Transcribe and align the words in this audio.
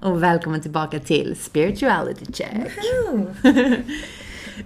och 0.00 0.22
välkommen 0.22 0.60
tillbaka 0.60 1.00
till 1.00 1.36
Spirituality 1.36 2.32
Check. 2.32 2.68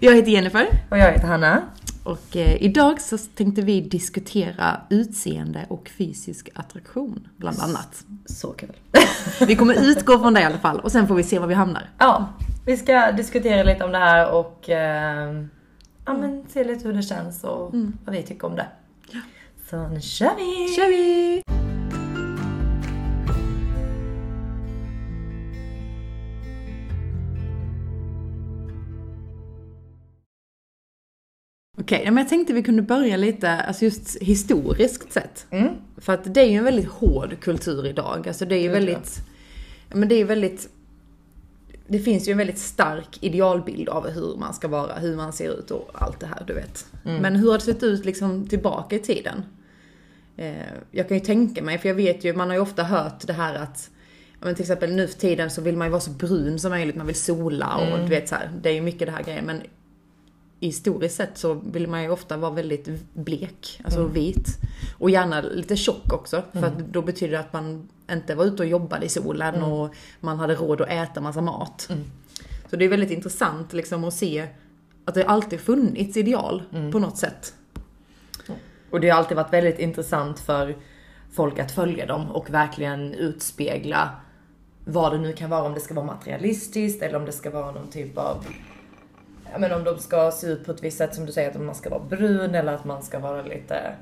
jag 0.00 0.14
heter 0.16 0.30
Jennifer 0.30 0.66
Och 0.90 0.98
jag 0.98 1.12
heter 1.12 1.26
Hanna. 1.26 1.62
och 2.04 2.36
eh, 2.36 2.62
idag 2.62 3.00
så 3.00 3.18
tänkte 3.18 3.62
vi 3.62 3.80
diskutera 3.80 4.80
utseende 4.90 5.66
och 5.68 5.90
fysisk 5.98 6.48
attraktion 6.54 7.28
bland 7.36 7.60
annat. 7.60 8.04
Så 8.26 8.52
kul. 8.52 8.76
Vi 9.46 9.56
kommer 9.56 9.74
utgå 9.90 10.18
från 10.18 10.34
det 10.34 10.40
i 10.40 10.44
alla 10.44 10.58
fall 10.58 10.80
och 10.80 10.92
sen 10.92 11.08
får 11.08 11.14
vi 11.14 11.22
se 11.22 11.38
var 11.38 11.46
vi 11.46 11.54
hamnar. 11.54 11.90
Ja, 11.98 12.28
vi 12.66 12.76
ska 12.76 13.12
diskutera 13.12 13.62
lite 13.62 13.84
om 13.84 13.92
det 13.92 13.98
här 13.98 14.32
och 14.32 14.70
eh, 14.70 15.44
ja, 16.06 16.12
men 16.14 16.44
se 16.48 16.64
lite 16.64 16.88
hur 16.88 16.94
det 16.94 17.02
känns 17.02 17.44
och 17.44 17.74
vad 18.04 18.16
vi 18.16 18.22
tycker 18.22 18.46
om 18.46 18.56
det. 18.56 18.66
Så 19.70 19.88
nu 19.88 20.00
kör 20.00 20.30
vi! 20.36 20.74
kör 20.76 20.88
vi! 20.88 21.59
Okej, 31.80 32.04
men 32.04 32.16
jag 32.16 32.28
tänkte 32.28 32.52
vi 32.52 32.62
kunde 32.62 32.82
börja 32.82 33.16
lite, 33.16 33.50
alltså 33.50 33.84
just 33.84 34.16
historiskt 34.20 35.12
sett. 35.12 35.46
Mm. 35.50 35.68
För 35.96 36.12
att 36.12 36.34
det 36.34 36.40
är 36.40 36.48
ju 36.48 36.56
en 36.56 36.64
väldigt 36.64 36.88
hård 36.88 37.40
kultur 37.40 37.86
idag. 37.86 38.28
Alltså 38.28 38.44
det 38.44 38.54
är 38.54 38.60
ju 38.60 38.66
ja. 38.66 38.72
väldigt, 38.72 39.20
ja, 39.88 39.96
men 39.96 40.08
det 40.08 40.14
är 40.14 40.18
ju 40.18 40.24
väldigt, 40.24 40.68
det 41.86 41.98
finns 41.98 42.28
ju 42.28 42.32
en 42.32 42.38
väldigt 42.38 42.58
stark 42.58 43.18
idealbild 43.20 43.88
av 43.88 44.08
hur 44.10 44.36
man 44.36 44.54
ska 44.54 44.68
vara, 44.68 44.94
hur 44.94 45.16
man 45.16 45.32
ser 45.32 45.58
ut 45.58 45.70
och 45.70 45.90
allt 45.94 46.20
det 46.20 46.26
här, 46.26 46.44
du 46.46 46.54
vet. 46.54 46.86
Men 47.20 47.36
hur 47.36 47.50
har 47.50 47.58
det 47.58 47.64
sett 47.64 47.82
ut 47.82 48.04
liksom 48.04 48.46
tillbaka 48.46 48.96
i 48.96 48.98
tiden? 48.98 49.42
Eh, 50.36 50.52
jag 50.90 51.08
kan 51.08 51.16
ju 51.16 51.24
tänka 51.24 51.62
mig, 51.62 51.78
för 51.78 51.88
jag 51.88 51.94
vet 51.94 52.24
ju, 52.24 52.34
man 52.34 52.48
har 52.48 52.56
ju 52.56 52.62
ofta 52.62 52.82
hört 52.82 53.26
det 53.26 53.32
här 53.32 53.54
att 53.54 53.90
men 54.42 54.54
till 54.54 54.62
exempel 54.62 54.92
nu 54.92 55.06
för 55.06 55.18
tiden 55.18 55.50
så 55.50 55.62
vill 55.62 55.76
man 55.76 55.86
ju 55.86 55.90
vara 55.90 56.00
så 56.00 56.10
brun 56.10 56.58
som 56.58 56.70
möjligt, 56.70 56.96
man 56.96 57.06
vill 57.06 57.16
sola 57.16 57.76
och 57.76 57.98
du 57.98 58.06
vet 58.06 58.28
så 58.28 58.34
här, 58.34 58.50
det 58.62 58.68
är 58.68 58.74
ju 58.74 58.80
mycket 58.80 59.06
det 59.06 59.12
här 59.12 59.22
grejen. 59.22 59.44
Men 59.44 59.62
historiskt 60.60 61.16
sett 61.16 61.38
så 61.38 61.54
vill 61.54 61.86
man 61.86 62.02
ju 62.02 62.10
ofta 62.10 62.36
vara 62.36 62.50
väldigt 62.50 62.88
blek, 63.12 63.80
alltså 63.84 64.06
vit. 64.06 64.46
Och 64.98 65.10
gärna 65.10 65.40
lite 65.40 65.76
tjock 65.76 66.12
också, 66.12 66.42
för 66.52 66.66
att 66.66 66.78
då 66.78 67.02
betyder 67.02 67.32
det 67.32 67.40
att 67.40 67.52
man 67.52 67.88
inte 68.10 68.34
var 68.34 68.44
ute 68.44 68.62
och 68.62 68.68
jobbade 68.68 69.06
i 69.06 69.08
solen 69.08 69.62
och 69.62 69.94
man 70.20 70.38
hade 70.38 70.54
råd 70.54 70.80
att 70.80 70.88
äta 70.88 71.20
massa 71.20 71.40
mat. 71.40 71.88
Så 72.70 72.76
det 72.76 72.84
är 72.84 72.88
väldigt 72.88 73.10
intressant 73.10 73.72
liksom 73.72 74.04
att 74.04 74.14
se 74.14 74.46
att 75.04 75.14
det 75.14 75.24
alltid 75.24 75.60
funnits 75.60 76.16
ideal 76.16 76.62
på 76.92 76.98
något 76.98 77.16
sätt. 77.16 77.54
Och 78.90 79.00
det 79.00 79.08
har 79.08 79.18
alltid 79.18 79.36
varit 79.36 79.52
väldigt 79.52 79.78
intressant 79.78 80.40
för 80.40 80.76
folk 81.32 81.58
att 81.58 81.72
följa 81.72 82.06
dem 82.06 82.30
och 82.30 82.50
verkligen 82.50 83.14
utspegla 83.14 84.10
vad 84.84 85.12
det 85.12 85.18
nu 85.18 85.32
kan 85.32 85.50
vara, 85.50 85.62
om 85.62 85.74
det 85.74 85.80
ska 85.80 85.94
vara 85.94 86.06
materialistiskt 86.06 87.02
eller 87.02 87.18
om 87.18 87.24
det 87.24 87.32
ska 87.32 87.50
vara 87.50 87.72
någon 87.72 87.90
typ 87.90 88.18
av 88.18 88.44
men 89.58 89.72
om 89.72 89.84
de 89.84 89.98
ska 89.98 90.30
se 90.30 90.46
ut 90.46 90.66
på 90.66 90.72
ett 90.72 90.82
visst 90.82 90.98
sätt 90.98 91.14
som 91.14 91.26
du 91.26 91.32
säger, 91.32 91.50
att 91.50 91.60
man 91.60 91.74
ska 91.74 91.90
vara 91.90 92.04
brun 92.04 92.54
eller 92.54 92.72
att 92.72 92.84
man 92.84 93.02
ska 93.02 93.18
vara 93.18 93.42
lite, 93.42 93.92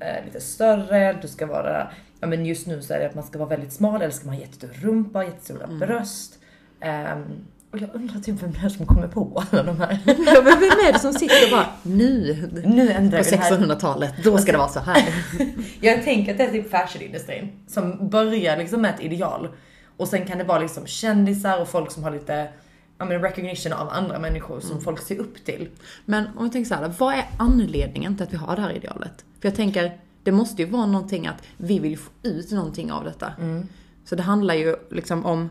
eh, 0.00 0.24
lite 0.24 0.40
större, 0.40 1.18
du 1.22 1.28
ska 1.28 1.46
vara, 1.46 1.90
ja 2.20 2.26
men 2.26 2.46
just 2.46 2.66
nu 2.66 2.82
så 2.82 2.94
är 2.94 3.00
det 3.00 3.06
att 3.06 3.14
man 3.14 3.24
ska 3.24 3.38
vara 3.38 3.48
väldigt 3.48 3.72
smal 3.72 4.02
eller 4.02 4.12
ska 4.12 4.26
man 4.26 4.34
ha 4.34 4.40
jättestor 4.40 4.68
rumpa, 4.74 5.24
jättestora 5.24 5.66
bröst. 5.66 6.38
Ehm, 6.80 7.24
och 7.72 7.78
jag 7.78 7.90
undrar 7.94 8.20
typ 8.20 8.42
vem 8.42 8.52
det 8.52 8.66
är 8.66 8.68
som 8.68 8.86
kommer 8.86 9.08
på 9.08 9.44
alla 9.50 9.62
de 9.62 9.80
här. 9.80 9.98
Ja, 10.06 10.42
men 10.44 10.60
vem 10.60 10.78
är 10.88 10.92
det 10.92 10.98
som 10.98 11.12
sitter 11.12 11.44
och 11.44 11.50
bara 11.50 11.66
nu, 11.82 12.36
Nu 12.64 12.90
ändrar 12.90 13.18
på 13.18 13.24
vi 13.24 13.30
det 13.30 13.36
här. 13.36 13.56
1600-talet, 13.56 14.14
då 14.24 14.38
ska 14.38 14.52
det 14.52 14.58
vara 14.58 14.68
så 14.68 14.80
här. 14.80 15.14
Jag 15.80 16.04
tänker 16.04 16.32
att 16.32 16.38
det 16.38 16.44
är 16.44 16.50
typ 16.50 16.70
fashionindustrin 16.70 17.52
som 17.66 18.08
börjar 18.08 18.56
liksom 18.56 18.82
med 18.82 18.94
ett 18.94 19.00
ideal. 19.00 19.48
Och 19.96 20.08
sen 20.08 20.26
kan 20.26 20.38
det 20.38 20.44
vara 20.44 20.58
liksom 20.58 20.86
kändisar 20.86 21.60
och 21.60 21.68
folk 21.68 21.90
som 21.90 22.04
har 22.04 22.10
lite 22.10 22.48
ja, 23.00 23.06
men 23.06 23.22
recognition 23.22 23.72
av 23.72 23.88
andra 23.88 24.18
människor 24.18 24.60
som 24.60 24.80
folk 24.80 25.00
ser 25.00 25.18
upp 25.18 25.44
till. 25.44 25.68
Men 26.04 26.24
om 26.36 26.44
vi 26.44 26.50
tänker 26.50 26.68
så 26.68 26.74
här, 26.74 26.94
vad 26.98 27.14
är 27.14 27.24
anledningen 27.38 28.16
till 28.16 28.24
att 28.24 28.32
vi 28.32 28.36
har 28.36 28.56
det 28.56 28.62
här 28.62 28.72
idealet? 28.72 29.24
För 29.40 29.48
jag 29.48 29.56
tänker, 29.56 29.98
det 30.22 30.32
måste 30.32 30.62
ju 30.62 30.68
vara 30.68 30.86
någonting 30.86 31.26
att 31.26 31.42
vi 31.56 31.78
vill 31.78 31.98
få 31.98 32.10
ut 32.22 32.50
någonting 32.50 32.92
av 32.92 33.04
detta. 33.04 33.32
Så 34.04 34.16
det 34.16 34.22
handlar 34.22 34.54
ju 34.54 34.76
liksom 34.90 35.26
om 35.26 35.50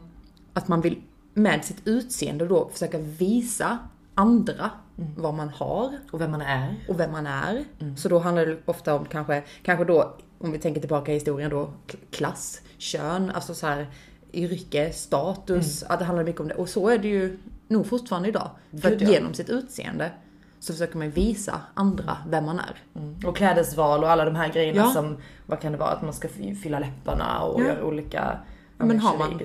att 0.53 0.67
man 0.67 0.81
vill 0.81 1.01
med 1.33 1.65
sitt 1.65 1.87
utseende 1.87 2.47
då 2.47 2.69
försöka 2.73 2.97
visa 2.97 3.77
andra 4.15 4.71
vad 5.17 5.33
man 5.33 5.49
har 5.49 5.91
Och 6.11 6.21
vem 6.21 6.31
man 6.31 6.41
är. 6.41 6.75
och 6.87 6.99
vem 6.99 7.11
man 7.11 7.27
är. 7.27 7.63
Så 7.97 8.09
då 8.09 8.19
handlar 8.19 8.45
det 8.45 8.57
ofta 8.65 8.95
om 8.95 9.05
kanske, 9.05 9.43
kanske 9.63 9.85
då, 9.85 10.17
om 10.39 10.51
vi 10.51 10.59
tänker 10.59 10.79
tillbaka 10.81 11.11
i 11.11 11.13
historien 11.13 11.49
då, 11.49 11.73
klass, 12.11 12.61
kön, 12.77 13.31
alltså 13.31 13.53
så 13.53 13.67
här 13.67 13.87
yrke, 14.33 14.93
status, 14.93 15.83
att 15.83 15.99
det 15.99 16.05
handlar 16.05 16.23
mycket 16.23 16.41
om 16.41 16.47
det. 16.47 16.53
Och 16.53 16.69
så 16.69 16.89
är 16.89 16.97
det 16.97 17.07
ju 17.07 17.37
nog 17.67 17.87
fortfarande 17.87 18.29
idag. 18.29 18.49
För 18.71 18.77
Gud, 18.89 18.93
att 18.95 19.01
ja. 19.01 19.09
genom 19.09 19.33
sitt 19.33 19.49
utseende 19.49 20.11
så 20.59 20.73
försöker 20.73 20.97
man 20.97 21.09
visa 21.09 21.61
andra 21.73 22.17
vem 22.29 22.45
man 22.45 22.59
är. 22.59 22.83
Och 23.27 23.37
klädesval 23.37 24.03
och 24.03 24.09
alla 24.11 24.25
de 24.25 24.35
här 24.35 24.53
grejerna 24.53 24.77
Ja. 24.81 24.91
som, 24.93 25.17
vad 25.45 25.59
kan 25.61 25.71
det 25.71 25.77
vara, 25.77 25.89
att 25.91 26.01
man 26.01 26.13
ska 26.13 26.27
fy- 26.29 26.55
fylla 26.55 26.79
läpparna 26.79 27.39
och 27.41 27.61
Ja. 27.61 27.65
göra 27.65 27.83
olika 27.83 28.39
ja, 28.77 28.85
men 28.85 28.99
har 28.99 29.17
man- 29.17 29.39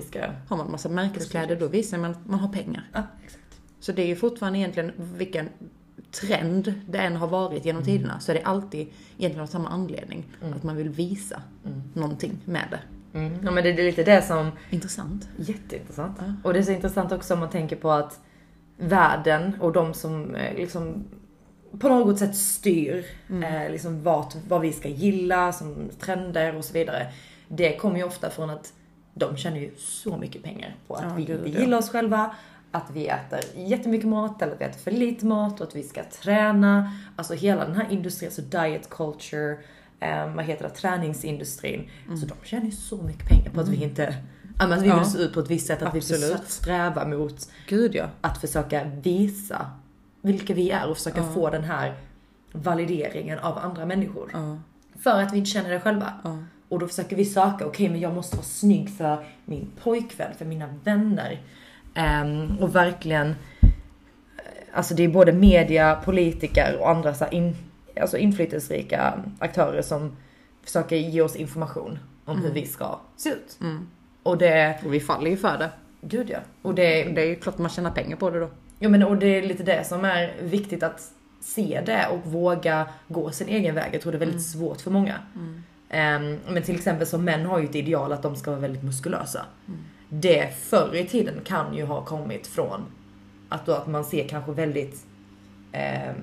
Har 0.49 0.57
man 0.57 0.71
massa 0.71 0.89
märkeskläder 0.89 1.55
då 1.55 1.67
visar 1.67 1.97
man 1.97 2.11
att 2.11 2.25
man 2.27 2.39
har 2.39 2.49
pengar. 2.53 2.89
Ja, 2.93 3.03
exakt. 3.25 3.41
Så 3.79 3.91
det 3.91 4.01
är 4.01 4.07
ju 4.07 4.15
fortfarande 4.15 4.59
egentligen 4.59 4.91
vilken 4.97 5.49
trend 6.11 6.73
det 6.89 6.97
än 6.97 7.15
har 7.15 7.27
varit 7.27 7.65
genom 7.65 7.83
tiderna 7.83 8.19
så 8.19 8.31
är 8.31 8.35
det 8.35 8.43
alltid 8.43 8.87
egentligen 9.17 9.43
av 9.43 9.47
samma 9.47 9.69
anledning. 9.69 10.25
Att 10.55 10.63
man 10.63 10.75
vill 10.75 10.89
visa 10.89 11.41
någonting 11.93 12.37
med 12.45 12.67
det. 12.71 12.79
Mm. 13.15 13.39
Ja 13.43 13.51
men 13.51 13.63
det 13.63 13.69
är 13.69 13.75
lite 13.75 14.03
det 14.03 14.21
som 14.21 14.51
Intressant. 14.69 15.29
Jätteintressant. 15.37 16.19
Och 16.43 16.53
det 16.53 16.59
är 16.59 16.63
så 16.63 16.71
intressant 16.71 17.11
också 17.11 17.33
om 17.33 17.39
man 17.39 17.49
tänker 17.49 17.75
på 17.75 17.91
att 17.91 18.19
världen 18.77 19.57
och 19.61 19.71
de 19.71 19.93
som 19.93 20.35
eh, 20.35 20.55
liksom 20.55 21.03
på 21.79 21.89
något 21.89 22.19
sätt 22.19 22.35
styr 22.35 23.05
eh, 23.29 23.71
liksom 23.71 24.03
vad, 24.03 24.33
vad 24.47 24.61
vi 24.61 24.73
ska 24.73 24.89
gilla 24.89 25.51
som 25.51 25.89
trender 25.99 26.55
och 26.55 26.65
så 26.65 26.73
vidare. 26.73 27.07
Det 27.47 27.77
kommer 27.77 27.97
ju 27.97 28.03
ofta 28.03 28.29
från 28.29 28.49
att 28.49 28.73
de 29.13 29.37
tjänar 29.37 29.57
ju 29.57 29.71
så 29.77 30.17
mycket 30.17 30.43
pengar 30.43 30.75
på 30.87 30.95
att 30.95 31.03
Ja, 31.03 31.13
vi 31.15 31.21
inte 31.21 31.49
ja. 31.49 31.59
gillar 31.59 31.77
oss 31.77 31.89
själva, 31.89 32.35
att 32.71 32.91
vi 32.93 33.07
äter 33.07 33.39
jättemycket 33.55 34.07
mat 34.07 34.41
eller 34.41 34.53
att 34.53 34.61
vi 34.61 34.65
äter 34.65 34.79
för 34.79 34.91
lite 34.91 35.25
mat 35.25 35.61
och 35.61 35.67
att 35.67 35.75
vi 35.75 35.83
ska 35.83 36.03
träna. 36.03 36.91
Alltså 37.15 37.33
hela 37.33 37.65
den 37.65 37.75
här 37.75 37.87
industrin, 37.91 38.27
alltså 38.27 38.41
diet 38.41 38.89
culture, 38.89 39.57
eh, 40.05 40.35
vad 40.35 40.45
heter 40.45 40.63
det, 40.63 40.69
träningsindustrin. 40.69 41.89
Så 42.07 42.25
de 42.25 42.33
tjänar 42.43 42.65
ju 42.65 42.71
så 42.71 42.97
mycket 42.97 43.27
pengar 43.29 43.51
på 43.51 43.59
att 43.61 43.67
vi 43.67 43.83
inte, 43.83 44.15
ja, 44.59 44.67
men 44.67 44.77
att 44.77 44.83
vi 44.83 44.87
Ja. 44.87 44.99
vill 44.99 45.05
se 45.11 45.17
ut 45.17 45.33
på 45.33 45.39
ett 45.39 45.49
visst 45.51 45.67
sätt, 45.67 45.81
att 45.81 45.93
vi 45.95 45.99
Absolut. 45.99 46.21
försöker 46.21 46.45
sträva 46.51 47.05
mot 47.07 47.49
Gud 47.67 47.95
ja. 47.95 48.05
att 48.21 48.37
försöka 48.41 48.83
visa 48.83 49.71
vilka 50.21 50.53
vi 50.53 50.69
är 50.71 50.89
och 50.89 50.97
försöka 50.97 51.23
få 51.23 51.49
den 51.49 51.63
här 51.63 51.93
valideringen 52.51 53.39
av 53.39 53.57
andra 53.57 53.85
människor. 53.85 54.29
Ja. 54.33 54.57
För 54.99 55.21
att 55.21 55.33
vi 55.33 55.37
inte 55.37 55.49
känner 55.49 55.69
det 55.69 55.79
själva. 55.79 56.13
Ja. 56.23 56.37
Och 56.69 56.79
då 56.79 56.87
försöker 56.87 57.15
vi 57.15 57.25
söka, 57.25 57.65
okej 57.65 57.89
men 57.89 57.99
jag 57.99 58.13
måste 58.13 58.35
vara 58.35 58.45
snygg 58.45 58.89
för 58.89 59.25
min 59.45 59.67
pojkvän, 59.83 60.31
för 60.37 60.45
mina 60.45 60.67
vänner. 60.83 61.41
Ehm, 61.95 62.57
och 62.57 62.75
verkligen, 62.75 63.27
eh, 63.61 63.69
alltså 64.73 64.93
det 64.95 65.03
är 65.03 65.07
både 65.09 65.33
media, 65.33 65.95
politiker 66.05 66.77
och 66.79 66.89
andra 66.89 67.13
så 67.13 67.25
in, 67.31 67.55
alltså 68.01 68.17
inflytelserika 68.17 69.23
aktörer 69.39 69.81
som 69.81 70.17
försöker 70.63 70.95
ge 70.95 71.21
oss 71.21 71.35
information 71.35 71.99
om 72.25 72.41
hur 72.41 72.51
vi 72.51 72.65
ska 72.65 72.99
se 73.17 73.29
ut. 73.29 73.57
Mm. 73.61 73.87
Och 74.23 74.37
det, 74.37 74.79
Och 74.85 74.93
vi 74.93 74.99
faller 74.99 75.29
ju 75.31 75.37
för 75.37 75.57
det. 75.57 75.69
gud 76.01 76.29
ja. 76.29 76.39
Och 76.61 76.75
det, 76.75 77.03
Det 77.03 77.21
är 77.21 77.25
ju 77.25 77.35
klart 77.35 77.57
man 77.57 77.69
tjänar 77.69 77.91
pengar 77.91 78.17
på 78.17 78.29
det 78.29 78.39
då. 78.39 78.49
Ja 78.79 78.89
men 78.89 79.03
och 79.03 79.17
det 79.17 79.27
är 79.27 79.41
lite 79.41 79.63
det 79.63 79.83
som 79.83 80.05
är 80.05 80.33
viktigt 80.41 80.83
att 80.83 81.11
se 81.41 81.81
det 81.85 82.07
och 82.11 82.31
våga 82.31 82.87
gå 83.07 83.31
sin 83.31 83.47
egen 83.47 83.75
väg. 83.75 83.89
Jag 83.93 84.01
tror 84.01 84.11
det 84.11 84.17
är 84.17 84.19
väldigt 84.19 84.45
svårt 84.45 84.81
för 84.81 84.91
många. 84.91 85.15
Ehm, 85.89 86.39
men 86.49 86.63
till 86.63 86.75
exempel 86.75 87.07
som 87.07 87.23
män 87.25 87.45
har 87.45 87.59
ju 87.59 87.65
ett 87.65 87.75
ideal 87.75 88.11
att 88.13 88.21
de 88.21 88.35
ska 88.35 88.51
vara 88.51 88.61
väldigt 88.61 88.83
muskulösa. 88.83 89.45
Det 90.09 90.53
förr 90.57 90.95
i 90.95 91.05
tiden 91.05 91.41
kan 91.43 91.73
ju 91.75 91.85
ha 91.85 92.05
kommit 92.05 92.47
från 92.47 92.81
att, 93.49 93.65
då 93.65 93.71
att 93.73 93.87
man 93.87 94.05
ser 94.05 94.27
kanske 94.27 94.51
väldigt 94.51 95.05
ehm, 95.71 96.15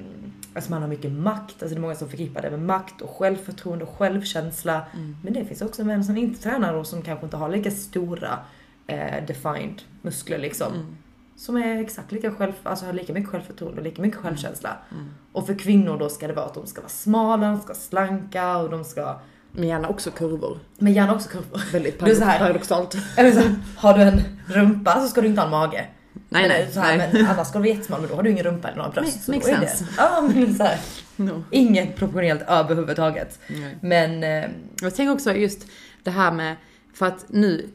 Alltså 0.54 0.70
man 0.70 0.82
har 0.82 0.88
mycket 0.88 1.12
makt, 1.12 1.62
alltså 1.62 1.68
det 1.68 1.74
är 1.74 1.80
många 1.80 1.94
som 1.94 2.08
förknippar 2.08 2.42
det 2.42 2.50
med 2.50 2.62
makt 2.62 3.00
och 3.00 3.10
självförtroende 3.10 3.84
och 3.84 3.90
självkänsla. 3.98 4.86
Men 5.22 5.32
det 5.32 5.44
finns 5.44 5.62
också 5.62 5.84
män 5.84 6.04
som 6.04 6.16
inte 6.16 6.42
tränar 6.42 6.74
och 6.74 6.86
som 6.86 7.02
kanske 7.02 7.26
inte 7.26 7.36
har 7.36 7.48
lika 7.48 7.70
stora 7.70 8.38
eh, 8.86 9.24
defined 9.26 9.82
muskler 10.02 10.38
liksom. 10.38 10.72
Som 11.36 11.56
är 11.56 11.80
exakt 11.80 12.12
lika 12.12 12.32
själv, 12.34 12.52
alltså 12.62 12.86
har 12.86 12.92
lika 12.92 13.12
mycket 13.12 13.30
självförtroende 13.30 13.78
och 13.78 13.84
lika 13.84 14.02
mycket 14.02 14.20
självkänsla. 14.20 14.76
Och 15.32 15.46
för 15.46 15.54
kvinnor 15.54 15.98
då 15.98 16.08
ska 16.08 16.26
det 16.26 16.32
vara 16.32 16.46
att 16.46 16.54
de 16.54 16.66
ska 16.66 16.80
vara 16.80 16.88
smala, 16.88 17.46
de 17.46 17.56
ska 17.58 17.66
vara 17.66 17.78
slanka 17.78 18.56
och 18.56 18.70
de 18.70 18.84
ska, 18.84 19.20
Men 19.52 19.68
gärna 19.68 19.88
också 19.88 20.10
kurvor. 20.10 20.58
men 20.78 20.92
gärna 20.92 21.14
också 21.14 21.28
kurvor. 21.28 21.72
Väldigt 21.72 22.00
här. 22.24 22.38
paradoxalt. 22.38 22.96
Eller 23.16 23.30
så, 23.32 23.38
här, 23.40 23.54
har 23.76 23.98
du 23.98 24.02
en 24.02 24.20
rumpa 24.46 25.00
så 25.00 25.08
ska 25.08 25.20
du 25.20 25.26
inte 25.26 25.40
ha 25.40 25.46
en 25.46 25.50
mage. 25.50 25.86
Nej, 26.32 26.48
nej, 26.48 26.68
så 26.72 26.80
här, 26.80 26.98
nej. 26.98 27.10
men 27.12 27.26
annars 27.26 27.46
ska 27.48 27.58
du 27.58 27.62
vara 27.62 27.74
jättesmal 27.74 28.00
men 28.00 28.10
då 28.10 28.16
har 28.16 28.22
du 28.22 28.30
ingen 28.30 28.44
rumpa 28.44 28.68
eller 28.68 28.78
några 28.78 28.90
bröst. 28.90 29.16
Make- 29.18 29.22
så 29.24 29.30
makes 29.32 29.46
då 29.46 29.52
är 29.54 29.60
det- 29.60 29.66
sense. 29.68 29.86
Ja 29.98 30.20
men 30.34 30.54
så 30.54 30.62
här, 30.64 30.78
No. 31.16 31.44
inget 31.50 31.96
proportionellt 31.96 32.42
överhuvudtaget. 32.48 33.38
Nej. 33.48 33.76
Men 33.80 34.24
eh, 34.24 34.50
Jag 34.82 34.94
tänker 34.94 35.12
också 35.12 35.32
just 35.34 35.66
det 36.02 36.10
här 36.10 36.32
med, 36.32 36.56
för 36.94 37.06
att 37.06 37.24
nu 37.28 37.68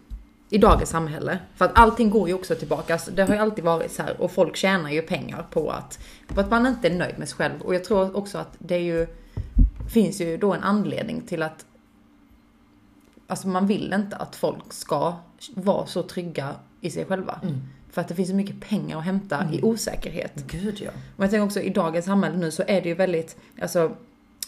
i 0.50 0.58
dagens 0.58 0.90
samhälle. 0.90 1.40
För 1.56 1.66
att 1.66 1.72
allting 1.80 2.10
går 2.10 2.28
ju 2.28 2.34
också 2.34 2.56
tillbaka. 2.56 2.94
Alltså, 2.94 3.12
det 3.12 3.24
har 3.24 3.34
ju 3.34 3.40
alltid 3.40 3.64
varit 3.64 3.92
så 3.92 4.04
här 4.04 4.22
och 4.22 4.32
folk 4.32 4.56
tjänar 4.56 4.90
ju 4.92 5.02
pengar 5.02 5.46
på 5.52 5.70
att, 5.72 6.00
på 6.28 6.40
att 6.42 6.50
man 6.50 6.68
inte 6.68 6.88
är 6.88 6.94
nöjd 6.96 7.20
med 7.20 7.30
sig 7.30 7.38
själv. 7.38 7.62
Och 7.62 7.76
jag 7.76 7.84
tror 7.84 8.18
också 8.18 8.38
att 8.38 8.56
det 8.60 8.76
är 8.76 8.80
ju, 8.80 9.08
finns 9.94 10.22
ju 10.22 10.38
då 10.38 10.54
en 10.54 10.64
anledning 10.64 11.22
till 11.22 11.44
att 11.44 11.66
Alltså 13.30 13.48
man 13.48 13.68
vill 13.68 13.94
inte 13.94 14.16
att 14.16 14.36
folk 14.36 14.74
ska 14.74 15.16
vara 15.56 15.86
så 15.86 16.04
trygga 16.04 16.56
i 16.82 16.90
sig 16.92 17.06
själva. 17.06 17.40
För 17.98 18.02
att 18.02 18.08
det 18.08 18.16
finns 18.16 18.30
så 18.30 18.36
mycket 18.36 18.60
pengar 18.60 18.98
att 18.98 19.04
hämta 19.04 19.48
i 19.54 19.62
osäkerhet. 19.64 20.44
Gud 20.48 20.82
ja. 20.82 20.92
Och 21.16 21.24
jag 21.24 21.32
tänker 21.32 21.46
också 21.46 21.62
i 21.62 21.70
dagens 21.70 22.06
samhälle 22.06 22.38
nu 22.38 22.52
så 22.52 22.64
är 22.68 22.82
det 22.82 22.90
ju 22.90 22.96
väldigt, 22.96 23.38
alltså 23.62 23.92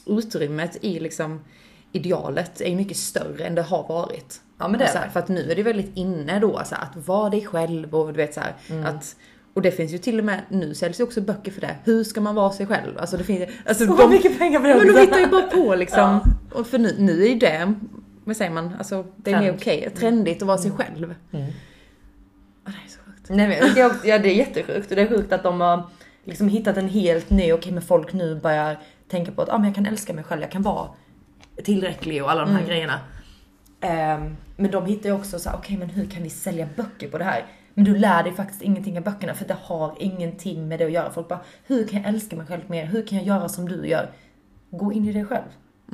utrymmet 0.06 0.78
i 0.82 1.00
liksom 1.00 1.40
idealet 1.92 2.62
är 2.62 2.70
ju 2.70 2.76
mycket 2.76 2.98
större 2.98 3.44
än 3.46 3.56
det 3.56 3.62
har 3.62 3.88
varit. 3.88 4.42
Ja, 4.58 4.68
men 4.68 4.80
det 4.80 4.86
är 4.86 4.88
Och 4.88 4.92
så 4.92 4.98
här, 4.98 5.06
det. 5.06 5.12
För 5.12 5.20
att 5.20 5.28
nu 5.28 5.52
är 5.52 5.56
det 5.56 5.64
väldigt 5.64 5.92
inne 5.98 6.40
då 6.40 6.62
så 6.66 6.76
här, 6.76 6.84
att 6.84 7.08
vara 7.08 7.30
dig 7.30 7.46
själv 7.46 7.96
och 7.96 8.08
du 8.08 8.18
vet 8.18 8.34
så 8.34 8.40
här, 8.40 8.54
Mm. 8.70 8.86
att 8.86 9.16
och 9.54 9.62
det 9.62 9.72
finns 9.72 9.92
ju 9.92 9.98
till 9.98 10.20
och 10.20 10.26
med, 10.26 10.42
nu 10.50 10.74
säljs 10.74 11.00
ju 11.00 11.04
också 11.04 11.22
böcker 11.22 11.52
för 11.52 11.62
det. 11.62 11.76
Hur 11.84 12.04
ska 12.04 12.22
man 12.22 12.36
vara 12.36 12.52
sig 12.52 12.68
själv? 12.68 12.98
Alltså 12.98 13.18
det 13.18 13.24
finns 13.24 13.50
alltså 13.66 13.86
Så 13.86 14.08
mycket 14.08 14.40
pengar 14.40 14.60
på 14.60 14.68
det 14.68 14.76
Men 14.76 14.94
de 14.94 15.02
hittar 15.02 15.20
ju 15.20 15.28
bara 15.28 15.48
på 15.48 15.76
liksom. 15.76 16.20
Och 16.52 16.68
för 16.68 16.78
nu, 16.80 16.96
nu 17.00 17.24
är 17.24 17.28
ju 17.30 17.40
det, 17.40 17.74
vad 18.24 18.38
säger 18.38 18.52
man, 18.52 18.74
alltså 18.78 19.06
det 19.16 19.32
är 19.32 19.42
mer 19.42 19.56
okej, 19.56 19.90
trendigt 19.96 20.42
att 20.42 20.48
vara 20.48 20.58
sig 20.58 20.72
själv. 20.72 21.16
Mm. 21.32 21.52
Ja, 22.66 22.72
det 22.72 22.86
är 22.86 22.90
så 22.90 23.00
sjukt. 23.06 23.19
Nej 23.30 23.48
men 23.48 23.74
det 23.76 23.82
är, 23.82 23.86
också, 23.86 24.08
ja, 24.08 24.20
det 24.20 24.30
är 24.30 24.36
jättesjukt 24.36 24.90
och 24.90 24.96
det 24.96 25.02
är 25.02 25.08
sjukt 25.08 25.34
att 25.34 25.44
de 25.44 25.62
har 25.62 25.90
liksom 26.24 26.50
hittat 26.50 26.78
en 26.78 26.90
helt 26.90 27.30
ny, 27.30 27.54
okej 27.54 27.72
men 27.72 27.82
folk 27.82 28.14
nu 28.14 28.36
börjar 28.36 28.78
tänka 29.08 29.32
på 29.32 29.42
att 29.42 29.50
ah, 29.50 29.58
men 29.58 29.66
jag 29.66 29.76
kan 29.76 29.86
älska 29.86 30.14
mig 30.14 30.24
själv, 30.24 30.42
jag 30.42 30.52
kan 30.52 30.62
vara 30.62 30.88
tillräcklig 31.64 32.24
och 32.24 32.32
alla 32.32 32.46
de 32.46 32.52
här 32.52 32.66
grejerna. 32.66 33.00
Ehm, 33.82 34.36
men 34.56 34.72
de 34.72 34.86
hittar 34.86 35.10
ju 35.10 35.16
också 35.16 35.40
så 35.40 35.50
okej 35.54 35.78
men 35.78 35.90
hur 35.90 36.06
kan 36.06 36.24
vi 36.24 36.30
sälja 36.30 36.68
böcker 36.76 37.10
på 37.10 37.18
det 37.18 37.24
här? 37.24 37.46
Men 37.74 37.86
du 37.86 37.98
lär 37.98 38.24
dig 38.24 38.34
faktiskt 38.34 38.62
ingenting 38.62 38.98
av 38.98 39.04
böckerna 39.04 39.34
för 39.34 39.46
det 39.46 39.58
har 39.62 39.96
ingenting 40.00 40.68
med 40.68 40.80
det 40.80 40.86
att 40.86 40.92
göra. 40.92 41.12
Folk 41.12 41.28
bara, 41.28 41.40
hur 41.68 41.88
kan 41.88 42.02
jag 42.02 42.10
älska 42.10 42.36
mig 42.36 42.46
själv 42.46 42.62
mer? 42.68 42.86
Hur 42.86 43.08
kan 43.08 43.18
jag 43.18 43.28
göra 43.28 43.50
som 43.50 43.70
du 43.70 43.88
gör? 43.88 44.10
Gå 44.72 44.94
in 44.94 45.10
i 45.10 45.14
dig 45.14 45.26
själv. 45.26 45.46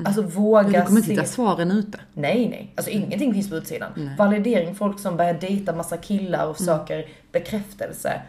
Alltså 0.05 0.21
våga 0.21 0.61
Men 0.61 0.71
du 0.71 0.81
kommer 0.81 0.97
inte 0.97 1.07
se. 1.07 1.11
hitta 1.11 1.25
svaren 1.25 1.71
ute. 1.71 1.99
Nej, 2.13 2.49
nej. 2.49 2.73
Alltså 2.75 2.91
ingenting 2.91 3.33
finns 3.33 3.49
på 3.49 3.55
utsidan. 3.55 4.09
Validering, 4.17 4.75
folk 4.75 4.99
som 4.99 5.17
börjar 5.17 5.33
dejta 5.33 5.75
massa 5.75 5.97
killar 5.97 6.47
och 6.47 6.57
söker 6.57 7.05
bekräftelse. 7.31 8.21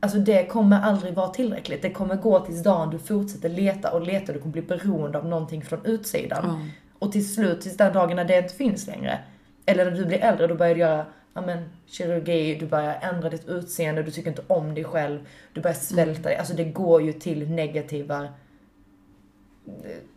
Alltså 0.00 0.18
det 0.18 0.46
kommer 0.46 0.80
aldrig 0.80 1.14
vara 1.14 1.28
tillräckligt. 1.28 1.82
Det 1.82 1.90
kommer 1.90 2.16
gå 2.16 2.40
tills 2.40 2.62
dagen 2.62 2.90
du 2.90 2.98
fortsätter 2.98 3.48
leta 3.48 3.90
och 3.90 4.02
leta. 4.02 4.32
Du 4.32 4.38
kommer 4.38 4.52
bli 4.52 4.62
beroende 4.62 5.18
av 5.18 5.26
någonting 5.26 5.62
från 5.62 5.80
utsidan. 5.84 6.70
Och 6.98 7.12
till 7.12 7.34
slut, 7.34 7.60
tills 7.60 7.76
den 7.76 7.92
dagen 7.92 8.16
när 8.16 8.24
det 8.24 8.38
inte 8.38 8.54
finns 8.54 8.86
längre. 8.86 9.18
Eller 9.66 9.84
när 9.84 9.92
du 9.92 10.04
blir 10.06 10.18
äldre, 10.18 10.46
då 10.46 10.54
börjar 10.54 10.74
du 10.74 10.80
göra 10.80 11.06
ja, 11.34 11.40
men, 11.40 11.68
kirurgi, 11.86 12.54
du 12.60 12.66
börjar 12.66 12.98
ändra 13.02 13.30
ditt 13.30 13.48
utseende, 13.48 14.02
du 14.02 14.10
tycker 14.10 14.30
inte 14.30 14.42
om 14.46 14.74
dig 14.74 14.84
själv, 14.84 15.20
du 15.52 15.60
börjar 15.60 15.74
svälta 15.74 16.28
dig. 16.28 16.36
Alltså 16.36 16.54
det 16.54 16.64
går 16.64 17.02
ju 17.02 17.12
till 17.12 17.50
negativa 17.50 18.28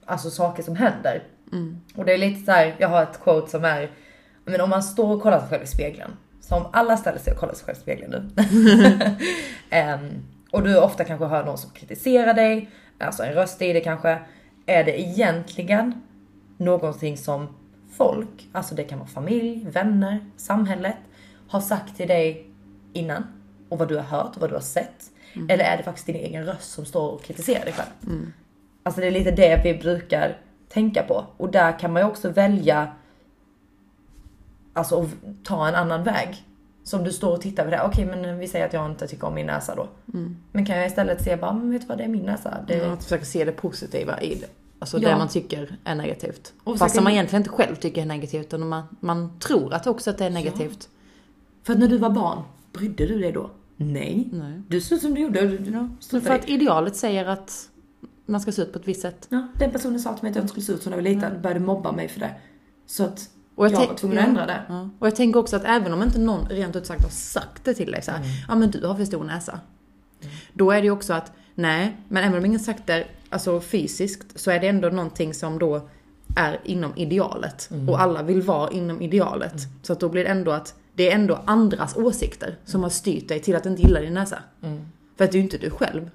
alltså 0.06 0.30
saker 0.30 0.64
som 0.64 0.76
händer. 0.76 1.24
Och 1.96 2.06
det 2.06 2.14
är 2.14 2.18
lite 2.18 2.46
så 2.46 2.52
här, 2.52 2.76
jag 2.78 2.90
har 2.90 3.04
ett 3.04 3.20
quote 3.24 3.52
som 3.52 3.66
är, 3.66 3.92
men 4.46 4.62
om 4.62 4.70
man 4.70 4.84
står 4.84 5.16
och 5.16 5.22
kollar 5.22 5.40
sig 5.40 5.50
själv 5.50 5.64
i 5.64 5.68
spegeln, 5.68 6.12
som 6.42 6.66
alla 6.74 6.98
ställer 6.98 7.20
sig 7.20 7.34
och 7.34 7.40
kollar 7.40 7.54
sig 7.54 7.66
själv 7.66 7.78
i 7.78 7.82
spegeln 7.82 8.12
nu. 8.12 8.46
Em, 9.70 10.00
och 10.52 10.64
du 10.64 10.78
ofta 10.78 11.04
kanske 11.04 11.26
hör 11.26 11.46
någon 11.46 11.58
som 11.58 11.70
kritiserar 11.70 12.34
dig, 12.34 12.70
alltså 13.00 13.24
en 13.24 13.34
röst 13.34 13.62
i 13.62 13.74
det 13.74 13.82
kanske. 13.82 14.20
Är 14.66 14.84
det 14.84 15.02
egentligen 15.02 16.02
någonting 16.58 17.18
som 17.18 17.48
folk, 17.98 18.50
alltså 18.52 18.76
det 18.76 18.84
kan 18.84 19.00
vara 19.00 19.10
familj, 19.10 19.68
vänner, 19.70 20.26
samhället, 20.38 20.98
har 21.48 21.60
sagt 21.62 21.98
till 21.98 22.08
dig 22.08 22.52
innan? 22.94 23.24
Och 23.70 23.78
vad 23.78 23.88
du 23.88 23.96
har 23.96 24.04
hört 24.04 24.36
och 24.36 24.42
vad 24.42 24.50
du 24.50 24.54
har 24.54 24.62
sett? 24.62 25.12
Eller 25.50 25.64
är 25.64 25.78
det 25.78 25.84
faktiskt 25.84 26.08
din 26.08 26.16
egen 26.16 26.46
röst 26.46 26.72
som 26.72 26.86
står 26.86 27.12
och 27.12 27.24
kritiserar 27.24 27.66
dig 27.66 27.74
själv? 27.74 27.90
Alltså 28.88 29.02
det 29.02 29.08
är 29.08 29.12
lite 29.12 29.32
det 29.32 29.62
vi 29.64 29.74
brukar 29.74 30.38
tänka 30.70 31.04
på. 31.04 31.26
Och 31.38 31.52
där 31.52 31.80
kan 31.80 31.94
man 31.94 32.02
ju 32.02 32.08
också 32.08 32.30
välja 32.30 32.88
Alltså 34.74 35.02
att 35.02 35.10
ta 35.44 35.68
en 35.68 35.76
annan 35.76 36.04
väg. 36.04 36.44
Som 36.84 37.04
du 37.04 37.12
står 37.12 37.32
och 37.34 37.42
tittar 37.42 37.64
på 37.66 37.72
det. 37.72 37.82
Okej 37.86 38.06
men 38.06 38.40
vi 38.40 38.48
säger 38.48 38.66
att 38.66 38.74
jag 38.74 38.92
inte 38.92 39.08
tycker 39.08 39.28
om 39.28 39.34
min 39.34 39.46
näsa 39.46 39.76
då. 39.76 39.88
Men 40.52 40.66
kan 40.66 40.78
jag 40.78 40.88
istället 40.88 41.24
se 41.24 41.36
bara, 41.36 41.54
men 41.54 41.72
vet 41.72 41.82
du 41.82 41.88
vad 41.88 41.98
det 41.98 42.04
är 42.04 42.08
min 42.08 42.24
näsa. 42.26 42.58
Det, 42.68 42.94
Att 42.94 43.04
försöka 43.04 43.26
se 43.26 43.46
det 43.46 43.52
positiva 43.52 44.22
i 44.22 44.36
det. 44.36 44.48
Alltså 44.80 45.00
Ja. 45.00 45.10
det 45.10 45.18
man 45.18 45.28
tycker 45.28 45.78
är 45.84 45.96
negativt. 45.96 46.54
Och 46.64 46.78
Fast 46.78 46.96
som 46.96 47.04
man 47.04 47.14
egentligen 47.14 47.40
inte 47.42 47.50
själv 47.50 47.76
tycker 47.76 48.02
är 48.02 48.06
negativt. 48.06 48.46
Utan 48.46 48.68
man, 48.70 48.84
man 49.00 49.40
tror 49.40 49.74
att 49.74 49.88
också 49.88 50.10
att 50.10 50.18
det 50.18 50.26
är 50.26 50.30
negativt. 50.30 50.90
För 51.64 51.74
att 51.74 51.80
när 51.80 51.88
du 51.88 51.98
var 51.98 52.10
barn, 52.10 52.44
brydde 52.74 53.06
du 53.08 53.20
dig 53.20 53.32
då? 53.32 53.50
Nej. 53.78 54.30
Nej. 54.32 54.62
Du 54.68 54.82
såg 54.82 54.96
ut 54.96 55.02
som 55.02 55.14
du 55.14 55.22
gjorde. 55.22 55.42
Du, 55.42 55.58
du 55.58 55.72
Ja. 55.72 55.90
stod 56.00 56.24
För 56.24 56.34
att 56.34 56.50
idealet 56.50 56.96
säger 56.96 57.26
att 57.26 57.70
man 58.28 58.42
ska 58.42 58.52
se 58.52 58.62
ut 58.62 58.74
på 58.74 58.80
ett 58.80 58.88
visst 58.88 59.02
sätt. 59.02 59.28
Ja, 59.30 59.48
den 59.60 59.72
personen 59.72 60.00
sa 60.00 60.14
till 60.14 60.24
mig 60.24 60.30
att 60.30 60.36
jag 60.36 60.44
inte 60.44 60.52
skulle 60.52 60.66
se 60.66 60.74
ut 60.74 60.84
som 60.84 60.90
när 60.90 60.98
jag 60.98 61.04
var 61.04 61.10
liten. 61.10 61.42
Började 61.42 61.60
mobba 61.60 61.92
mig 61.92 62.08
för 62.08 62.20
det. 62.20 62.32
Så 62.86 63.04
att 63.04 63.30
Och 63.56 63.66
jag, 63.66 63.76
tänk- 63.76 63.90
var 63.90 63.96
tvungen 63.98 64.18
att 64.20 64.28
ändra 64.28 64.46
det. 64.46 64.62
Ja. 64.70 64.90
Och 65.00 65.08
jag 65.08 65.16
tänker 65.16 65.40
också 65.40 65.56
att 65.56 65.64
även 65.66 65.94
om 65.94 66.04
inte 66.04 66.20
någon 66.20 66.46
rent 66.50 66.76
ut 66.76 66.86
sagt 66.86 67.04
har 67.04 67.10
sagt 67.10 67.64
det 67.66 67.74
till 67.74 67.92
dig 67.92 68.02
så 68.02 68.12
här, 68.12 68.18
Mm. 68.18 68.30
ja 68.48 68.56
men 68.56 68.72
du 68.72 68.86
har 68.88 68.96
för 68.96 69.06
stor 69.06 69.24
näsa. 69.24 69.60
Då 70.54 70.72
är 70.72 70.78
det 70.82 70.84
ju 70.86 70.92
också 70.92 71.14
att, 71.14 71.32
nej, 71.56 71.98
men 72.08 72.24
även 72.24 72.38
om 72.38 72.46
ingen 72.46 72.60
sagt 72.60 72.88
det 72.88 73.08
alltså 73.30 73.62
fysiskt 73.62 74.40
så 74.40 74.52
är 74.52 74.60
det 74.60 74.68
ändå 74.68 74.90
någonting 74.90 75.34
som 75.34 75.60
då 75.60 75.90
är 76.36 76.60
inom 76.64 76.92
idealet. 76.96 77.70
Mm. 77.72 77.90
Och 77.90 78.02
alla 78.02 78.24
vill 78.24 78.42
vara 78.42 78.72
inom 78.72 79.02
idealet. 79.02 79.54
Så 79.82 79.94
att 79.94 80.00
då 80.00 80.10
blir 80.10 80.24
det 80.24 80.30
ändå 80.30 80.52
att 80.52 80.76
det 80.96 81.12
är 81.12 81.16
ändå 81.16 81.40
andras 81.46 81.96
åsikter 81.98 82.56
som 82.66 82.84
har 82.84 82.90
styrt 82.90 83.28
dig 83.28 83.40
till 83.42 83.56
att 83.56 83.66
inte 83.66 83.82
gilla 83.82 84.00
din 84.02 84.14
näsa. 84.14 84.40
För 85.18 85.24
att 85.26 85.32
det 85.32 85.36
är 85.38 85.40
ju 85.40 85.44
inte 85.44 85.58
du 85.58 85.70
själv. 85.70 86.10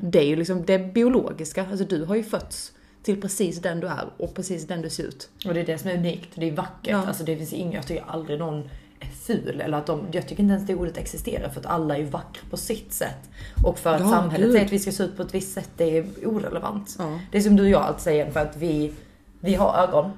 Det 0.00 0.18
är 0.18 0.26
ju 0.26 0.36
liksom 0.36 0.64
det 0.66 0.78
biologiska. 0.78 1.66
Alltså 1.70 1.84
du 1.84 2.04
har 2.04 2.16
ju 2.16 2.22
fötts 2.22 2.72
till 3.02 3.20
precis 3.20 3.58
den 3.58 3.80
du 3.80 3.86
är 3.86 4.08
och 4.16 4.34
precis 4.34 4.66
den 4.66 4.82
du 4.82 4.90
ser 4.90 5.04
ut. 5.04 5.28
Och 5.46 5.54
det 5.54 5.60
är 5.60 5.66
det 5.66 5.78
som 5.78 5.90
är 5.90 5.94
unikt. 5.94 6.28
Det 6.34 6.48
är 6.48 6.52
vackert. 6.52 6.90
Ja. 6.90 7.06
Alltså 7.06 7.24
det 7.24 7.36
finns 7.36 7.52
inget, 7.52 7.74
jag 7.74 7.86
tycker 7.86 8.04
aldrig 8.06 8.38
någon 8.38 8.68
är 9.00 9.06
ful. 9.06 9.60
Eller 9.60 9.78
att 9.78 9.86
de, 9.86 10.06
jag 10.12 10.28
tycker 10.28 10.42
inte 10.42 10.54
ens 10.54 10.66
det 10.66 10.74
ordet 10.74 10.96
existerar 10.96 11.48
för 11.48 11.60
att 11.60 11.66
alla 11.66 11.98
är 11.98 12.04
vackra 12.04 12.42
på 12.50 12.56
sitt 12.56 12.92
sätt. 12.92 13.30
Och 13.64 13.78
för 13.78 13.94
att 13.94 14.00
Ja, 14.00 14.08
samhället 14.08 14.52
säger 14.52 14.64
att 14.64 14.72
vi 14.72 14.78
ska 14.78 14.92
se 14.92 15.02
ut 15.02 15.16
på 15.16 15.22
ett 15.22 15.34
visst 15.34 15.52
sätt, 15.52 15.70
det 15.76 15.98
är 15.98 16.06
orelevant. 16.24 16.96
Ja. 16.98 17.20
Det 17.32 17.38
är 17.38 17.42
som 17.42 17.56
du 17.56 17.62
och 17.62 17.68
jag 17.68 17.82
alltid 17.82 18.02
säger 18.02 18.30
för 18.30 18.40
att 18.40 18.56
vi, 18.56 18.92
vi 19.40 19.54
har 19.54 19.74
ögon. 19.88 20.10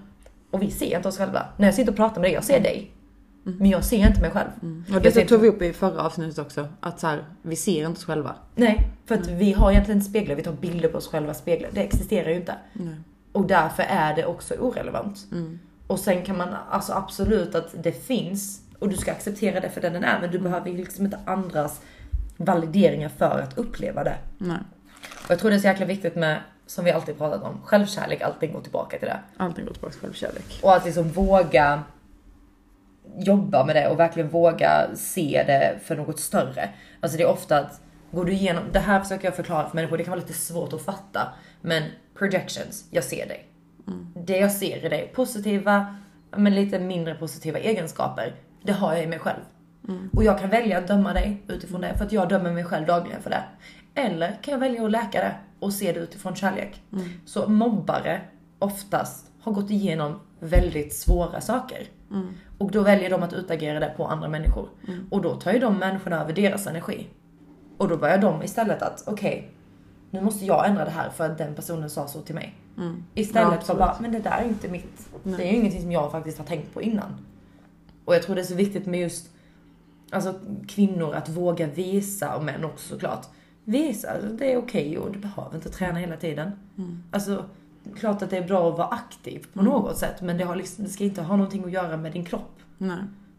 Och 0.51 0.63
vi 0.63 0.71
ser 0.71 0.97
inte 0.97 1.09
oss 1.09 1.19
själva. 1.19 1.47
När 1.57 1.67
jag 1.67 1.75
sitter 1.75 1.91
och 1.91 1.97
pratar 1.97 2.21
med 2.21 2.25
dig, 2.25 2.35
jag 2.35 2.45
ser 2.45 2.61
dig. 2.61 2.91
Men 3.59 3.71
jag 3.71 3.85
ser 3.85 4.07
inte 4.07 4.21
mig 4.21 4.31
själv. 4.31 4.49
Och 4.89 4.95
Jag 4.95 5.03
det 5.03 5.25
tog 5.25 5.41
vi 5.41 5.49
upp 5.49 5.63
i 5.63 5.73
förra 5.73 6.03
avsnittet 6.03 6.39
också. 6.39 6.69
Att 6.81 7.01
så 7.01 7.07
här, 7.07 7.25
vi 7.43 7.57
ser 7.57 7.87
inte 7.87 7.99
oss 7.99 8.05
själva. 8.05 8.35
Nej, 8.55 8.91
för 9.07 9.15
att 9.15 9.27
vi 9.27 9.53
har 9.53 9.71
egentligen 9.71 9.99
inte 9.99 10.11
speglar, 10.11 10.35
vi 10.35 10.43
tar 10.43 10.53
bilder 10.53 10.89
på 10.89 10.99
oss 10.99 11.09
själva 11.09 11.35
speglar. 11.35 11.71
Det 11.73 11.81
existerar 11.81 12.31
ju 12.31 12.37
inte. 12.37 12.55
Och 13.33 13.47
därför 13.47 13.83
är 13.83 14.17
det 14.17 14.27
också 14.27 14.55
orelevant. 14.55 15.19
Och 15.87 15.99
sen 15.99 16.25
kan 16.25 16.37
man, 16.37 16.49
alltså 16.71 16.93
absolut 16.93 17.55
att 17.55 17.83
det 17.83 17.93
finns, 17.93 18.63
och 18.79 18.89
du 18.89 18.97
ska 18.97 19.13
acceptera 19.13 19.61
det 19.61 19.71
för 19.71 19.81
den 19.81 19.93
den 19.93 20.05
är, 20.05 20.21
men 20.21 20.31
du 20.31 20.39
behöver 20.39 20.71
ju 20.71 20.77
liksom 20.77 21.05
inte 21.05 21.19
andras 21.25 21.81
valideringar 22.37 23.09
för 23.09 23.41
att 23.41 23.59
uppleva 23.59 24.05
det. 24.05 24.17
Nej. 24.39 24.59
Och 25.25 25.31
jag 25.31 25.39
tror 25.39 25.51
det 25.51 25.57
är 25.57 25.61
så 25.61 25.67
jäkla 25.67 25.87
viktigt 25.87 26.17
med, 26.17 26.41
som 26.67 26.85
vi 26.85 26.91
alltid 26.91 27.19
pratat 27.19 27.43
om, 27.43 27.61
självkärlek, 27.65 28.23
allting 28.23 28.53
går 28.53 28.61
tillbaka 28.61 28.99
till 28.99 29.09
det. 29.09 29.21
Allting 29.37 29.65
går 29.65 29.73
tillbaka 29.73 29.93
till 29.93 30.01
självkärlek. 30.01 30.61
Och 30.63 30.77
att 30.77 30.85
liksom 30.85 31.09
våga 31.09 31.83
jobba 33.17 33.65
med 33.65 33.77
det 33.77 33.89
och 33.89 33.99
verkligen 33.99 34.29
våga 34.29 34.87
se 34.95 35.45
det 35.47 35.79
för 35.85 35.97
något 35.97 36.21
större. 36.21 36.69
Alltså 37.01 37.19
det 37.19 37.25
är 37.25 37.29
ofta 37.29 37.59
att, 37.59 37.81
går 38.11 38.25
du 38.25 38.33
igenom, 38.33 38.65
det 38.73 38.79
här 38.79 39.01
försöker 39.01 39.25
jag 39.25 39.37
förklara 39.37 39.69
för 39.69 39.77
människor, 39.77 39.99
det 39.99 40.05
kan 40.05 40.11
vara 40.11 40.21
lite 40.21 40.33
svårt 40.33 40.73
att 40.73 40.83
fatta. 40.83 41.33
Men 41.61 41.83
projections, 42.19 42.85
jag 42.91 43.05
ser 43.05 43.27
dig. 43.27 43.47
Det 44.15 44.39
jag 44.39 44.53
ser 44.53 44.85
i 44.85 44.89
dig, 44.89 45.13
positiva, 45.15 45.97
men 46.37 46.55
lite 46.55 46.79
mindre 46.79 47.15
positiva 47.15 47.59
egenskaper, 47.59 48.35
det 48.63 48.73
har 48.73 48.95
jag 48.95 49.05
i 49.05 49.07
mig 49.07 49.19
själv. 49.19 49.41
Och 50.13 50.25
jag 50.25 50.39
kan 50.39 50.51
välja 50.51 50.79
att 50.79 50.89
döma 50.89 51.13
dig 51.13 51.43
utifrån 51.49 51.81
det, 51.81 51.97
för 51.97 52.05
att 52.05 52.13
jag 52.13 52.29
dömer 52.29 52.53
mig 52.53 52.65
själv 52.65 52.87
dagligen 52.87 53.23
för 53.23 53.31
det. 53.31 53.43
Eller 53.95 54.39
kan 54.43 54.53
jag 54.53 54.59
välja 54.59 54.85
att 54.85 54.91
läka 54.91 55.21
det 55.21 55.35
och 55.61 55.73
se 55.73 55.93
det 55.93 56.01
utifrån 56.01 56.37
kärlek. 56.37 56.83
Så 57.27 57.49
mobbare 57.49 58.21
oftast 58.59 59.28
har 59.41 59.53
gått 59.53 59.71
igenom 59.71 60.21
väldigt 60.41 60.95
svåra 60.95 61.41
saker. 61.41 61.87
Och 62.59 62.71
då 62.71 62.83
väljer 62.83 63.11
de 63.11 63.23
att 63.23 63.33
utagera 63.33 63.81
det 63.81 63.95
på 63.97 64.07
andra 64.07 64.29
människor. 64.29 64.69
Och 65.11 65.23
då 65.23 65.35
tar 65.35 65.53
ju 65.53 65.59
de 65.59 65.79
människorna 65.79 66.21
över 66.23 66.33
deras 66.33 66.67
energi. 66.67 67.07
Och 67.77 67.89
då 67.89 67.97
börjar 67.97 68.19
de 68.19 68.43
istället 68.43 68.83
att, 68.83 69.05
okej, 69.07 69.51
nu 70.11 70.21
måste 70.21 70.45
jag 70.45 70.67
ändra 70.69 70.85
det 70.85 70.91
här 70.91 71.11
för 71.11 71.27
att 71.27 71.39
den 71.39 71.55
personen 71.55 71.91
sa 71.91 72.09
så 72.09 72.21
till 72.21 72.35
mig. 72.35 72.55
Istället 73.15 73.55
Ja, 73.55 73.61
för 73.61 73.75
bara, 73.75 73.97
men 74.01 74.13
det 74.13 74.19
där 74.19 74.31
är 74.31 74.45
inte 74.45 74.69
mitt. 74.69 75.09
Det 75.23 75.49
är 75.49 75.53
ju 75.53 75.57
ingenting 75.57 75.83
som 75.83 75.93
jag 75.93 76.13
faktiskt 76.13 76.39
har 76.39 76.45
tänkt 76.45 76.75
på 76.75 76.83
innan. 76.83 77.17
Och 78.05 78.15
jag 78.15 78.23
tror 78.23 78.35
det 78.35 78.41
är 78.41 78.45
så 78.45 78.55
viktigt 78.55 78.87
med 78.87 79.01
just 79.01 79.31
alltså, 80.11 80.35
kvinnor 80.69 81.15
att 81.15 81.29
våga 81.29 81.67
visa, 81.67 82.37
och 82.37 82.45
män 82.45 82.65
också 82.65 82.89
såklart. 82.89 83.27
Visa, 83.65 84.11
alltså, 84.11 84.29
det 84.29 84.53
är 84.53 84.57
okej 84.59 84.99
och 84.99 85.13
du 85.13 85.19
behöver 85.19 85.55
inte 85.57 85.71
träna 85.71 85.99
hela 85.99 86.17
tiden. 86.17 86.51
Alltså, 87.11 87.45
klart 87.97 88.23
att 88.23 88.31
det 88.31 88.37
är 88.37 88.47
bra 88.47 88.71
att 88.71 88.79
vara 88.79 88.89
aktiv 88.89 89.47
på 89.53 89.63
något 89.63 89.97
sätt, 89.97 90.23
men 90.23 90.39
det, 90.39 90.45
har 90.45 90.57
liksom, 90.57 90.85
det 90.85 90.91
ska 90.91 91.05
inte 91.05 91.23
ha 91.23 91.37
någonting 91.37 91.65
att 91.65 91.71
göra 91.71 91.97
med 91.97 92.13
din 92.13 92.25
kropp. 92.25 92.61
Nej. 92.79 92.99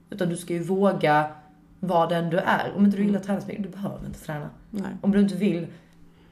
Utan 0.10 0.30
du 0.30 0.38
ska 0.38 0.54
ju 0.54 0.64
våga 0.64 1.32
vara 1.80 2.08
den 2.08 2.30
du 2.30 2.38
är. 2.38 2.74
Om 2.76 2.86
inte 2.86 2.98
du 2.98 3.04
gillar 3.04 3.20
att 3.20 3.26
träna 3.26 3.42
så 3.42 3.48
mycket, 3.48 3.64
du 3.64 3.70
behöver 3.70 4.06
inte 4.06 4.20
träna. 4.20 4.50
Nej. 4.70 4.92
Om 5.02 5.12
du 5.12 5.20
inte 5.20 5.36
vill 5.36 5.68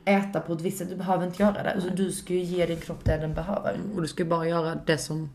äta 0.06 0.40
på 0.40 0.54
ett 0.54 0.62
visst 0.62 0.78
sätt, 0.78 0.90
du 0.90 0.96
behöver 0.96 1.26
inte 1.26 1.44
göra 1.44 1.64
det. 1.64 1.72
Alltså, 1.74 1.90
du 1.90 2.12
ska 2.12 2.34
ju 2.34 2.40
ge 2.40 2.66
din 2.66 2.78
kropp 2.78 3.06
det 3.06 3.18
den 3.18 3.34
behöver. 3.34 3.80
Och 3.96 4.02
du 4.02 4.08
ska 4.08 4.24
ju 4.24 4.30
bara 4.30 4.48
göra 4.48 4.76
det 4.86 4.98
som 4.98 5.30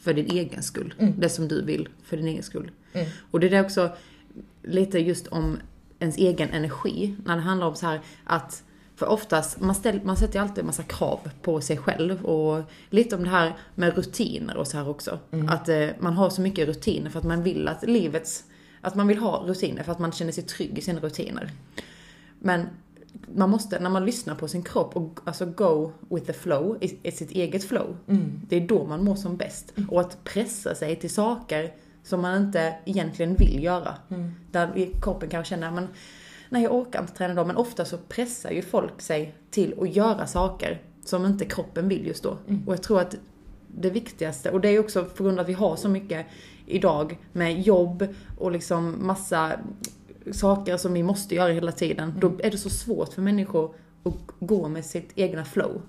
för 0.00 0.14
din 0.14 0.30
egen 0.30 0.62
skull. 0.62 0.94
Det 0.98 1.28
som 1.28 1.48
du 1.48 1.64
vill 1.64 1.88
för 2.04 2.16
din 2.16 2.26
egen 2.26 2.42
skull. 2.42 2.70
Mm. 2.92 3.06
Och 3.30 3.40
det 3.40 3.56
är 3.56 3.64
också 3.64 3.90
lite 4.62 4.98
just 4.98 5.26
om 5.26 5.58
ens 5.98 6.16
egen 6.16 6.50
energi. 6.50 7.16
När 7.24 7.36
det 7.36 7.42
handlar 7.42 7.66
om 7.66 7.74
så 7.74 7.86
här 7.86 8.00
att 8.24 8.62
för 8.98 9.06
oftast, 9.06 9.60
man, 9.60 9.74
ställ, 9.74 10.00
man 10.04 10.16
sätter 10.16 10.34
ju 10.34 10.42
alltid 10.42 10.58
en 10.58 10.66
massa 10.66 10.82
krav 10.82 11.30
på 11.42 11.60
sig 11.60 11.76
själv 11.76 12.24
och 12.24 12.62
lite 12.90 13.16
om 13.16 13.22
det 13.22 13.30
här 13.30 13.56
med 13.74 13.96
rutiner 13.96 14.56
och 14.56 14.66
så 14.66 14.76
här 14.76 14.88
också. 14.88 15.18
Att 15.48 15.68
eh, 15.68 15.88
man 15.98 16.12
har 16.12 16.30
så 16.30 16.40
mycket 16.40 16.68
rutiner 16.68 17.10
för 17.10 17.18
att 17.18 17.24
man 17.24 17.42
vill 17.42 17.68
att 17.68 17.82
livets, 17.88 18.44
att 18.80 18.94
man 18.94 19.06
vill 19.08 19.18
ha 19.18 19.44
rutiner 19.46 19.82
för 19.82 19.92
att 19.92 19.98
man 19.98 20.12
känner 20.12 20.32
sig 20.32 20.44
trygg 20.44 20.78
i 20.78 20.80
sina 20.80 21.00
rutiner. 21.00 21.50
Men 22.38 22.66
man 23.34 23.50
måste, 23.50 23.80
när 23.80 23.90
man 23.90 24.04
lyssnar 24.04 24.34
på 24.34 24.48
sin 24.48 24.62
kropp 24.62 24.96
och 24.96 25.20
alltså 25.24 25.46
go 25.46 25.92
with 26.08 26.26
the 26.26 26.32
flow, 26.32 26.78
i, 26.80 26.98
i 27.02 27.12
sitt 27.12 27.30
eget 27.30 27.64
flow. 27.64 27.96
Det 28.48 28.56
är 28.56 28.68
då 28.68 28.86
man 28.86 29.04
mår 29.04 29.16
som 29.16 29.36
bäst. 29.36 29.74
Och 29.88 30.00
att 30.00 30.24
pressa 30.24 30.74
sig 30.74 30.96
till 30.96 31.10
saker 31.10 31.72
som 32.02 32.20
man 32.20 32.42
inte 32.42 32.74
egentligen 32.84 33.34
vill 33.34 33.64
göra. 33.64 33.94
Där 34.50 34.90
kroppen 35.02 35.28
kanske 35.28 35.54
känner, 35.54 35.70
men 35.70 35.88
nej 36.48 36.62
jag 36.62 36.74
orkar 36.74 37.00
inte 37.00 37.12
träna 37.12 37.34
då. 37.34 37.44
Men 37.44 37.56
ofta 37.56 37.84
så 37.84 37.98
pressar 37.98 38.50
ju 38.50 38.62
folk 38.62 39.00
sig 39.00 39.34
till 39.50 39.74
att 39.80 39.96
göra 39.96 40.26
saker 40.26 40.82
som 41.04 41.24
inte 41.24 41.44
kroppen 41.44 41.88
vill 41.88 42.06
just 42.06 42.22
då. 42.22 42.38
Och 42.66 42.72
jag 42.72 42.82
tror 42.82 43.00
att 43.00 43.16
det 43.66 43.90
viktigaste, 43.90 44.50
och 44.50 44.60
det 44.60 44.68
är 44.68 44.78
också 44.78 45.04
på 45.04 45.22
grund 45.22 45.38
av 45.38 45.42
att 45.42 45.48
vi 45.48 45.52
har 45.52 45.76
så 45.76 45.88
mycket 45.88 46.26
idag 46.66 47.18
med 47.32 47.60
jobb 47.62 48.08
och 48.38 48.52
liksom 48.52 49.06
massa 49.06 49.52
saker 50.32 50.76
som 50.76 50.92
vi 50.92 51.02
måste 51.02 51.34
göra 51.34 51.52
hela 51.52 51.72
tiden. 51.72 52.14
Då 52.20 52.32
är 52.38 52.50
det 52.50 52.58
så 52.58 52.70
svårt 52.70 53.12
för 53.12 53.22
människor 53.22 53.74
att 54.02 54.14
gå 54.40 54.68
med 54.68 54.84
sitt 54.84 55.10
egna 55.14 55.44
flow. 55.44 55.82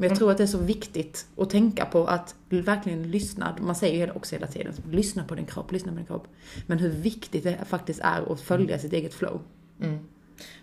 Men 0.00 0.08
jag 0.08 0.18
tror 0.18 0.30
att 0.30 0.36
det 0.36 0.42
är 0.42 0.46
så 0.46 0.58
viktigt 0.58 1.26
att 1.36 1.50
tänka 1.50 1.84
på 1.86 2.06
att 2.06 2.34
verkligen 2.48 3.02
lyssna. 3.10 3.56
Man 3.60 3.74
säger 3.74 4.06
ju 4.06 4.12
också 4.12 4.34
hela 4.34 4.46
tiden, 4.46 4.72
lyssna 4.90 5.24
på 5.24 5.34
din 5.34 5.46
kropp, 5.46 5.72
lyssna 5.72 5.92
på 5.92 5.96
din 5.98 6.06
kropp. 6.06 6.28
Men 6.66 6.78
hur 6.78 6.88
viktigt 6.90 7.42
det 7.44 7.58
faktiskt 7.66 8.00
är 8.02 8.32
att 8.32 8.40
följa 8.40 8.78
sitt 8.78 8.92
eget 8.92 9.14
flow. 9.14 9.40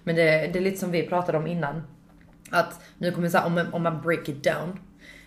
Men 0.03 0.15
det, 0.15 0.23
det 0.23 0.59
är 0.59 0.61
lite 0.61 0.77
som 0.77 0.91
vi 0.91 1.03
pratade 1.07 1.37
om 1.37 1.47
innan. 1.47 1.81
Att 2.49 2.81
nu 2.97 3.11
kommer 3.11 3.29
säga, 3.29 3.45
om, 3.45 3.53
man- 3.53 3.73
om 3.73 3.83
man 3.83 4.01
break 4.01 4.29
it 4.29 4.43
down. 4.43 4.79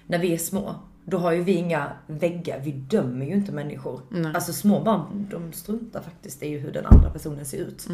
När 0.06 0.18
vi 0.18 0.34
är 0.34 0.38
små, 0.38 0.74
då 1.04 1.18
har 1.18 1.32
ju 1.32 1.42
vi 1.42 1.52
inga 1.52 1.92
väggar. 2.06 2.60
Vi 2.64 2.72
dömer 2.72 3.26
ju 3.26 3.32
inte 3.32 3.52
människor. 3.52 4.00
Alltså 4.34 4.52
små 4.52 4.80
barn, 4.80 5.28
de 5.30 5.52
struntar 5.52 6.02
faktiskt 6.02 6.42
i 6.42 6.58
hur 6.58 6.72
den 6.72 6.86
andra 6.86 7.10
personen 7.10 7.46
ser 7.46 7.58
ut. 7.58 7.86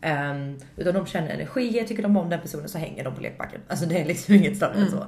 Ehm, 0.00 0.58
utan 0.76 0.94
de 0.94 1.06
känner 1.06 1.28
energier, 1.28 1.84
tycker 1.84 2.02
de 2.02 2.16
om 2.16 2.28
den 2.30 2.40
personen 2.40 2.68
så 2.68 2.78
hänger 2.78 3.04
de 3.04 3.14
på 3.14 3.20
lekbacken. 3.22 3.60
Alltså 3.68 3.86
det 3.86 3.98
är 4.00 4.04
liksom 4.04 4.34
inget 4.34 4.56
större 4.56 4.74
än 4.74 4.90
så. 4.90 5.06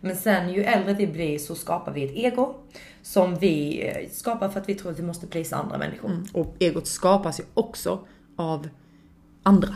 Men 0.00 0.16
sen 0.16 0.52
ju 0.52 0.62
äldre 0.62 0.94
vi 0.94 1.06
blir 1.06 1.38
så 1.38 1.54
skapar 1.54 1.92
vi 1.92 2.04
ett 2.04 2.32
ego. 2.32 2.54
Som 3.02 3.34
vi 3.34 3.86
eh, 3.88 4.10
skapar 4.10 4.48
för 4.48 4.60
att 4.60 4.68
vi 4.68 4.74
tror 4.74 4.92
att 4.92 4.98
vi 4.98 5.02
måste 5.02 5.26
plisa 5.26 5.56
andra 5.56 5.78
människor. 5.78 6.22
Och 6.32 6.56
egot 6.58 6.86
skapas 6.86 7.40
ju 7.40 7.44
också 7.54 8.06
av 8.36 8.68
andra. 9.42 9.74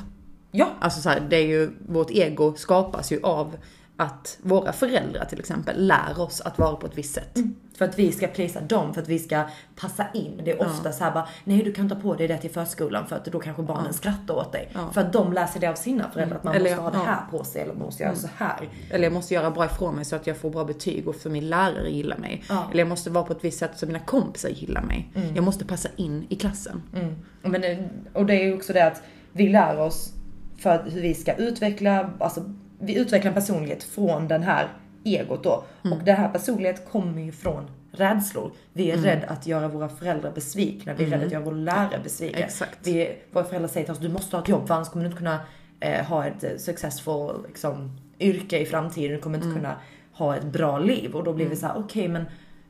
Ja, 0.50 0.68
Alltså 0.80 1.00
så 1.00 1.08
här, 1.08 1.20
det 1.20 1.36
är 1.36 1.46
ju, 1.46 1.70
vårt 1.88 2.10
ego 2.10 2.54
skapas 2.56 3.12
ju 3.12 3.20
av 3.22 3.56
att 3.96 4.38
våra 4.42 4.72
föräldrar 4.72 5.24
till 5.24 5.38
exempel 5.38 5.86
lär 5.86 6.20
oss 6.20 6.40
att 6.40 6.58
vara 6.58 6.76
på 6.76 6.86
ett 6.86 6.98
visst 6.98 7.14
sätt. 7.14 7.38
För 7.78 7.84
att 7.84 7.98
vi 7.98 8.12
ska 8.12 8.26
plisa 8.26 8.60
dem, 8.60 8.94
för 8.94 9.02
att 9.02 9.08
vi 9.08 9.18
ska 9.18 9.44
passa 9.76 10.06
in. 10.14 10.40
Det 10.44 10.50
är 10.50 10.66
ofta 10.66 10.92
så 10.92 11.04
här 11.04 11.12
bara, 11.12 11.28
nej 11.44 11.62
du 11.62 11.72
kan 11.72 11.88
ta 11.88 11.94
på 11.94 12.14
dig 12.14 12.28
det 12.28 12.38
till 12.38 12.50
förskolan 12.50 13.06
för 13.06 13.16
att 13.16 13.24
då 13.24 13.40
kanske 13.40 13.62
barnen 13.62 13.92
skrattar 13.92 14.34
åt 14.34 14.52
dig. 14.52 14.68
För 14.92 15.00
att 15.00 15.12
de 15.12 15.32
lär 15.32 15.46
sig 15.46 15.60
det 15.60 15.66
av 15.66 15.74
sina 15.74 16.10
föräldrar, 16.10 16.36
att 16.36 16.44
man 16.44 16.54
Eller 16.54 16.70
måste 16.70 16.82
ha 16.82 16.90
det 16.90 16.96
ja. 16.96 17.04
här 17.04 17.38
på 17.38 17.44
sig 17.44 17.62
eller 17.62 17.74
man 17.74 17.82
måste 17.82 18.02
göra 18.02 18.14
så 18.14 18.28
här. 18.36 18.68
Eller 18.90 19.04
jag 19.04 19.12
måste 19.12 19.34
göra 19.34 19.50
bra 19.50 19.64
ifrån 19.64 19.94
mig 19.94 20.04
så 20.04 20.16
att 20.16 20.26
jag 20.26 20.36
får 20.36 20.50
bra 20.50 20.64
betyg 20.64 21.08
och 21.08 21.16
för 21.16 21.30
min 21.30 21.48
lärare 21.48 21.90
gillar 21.90 22.18
mig. 22.18 22.44
Ja. 22.48 22.68
Eller 22.70 22.80
jag 22.80 22.88
måste 22.88 23.10
vara 23.10 23.24
på 23.24 23.32
ett 23.32 23.44
visst 23.44 23.58
sätt 23.58 23.70
så 23.74 23.86
mina 23.86 23.98
kompisar 23.98 24.48
gillar 24.48 24.82
mig. 24.82 25.12
Jag 25.34 25.44
måste 25.44 25.64
passa 25.64 25.88
in 25.96 26.26
i 26.28 26.36
klassen. 26.36 26.82
Mm. 26.94 27.14
Men 27.42 27.60
det, 27.60 27.88
och 28.12 28.26
det 28.26 28.34
är 28.34 28.44
ju 28.44 28.54
också 28.54 28.72
det 28.72 28.86
att 28.86 29.02
vi 29.32 29.48
lär 29.48 29.80
oss 29.80 30.12
för 30.58 30.84
hur 30.90 31.00
vi 31.00 31.14
ska 31.14 31.34
utveckla, 31.34 32.10
alltså 32.18 32.44
vi 32.84 32.98
utvecklar 32.98 33.28
en 33.28 33.34
personlighet 33.34 33.84
från 33.84 34.28
den 34.28 34.42
här 34.42 34.68
egot 35.04 35.44
då. 35.44 35.64
Mm. 35.84 35.98
Och 35.98 36.04
den 36.04 36.16
här 36.16 36.28
personlighet 36.28 36.90
kommer 36.90 37.22
ju 37.22 37.32
från 37.32 37.70
rädslor. 37.92 38.52
Vi 38.72 38.90
är 38.90 38.96
rädda 38.96 39.26
att 39.26 39.46
göra 39.46 39.68
våra 39.68 39.88
föräldrar 39.88 40.32
besvikna, 40.32 40.94
vi 40.94 41.04
är 41.04 41.10
rädda 41.10 41.26
att 41.26 41.32
göra 41.32 41.44
våra 41.44 41.54
lärare 41.54 42.00
besvikna. 42.02 42.38
Mm. 42.38 42.48
Exakt. 42.48 42.78
Vi, 42.82 43.16
våra 43.32 43.44
föräldrar 43.44 43.68
säger 43.68 43.84
till 43.84 43.92
oss, 43.92 43.98
du 43.98 44.08
måste 44.08 44.36
ha 44.36 44.42
ett 44.42 44.48
jobb 44.48 44.66
för 44.66 44.74
annars 44.74 44.88
kommer 44.88 45.04
du 45.04 45.06
inte 45.06 45.18
kunna 45.18 45.40
eh, 45.80 46.04
ha 46.04 46.26
ett 46.26 46.44
eh, 46.44 46.50
successful 46.58 47.44
liksom, 47.46 47.96
yrke 48.20 48.58
i 48.58 48.66
framtiden, 48.66 49.16
du 49.16 49.22
kommer 49.22 49.38
inte 49.38 49.54
kunna 49.54 49.76
ha 50.12 50.36
ett 50.36 50.44
bra 50.44 50.78
liv. 50.78 51.14
Och 51.14 51.24
då 51.24 51.32
blir 51.32 51.48
vi 51.48 51.56
så 51.56 51.66
här: 51.66 51.74
okej 51.78 52.08
men 52.08 52.24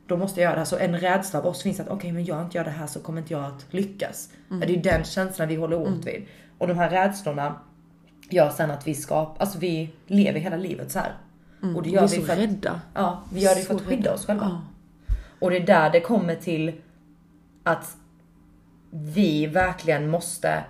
då 0.07 0.17
måste 0.17 0.41
jag 0.41 0.45
göra 0.45 0.53
det 0.53 0.59
här. 0.59 0.65
Så 0.65 0.77
en 0.77 0.99
rädsla 0.99 1.39
av 1.39 1.45
oss 1.45 1.63
finns 1.63 1.79
att 1.79 1.87
okej 1.87 2.11
men 2.11 2.23
gör 2.23 2.41
inte 2.41 2.57
jag 2.57 2.65
det 2.65 2.71
här 2.71 2.87
så 2.87 2.99
kommer 2.99 3.21
inte 3.21 3.33
jag 3.33 3.43
att 3.43 3.65
lyckas. 3.69 4.29
Det 4.49 4.75
är 4.75 4.83
den 4.83 5.03
känslan 5.03 5.47
vi 5.47 5.55
håller 5.55 5.81
åt 5.81 6.05
vid. 6.05 6.25
Och 6.57 6.67
de 6.67 6.77
här 6.77 6.89
rädslorna 6.89 7.55
gör 8.29 8.49
sen 8.49 8.71
att 8.71 8.87
vi 8.87 8.95
skapar, 8.95 9.35
alltså 9.41 9.59
vi 9.59 9.89
lever 10.07 10.39
hela 10.39 10.57
livet 10.57 10.91
så 10.91 10.99
här. 10.99 11.13
Och 11.75 11.83
det 11.83 11.89
Vi 11.89 11.95
gör 11.95 12.03
är 12.03 12.07
vi 12.07 12.15
så 12.15 12.21
för 12.21 12.33
att, 12.33 12.39
rädda. 12.39 12.81
ja, 12.93 13.23
vi 13.33 13.39
gör 13.39 13.55
det 13.55 13.61
för 13.61 13.73
Så 13.73 13.79
att 13.79 13.81
skydda 13.85 14.01
rädda. 14.01 14.13
oss 14.13 14.25
själva. 14.25 14.45
Ja. 15.07 15.15
Och 15.41 15.49
det 15.49 15.57
är 15.57 15.65
där 15.65 15.89
det 15.89 15.99
kommer 15.99 16.35
till 16.35 16.73
att 17.63 17.97
vi 18.91 19.47
verkligen 19.47 20.09
måste 20.09 20.63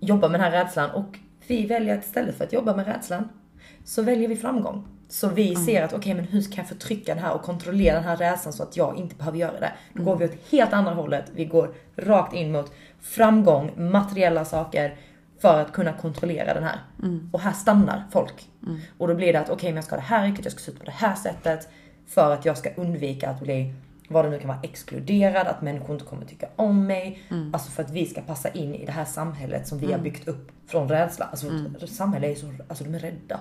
jobba 0.00 0.28
med 0.28 0.40
den 0.40 0.52
här 0.52 0.64
rädslan 0.64 0.90
och 0.90 1.18
vi 1.46 1.66
väljer 1.66 1.98
att 1.98 2.04
istället 2.04 2.34
för 2.36 2.44
att 2.44 2.52
jobba 2.52 2.76
med 2.76 2.86
rädslan 2.86 3.28
så 3.84 4.02
väljer 4.02 4.28
vi 4.28 4.36
framgång. 4.36 4.84
Så 5.08 5.28
vi 5.28 5.56
ser 5.56 5.82
att 5.82 5.92
okej 5.92 6.14
men 6.14 6.24
hur 6.24 6.42
kan 6.42 6.54
jag 6.56 6.68
förtrycka 6.68 7.14
den 7.14 7.24
här 7.24 7.34
och 7.34 7.42
kontrollera 7.42 7.94
den 7.94 8.04
här 8.04 8.16
rädslan 8.16 8.52
så 8.52 8.62
att 8.62 8.76
jag 8.76 8.96
inte 8.96 9.14
behöver 9.14 9.38
göra 9.38 9.60
det. 9.60 9.72
Då 9.94 10.02
går 10.02 10.16
vi 10.16 10.24
åt 10.24 10.50
helt 10.50 10.72
andra 10.72 10.94
hållet. 10.94 11.24
Vi 11.34 11.44
går 11.44 11.74
rakt 11.96 12.34
in 12.34 12.52
mot 12.52 12.72
framgång, 13.00 13.70
materiella 13.76 14.44
saker 14.44 14.96
för 15.40 15.60
att 15.60 15.72
kunna 15.72 15.92
kontrollera 15.92 16.54
den 16.54 16.62
här. 16.62 16.78
Och 17.32 17.40
här 17.40 17.52
stannar 17.52 18.04
folk. 18.10 18.48
Och 18.98 19.08
då 19.08 19.14
blir 19.14 19.32
det 19.32 19.40
att 19.40 19.50
okej 19.50 19.70
men 19.70 19.76
jag 19.76 19.84
ska 19.84 19.94
ha 19.94 20.00
det 20.00 20.06
här 20.06 20.28
yrket, 20.28 20.44
jag 20.44 20.52
ska 20.52 20.60
se 20.60 20.70
ut 20.70 20.78
på 20.78 20.84
det 20.84 20.90
här 20.90 21.14
sättet. 21.14 21.68
För 22.06 22.32
att 22.32 22.44
jag 22.44 22.58
ska 22.58 22.70
undvika 22.76 23.30
att 23.30 23.40
bli, 23.40 23.74
vad 24.08 24.24
det 24.24 24.30
nu 24.30 24.38
kan 24.38 24.48
vara, 24.48 24.58
exkluderad, 24.62 25.46
att 25.46 25.62
människor 25.62 25.92
inte 25.92 26.04
kommer 26.04 26.24
tycka 26.24 26.48
om 26.56 26.86
mig. 26.86 27.22
Alltså 27.52 27.70
för 27.70 27.82
att 27.82 27.90
vi 27.90 28.06
ska 28.06 28.20
passa 28.20 28.48
in 28.48 28.74
i 28.74 28.86
det 28.86 28.92
här 28.92 29.04
samhället 29.04 29.68
som 29.68 29.78
vi 29.78 29.92
har 29.92 29.98
byggt 29.98 30.28
upp 30.28 30.52
från 30.66 30.88
rädsla. 30.88 31.24
Alltså 31.24 31.46
vårt 31.80 31.88
samhälle 31.88 32.30
är 32.30 32.34
så, 32.34 32.52
alltså 32.68 32.84
de 32.84 32.94
är 32.94 32.98
rädda. 32.98 33.40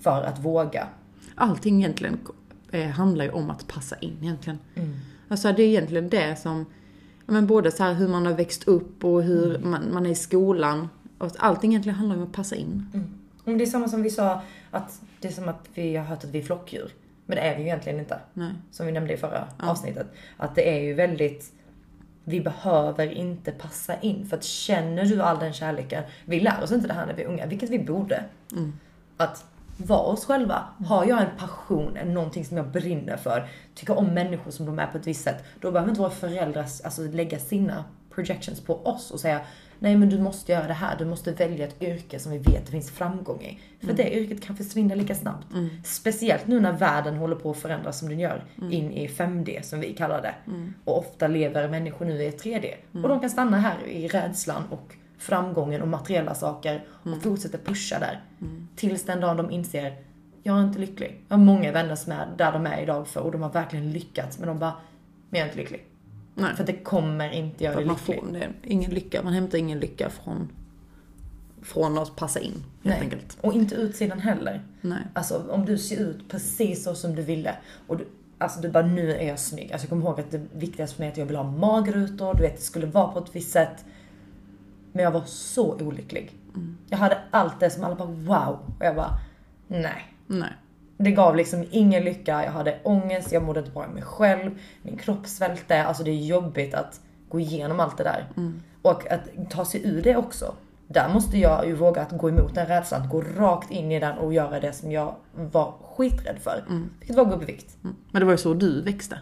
För 0.00 0.22
att 0.22 0.38
våga. 0.38 0.86
Allting 1.34 1.78
egentligen 1.78 2.18
eh, 2.70 2.88
handlar 2.88 3.24
ju 3.24 3.30
om 3.30 3.50
att 3.50 3.66
passa 3.68 3.96
in 3.98 4.16
egentligen. 4.22 4.58
Alltså 5.28 5.52
det 5.52 5.62
är 5.62 5.68
egentligen 5.68 6.08
det 6.08 6.36
som, 6.36 6.66
men 7.26 7.46
både 7.46 7.70
så 7.70 7.82
här 7.82 7.94
hur 7.94 8.08
man 8.08 8.26
har 8.26 8.32
växt 8.32 8.68
upp 8.68 9.04
och 9.04 9.22
hur 9.22 9.58
man, 9.58 9.92
man 9.92 10.06
är 10.06 10.10
i 10.10 10.14
skolan. 10.14 10.88
Och 11.20 11.26
att 11.26 11.36
allting 11.38 11.70
egentligen 11.70 11.98
handlar 11.98 12.16
om 12.16 12.22
att 12.22 12.32
passa 12.32 12.56
in. 12.56 12.86
Men 13.44 13.58
det 13.58 13.64
är 13.64 13.66
samma 13.66 13.88
som 13.88 14.02
vi 14.02 14.10
sa, 14.10 14.42
att 14.70 15.00
det 15.20 15.28
är 15.28 15.32
som 15.32 15.48
att 15.48 15.68
vi 15.74 15.96
har 15.96 16.04
hört 16.04 16.24
att 16.24 16.30
vi 16.30 16.38
är 16.38 16.42
flockdjur. 16.42 16.92
Men 17.26 17.36
det 17.36 17.42
är 17.42 17.56
vi 17.56 17.62
ju 17.62 17.66
egentligen 17.66 17.98
inte. 17.98 18.20
Nej. 18.32 18.52
Som 18.70 18.86
vi 18.86 18.92
nämnde 18.92 19.14
i 19.14 19.16
förra 19.16 19.48
avsnittet. 19.58 20.06
Att 20.36 20.54
det 20.54 20.76
är 20.76 20.80
ju 20.80 20.94
väldigt, 20.94 21.52
vi 22.24 22.40
behöver 22.40 23.12
inte 23.12 23.52
passa 23.52 24.00
in. 24.00 24.26
För 24.26 24.36
att 24.36 24.44
känner 24.44 25.04
du 25.04 25.22
all 25.22 25.38
den 25.38 25.52
kärleken, 25.52 26.04
vi 26.24 26.40
lär 26.40 26.62
oss 26.62 26.72
inte 26.72 26.88
det 26.88 26.94
här 26.94 27.06
när 27.06 27.14
vi 27.14 27.22
är 27.22 27.28
unga, 27.28 27.46
vilket 27.46 27.70
vi 27.70 27.78
borde. 27.78 28.24
Att 29.16 29.44
vara 29.76 30.00
oss 30.00 30.24
själva. 30.24 30.64
Har 30.86 31.04
jag 31.04 31.20
en 31.20 31.36
passion, 31.38 31.98
någonting 32.04 32.44
som 32.44 32.56
jag 32.56 32.66
brinner 32.66 33.16
för, 33.16 33.48
tycker 33.74 33.98
om 33.98 34.14
människor 34.14 34.50
som 34.50 34.66
de 34.66 34.78
är 34.78 34.86
på 34.86 34.98
ett 34.98 35.06
visst 35.06 35.24
sätt, 35.24 35.44
då 35.60 35.70
behöver 35.70 35.90
inte 35.90 36.00
våra 36.00 36.10
föräldrar 36.10 36.66
alltså, 36.84 37.02
lägga 37.02 37.38
sina 37.38 37.84
projections 38.14 38.60
på 38.60 38.86
oss 38.86 39.10
och 39.10 39.20
säga 39.20 39.40
Nej 39.82 39.96
men 39.96 40.08
du 40.08 40.18
måste 40.18 40.52
göra 40.52 40.66
det 40.66 40.72
här, 40.72 40.96
du 40.98 41.04
måste 41.04 41.32
välja 41.32 41.66
ett 41.66 41.82
yrke 41.82 42.18
som 42.18 42.32
vi 42.32 42.38
vet 42.38 42.66
det 42.66 42.72
finns 42.72 42.90
framgång 42.90 43.40
i. 43.42 43.58
För 43.86 43.92
det 43.92 44.16
yrket 44.16 44.42
kan 44.42 44.56
försvinna 44.56 44.94
lika 44.94 45.14
snabbt. 45.14 45.46
Speciellt 45.84 46.46
nu 46.46 46.60
när 46.60 46.72
världen 46.72 47.16
håller 47.16 47.36
på 47.36 47.50
att 47.50 47.56
förändras 47.56 47.98
som 47.98 48.08
den 48.08 48.18
gör 48.20 48.44
in 48.70 48.92
i 48.92 49.08
5D 49.08 49.62
som 49.62 49.80
vi 49.80 49.94
kallar 49.94 50.22
det. 50.22 50.34
Och 50.84 50.98
ofta 50.98 51.28
lever 51.28 51.68
människor 51.68 52.04
nu 52.06 52.22
i 52.22 52.30
3D. 52.30 52.74
Och 53.02 53.08
de 53.08 53.20
kan 53.20 53.30
stanna 53.30 53.58
här 53.58 53.86
i 53.86 54.08
rädslan 54.08 54.62
och 54.70 54.94
framgången 55.18 55.82
och 55.82 55.88
materiella 55.88 56.34
saker 56.34 56.84
och 56.90 57.22
fortsätta 57.22 57.58
pusha 57.58 57.98
där. 57.98 58.20
Tills 58.76 59.02
den 59.04 59.20
dagen 59.20 59.36
de 59.36 59.50
inser, 59.50 59.96
jag 60.42 60.58
är 60.58 60.62
inte 60.64 60.78
lycklig. 60.78 61.20
Jag 61.28 61.36
har 61.36 61.44
många 61.44 61.72
vänner 61.72 61.94
som 61.94 62.12
är 62.12 62.28
där 62.36 62.52
de 62.52 62.66
är 62.66 62.82
idag 62.82 63.08
för 63.08 63.20
och 63.20 63.32
de 63.32 63.42
har 63.42 63.50
verkligen 63.50 63.92
lyckats 63.92 64.38
men 64.38 64.48
de 64.48 64.58
bara, 64.58 64.74
men 65.30 65.38
jag 65.38 65.46
är 65.46 65.50
inte 65.50 65.58
lycklig. 65.62 65.86
Nej. 66.34 66.54
För 66.54 66.62
att 66.62 66.66
det 66.66 66.76
kommer 66.76 67.30
inte 67.30 67.64
göra 67.64 67.76
dig 67.76 67.84
lycklig. 67.84 68.20
får 68.20 68.32
det, 68.32 68.48
ingen 68.62 68.90
lycka, 68.90 69.22
man 69.22 69.32
hämtar 69.32 69.58
ingen 69.58 69.80
lycka 69.80 70.10
från, 70.10 70.48
från 71.62 71.98
att 71.98 72.16
passa 72.16 72.40
in 72.40 72.52
helt 72.52 72.64
Nej. 72.82 73.00
enkelt. 73.00 73.38
Och 73.40 73.52
inte 73.52 73.74
utsidan 73.74 74.20
heller. 74.20 74.62
Nej. 74.80 75.02
Alltså 75.12 75.46
om 75.50 75.64
du 75.64 75.78
ser 75.78 76.00
ut 76.00 76.28
precis 76.28 76.84
så 76.84 76.94
som 76.94 77.14
du 77.14 77.22
ville 77.22 77.54
och 77.86 77.96
du, 77.96 78.06
Alltså 78.38 78.60
du 78.60 78.68
bara, 78.68 78.86
nu 78.86 79.14
är 79.14 79.28
jag 79.28 79.38
snygg. 79.38 79.72
Alltså 79.72 79.84
jag 79.84 79.88
kommer 79.88 80.04
ihåg 80.04 80.20
att 80.20 80.30
det 80.30 80.46
viktigaste 80.52 80.96
för 80.96 81.02
mig 81.02 81.08
är 81.08 81.12
att 81.12 81.18
jag 81.18 81.26
vill 81.26 81.36
ha 81.36 81.44
magrutor, 81.44 82.34
du 82.34 82.42
vet 82.42 82.56
det 82.56 82.62
skulle 82.62 82.86
vara 82.86 83.12
på 83.12 83.18
ett 83.18 83.36
visst 83.36 83.52
sätt. 83.52 83.84
Men 84.92 85.04
jag 85.04 85.10
var 85.10 85.24
så 85.26 85.74
olycklig. 85.74 86.32
Jag 86.88 86.98
hade 86.98 87.18
allt 87.30 87.60
det 87.60 87.70
som 87.70 87.84
alla 87.84 87.94
bara 87.94 88.08
wow. 88.08 88.58
Och 88.78 88.84
jag 88.84 88.96
bara, 88.96 89.18
nej. 89.68 90.14
Nej. 90.26 90.52
Det 91.02 91.10
gav 91.10 91.36
liksom 91.36 91.64
ingen 91.70 92.04
lycka, 92.04 92.44
jag 92.44 92.52
hade 92.52 92.78
ångest, 92.82 93.32
jag 93.32 93.42
mådde 93.42 93.60
inte 93.60 93.72
bra 93.72 93.84
i 93.84 93.94
mig 93.94 94.02
själv, 94.02 94.50
min 94.82 94.96
kropp 94.96 95.26
svälte. 95.26 95.84
Alltså 95.84 96.02
det 96.04 96.10
är 96.10 96.14
jobbigt 96.26 96.74
att 96.74 97.00
gå 97.28 97.40
igenom 97.40 97.80
allt 97.80 97.96
det 97.98 98.04
där. 98.04 98.26
Och 98.82 99.12
att 99.12 99.50
ta 99.50 99.64
sig 99.64 99.80
ur 99.88 100.02
det 100.02 100.16
också. 100.16 100.54
Där 100.88 101.08
måste 101.08 101.38
jag 101.38 101.66
ju 101.66 101.74
våga 101.74 102.02
att 102.02 102.10
gå 102.18 102.28
emot 102.28 102.54
den 102.54 102.66
rädslan, 102.66 103.08
gå 103.08 103.22
rakt 103.36 103.70
in 103.70 103.92
i 103.92 104.00
den 104.00 104.18
och 104.18 104.34
göra 104.34 104.60
det 104.60 104.72
som 104.72 104.92
jag 104.92 105.14
var 105.52 105.74
skiträdd 105.82 106.38
för. 106.40 106.64
Vilket 106.98 107.16
var 107.16 107.22
att 107.24 107.30
gå 107.30 107.36
upp 107.36 107.42
i 107.42 107.46
vikt. 107.52 107.76
Mm. 107.84 107.96
Men 108.12 108.20
det 108.20 108.26
var 108.26 108.32
ju 108.32 108.38
så 108.38 108.54
du 108.54 108.82
växte. 108.82 109.18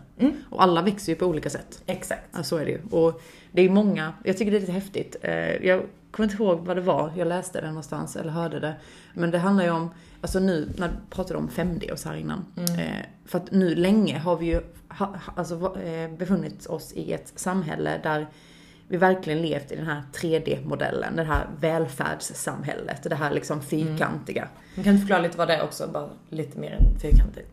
Och 0.50 0.62
alla 0.62 0.82
växer 0.82 1.12
ju 1.12 1.16
på 1.18 1.26
olika 1.26 1.50
sätt. 1.50 1.82
Exakt. 1.86 2.22
Ja, 2.36 2.42
så 2.42 2.56
är 2.56 2.64
det 2.64 2.70
ju. 2.70 2.80
Och 2.90 3.20
det 3.52 3.62
är 3.62 3.70
många, 3.70 4.12
jag 4.24 4.36
tycker 4.36 4.50
det 4.50 4.56
är 4.56 4.60
lite 4.60 4.72
häftigt. 4.72 5.16
Eh, 5.22 5.66
Jag 5.66 5.82
kommer 6.18 6.32
inte 6.32 6.42
ihåg 6.42 6.66
vad 6.66 6.76
det 6.76 6.80
var, 6.80 7.12
jag 7.16 7.28
läste 7.28 7.60
det 7.60 7.68
någonstans 7.68 8.16
eller 8.16 8.30
hörde 8.30 8.60
det. 8.60 8.74
Men 9.14 9.30
det 9.30 9.38
handlar 9.38 9.64
ju 9.64 9.70
om, 9.70 9.90
alltså 10.20 10.38
nu, 10.38 10.68
när 10.76 10.88
vi 10.88 10.94
pratade 11.10 11.38
om 11.38 11.48
5D 11.48 11.90
och 11.90 11.98
så 11.98 12.08
här 12.08 12.16
innan. 12.16 12.44
Eh, 12.56 13.04
För 13.26 13.38
att 13.38 13.50
nu 13.50 13.74
länge 13.74 14.18
har 14.18 14.36
vi 14.36 14.46
ju 14.46 14.60
ha, 14.88 15.14
alltså, 15.34 15.78
eh, 15.82 16.10
befunnit 16.10 16.66
oss 16.66 16.92
i 16.92 17.12
ett 17.12 17.32
samhälle 17.36 18.00
där 18.02 18.26
vi 18.88 18.96
verkligen 18.96 19.42
levt 19.42 19.72
i 19.72 19.76
den 19.76 19.86
här 19.86 20.02
3D-modellen, 20.12 21.16
det 21.16 21.24
här 21.24 21.46
välfärdssamhället, 21.60 23.02
det 23.02 23.14
här 23.14 23.30
liksom 23.30 23.62
fyrkantiga. 23.62 24.48
Men 24.74 24.84
kan 24.84 24.92
du 24.92 24.98
förklara 24.98 25.20
lite 25.20 25.38
vad 25.38 25.48
det 25.48 25.54
är 25.54 25.62
också? 25.62 25.88
Bara 25.92 26.08
lite 26.28 26.58
mer 26.58 26.72
än 26.72 27.00
fyrkantigt. 27.00 27.52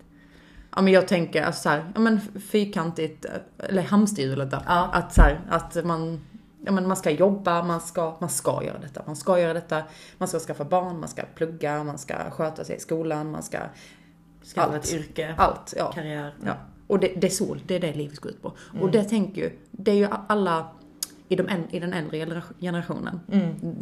Ja 0.76 0.82
men 0.82 0.94
jag 0.94 1.08
tänker 1.08 1.44
alltså 1.44 1.62
så 1.62 1.70
här, 1.70 1.92
ja 1.96 2.00
men 2.00 2.22
fyrkantigt, 2.22 3.26
eller 3.60 3.82
hamsterhjulet 3.82 4.52
då. 4.52 4.58
Ja. 4.66 4.90
Att 4.94 5.14
så 5.14 5.22
här, 5.22 5.40
att 5.50 5.86
man, 5.86 6.22
ja 6.66 6.72
men 6.72 6.88
man 6.88 6.98
ska 6.98 7.12
jobba, 7.12 7.64
man 7.64 7.82
ska, 7.82 8.16
man 8.20 8.30
ska 8.30 8.64
göra 8.64 8.78
detta, 8.80 9.04
man 9.06 9.16
ska 9.16 9.40
göra 9.40 9.54
detta, 9.54 9.84
man 10.18 10.28
ska 10.28 10.40
skaffa 10.40 10.64
barn, 10.64 11.00
man 11.00 11.10
ska 11.10 11.22
plugga, 11.36 11.84
man 11.84 11.98
ska 11.98 12.16
sköta 12.32 12.64
sig 12.64 12.76
i 12.76 12.80
skolan, 12.80 13.32
man 13.32 13.44
ska, 13.44 13.58
Skaffa 14.56 14.74
Allt. 14.74 14.86
ett 14.86 14.94
yrke, 14.94 15.36
allt, 15.38 15.74
ja. 15.78 15.92
karriär. 15.92 16.34
ja. 16.46 16.54
Och 16.88 17.00
det, 17.00 17.08
det 17.08 17.28
är 17.28 17.32
så, 17.32 17.58
det 17.68 17.76
är 17.76 17.80
det 17.80 17.94
livet 17.94 18.20
går 18.20 18.32
ut 18.32 18.42
på. 18.42 18.54
Och 18.82 18.92
det 18.92 19.04
tänker 19.04 19.42
ju, 19.42 19.52
det 19.72 19.92
är 19.92 19.96
ju 19.96 20.08
alla 20.28 20.68
i, 21.28 21.36
de, 21.36 21.48
i 21.72 21.80
den 21.80 21.94
äldre 21.94 22.18
genera- 22.18 22.54
generationen, 22.60 23.20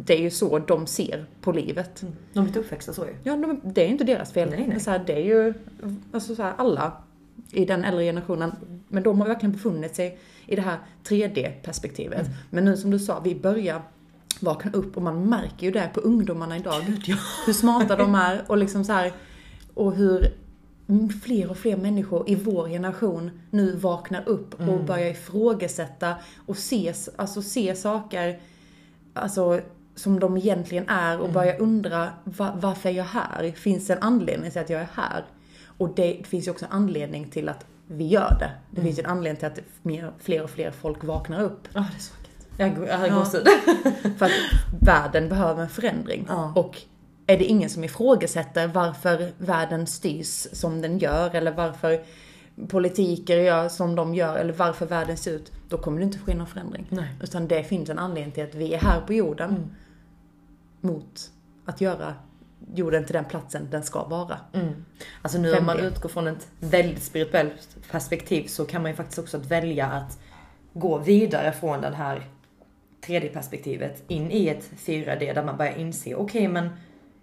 det 0.04 0.14
är 0.14 0.20
ju 0.20 0.30
så 0.30 0.58
de 0.58 0.86
ser 0.86 1.26
på 1.40 1.52
livet. 1.52 2.04
De 2.32 2.40
är 2.44 2.46
inte 2.46 2.58
uppväxta 2.58 2.92
så 2.92 3.04
ju. 3.04 3.16
Ja, 3.22 3.36
de, 3.36 3.60
det 3.64 3.80
är 3.82 3.86
ju 3.86 3.92
inte 3.92 4.04
deras 4.04 4.32
fel. 4.32 4.50
Nej, 4.50 4.58
nej. 4.58 4.68
Men 4.68 4.80
Så 4.80 4.90
här, 4.90 5.02
det 5.06 5.12
är 5.12 5.24
ju 5.24 5.54
alltså 6.12 6.34
så 6.34 6.42
här, 6.42 6.52
alla 6.56 6.92
i 7.50 7.64
den 7.64 7.84
äldre 7.84 8.04
generationen, 8.04 8.52
men 8.88 9.02
de 9.02 9.20
har 9.20 9.28
verkligen 9.28 9.52
befunnit 9.52 9.96
sig 9.96 10.18
i 10.46 10.56
det 10.56 10.62
här 10.62 10.78
3D-perspektivet. 11.04 12.20
Mm. 12.20 12.32
Men 12.50 12.64
nu 12.64 12.76
som 12.76 12.90
du 12.90 12.98
sa, 12.98 13.20
vi 13.20 13.34
börjar 13.34 13.82
vakna 14.40 14.70
upp 14.70 14.96
och 14.96 15.02
man 15.02 15.28
märker 15.28 15.66
ju 15.66 15.70
det 15.72 15.90
på 15.94 16.00
ungdomarna 16.00 16.56
idag. 16.56 16.80
Hur 17.46 17.52
smarta 17.52 17.96
de 17.96 18.14
är 18.14 18.44
och 18.46 18.58
liksom 18.58 18.84
så 18.84 18.92
här, 18.92 19.12
och 19.74 19.94
hur 19.94 20.34
fler 21.24 21.50
och 21.50 21.56
fler 21.56 21.76
människor 21.76 22.30
i 22.30 22.34
vår 22.34 22.68
generation 22.68 23.30
nu 23.50 23.76
vaknar 23.76 24.28
upp 24.28 24.54
och 24.54 24.60
Mm. 24.60 24.86
börjar 24.86 25.10
ifrågasätta 25.10 26.14
och 26.46 26.56
se, 26.56 26.94
alltså 27.16 27.42
se 27.42 27.74
saker 27.74 28.40
alltså, 29.12 29.60
som 29.94 30.20
de 30.20 30.36
egentligen 30.36 30.88
är 30.88 31.20
och 31.20 31.32
börja 31.32 31.56
undra 31.58 32.08
va, 32.24 32.52
varför 32.60 32.88
är 32.88 32.92
jag 32.92 33.04
här? 33.04 33.52
Finns 33.52 33.86
det 33.86 33.92
en 33.92 34.02
anledning 34.02 34.50
till 34.50 34.60
att 34.60 34.70
jag 34.70 34.80
är 34.80 34.88
här? 34.94 35.24
Och 35.78 35.94
det 35.96 36.26
finns 36.26 36.46
ju 36.46 36.50
också 36.50 36.64
en 36.64 36.72
anledning 36.72 37.28
till 37.28 37.48
att 37.48 37.66
vi 37.86 38.06
gör 38.06 38.36
det. 38.40 38.50
Det 38.70 38.80
finns 38.80 38.98
ju 38.98 39.02
en 39.02 39.10
anledning 39.10 39.38
till 39.40 39.46
att 39.48 39.58
mer, 39.82 40.12
fler 40.18 40.42
och 40.42 40.50
fler 40.50 40.70
folk 40.70 41.04
vaknar 41.04 41.40
upp. 41.42 41.68
Ja, 41.72 41.80
det 41.90 41.96
är 41.96 42.00
så. 42.00 42.14
Jag, 42.58 42.88
jag 42.88 42.98
har 42.98 43.06
Ja. 43.06 43.14
gåshud. 43.18 43.46
För 44.18 44.26
att 44.26 44.32
världen 44.80 45.28
behöver 45.28 45.62
en 45.62 45.68
förändring. 45.68 46.24
Ja. 46.28 46.52
Och 46.56 46.80
är 47.26 47.38
det 47.38 47.44
ingen 47.44 47.70
som 47.70 47.84
ifrågasätter 47.84 48.66
varför 48.68 49.32
världen 49.38 49.86
styrs 49.86 50.46
som 50.52 50.80
den 50.82 50.98
gör 50.98 51.34
eller 51.34 51.52
varför 51.52 52.00
politiker 52.68 53.36
gör 53.36 53.68
som 53.68 53.94
de 53.94 54.14
gör 54.14 54.36
eller 54.36 54.52
varför 54.52 54.86
världen 54.86 55.16
ser 55.16 55.30
ut, 55.32 55.52
då 55.68 55.78
kommer 55.78 55.98
det 55.98 56.04
inte 56.04 56.18
ske 56.18 56.34
någon 56.34 56.46
förändring. 56.46 56.86
Nej. 56.90 57.08
Utan 57.22 57.48
det 57.48 57.64
finns 57.64 57.90
en 57.90 57.98
anledning 57.98 58.32
till 58.32 58.44
att 58.44 58.54
vi 58.54 58.74
är 58.74 58.78
här 58.78 59.00
på 59.00 59.12
jorden 59.14 59.50
Mm. 59.50 59.70
mot 60.80 61.30
att 61.64 61.80
göra 61.80 62.14
jorden 62.74 63.04
till 63.04 63.14
den 63.14 63.24
platsen 63.24 63.68
den 63.70 63.82
ska 63.82 64.04
vara. 64.04 64.38
Mm. 64.52 64.84
Alltså 65.22 65.38
nu 65.38 65.56
om 65.56 65.66
man 65.66 65.76
5D. 65.76 65.86
utgår 65.86 66.08
från 66.08 66.26
ett 66.26 66.48
väldigt 66.60 67.02
spirituellt 67.02 67.90
perspektiv 67.90 68.46
så 68.46 68.64
kan 68.64 68.82
man 68.82 68.90
ju 68.90 68.96
faktiskt 68.96 69.18
också 69.18 69.38
välja 69.38 69.86
att 69.86 70.18
gå 70.72 70.98
vidare 70.98 71.52
från 71.52 71.80
den 71.80 71.94
här 71.94 72.22
3D-perspektivet 73.06 74.02
in 74.08 74.30
i 74.30 74.48
ett 74.48 74.70
4D 74.86 75.34
där 75.34 75.44
man 75.44 75.56
börjar 75.56 75.76
inse, 75.76 76.14
okej 76.14 76.48
men 76.48 76.68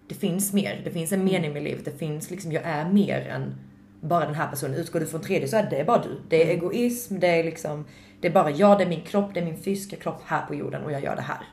det 0.08 0.14
finns 0.14 0.52
mer, 0.52 0.80
det 0.84 0.90
finns 0.90 1.12
en 1.12 1.24
mening 1.24 1.52
med 1.52 1.62
livet, 1.62 1.84
det 1.84 1.98
finns 1.98 2.30
liksom, 2.30 2.52
jag 2.52 2.62
är 2.64 2.88
mer 2.88 3.20
än 3.20 3.54
bara 4.00 4.24
den 4.24 4.34
här 4.34 4.50
personen. 4.50 4.74
Utgår 4.74 5.00
du 5.00 5.06
från 5.06 5.20
3D 5.20 5.46
så 5.46 5.56
är 5.56 5.70
det 5.70 5.84
bara 5.84 6.02
du. 6.02 6.20
Det 6.28 6.42
är 6.42 6.54
egoism, 6.54 7.18
det 7.18 7.26
är 7.26 7.44
liksom, 7.44 7.84
det 8.20 8.28
är 8.28 8.32
bara 8.32 8.50
jag, 8.50 8.78
det 8.78 8.84
är 8.84 8.88
min 8.88 9.02
kropp, 9.02 9.34
det 9.34 9.40
är 9.40 9.44
min 9.44 9.62
fysiska 9.62 9.96
kropp 9.96 10.22
här 10.24 10.46
på 10.46 10.54
jorden 10.54 10.82
och 10.84 10.92
jag 10.92 11.02
gör 11.02 11.16
det 11.16 11.22
här. 11.22 11.46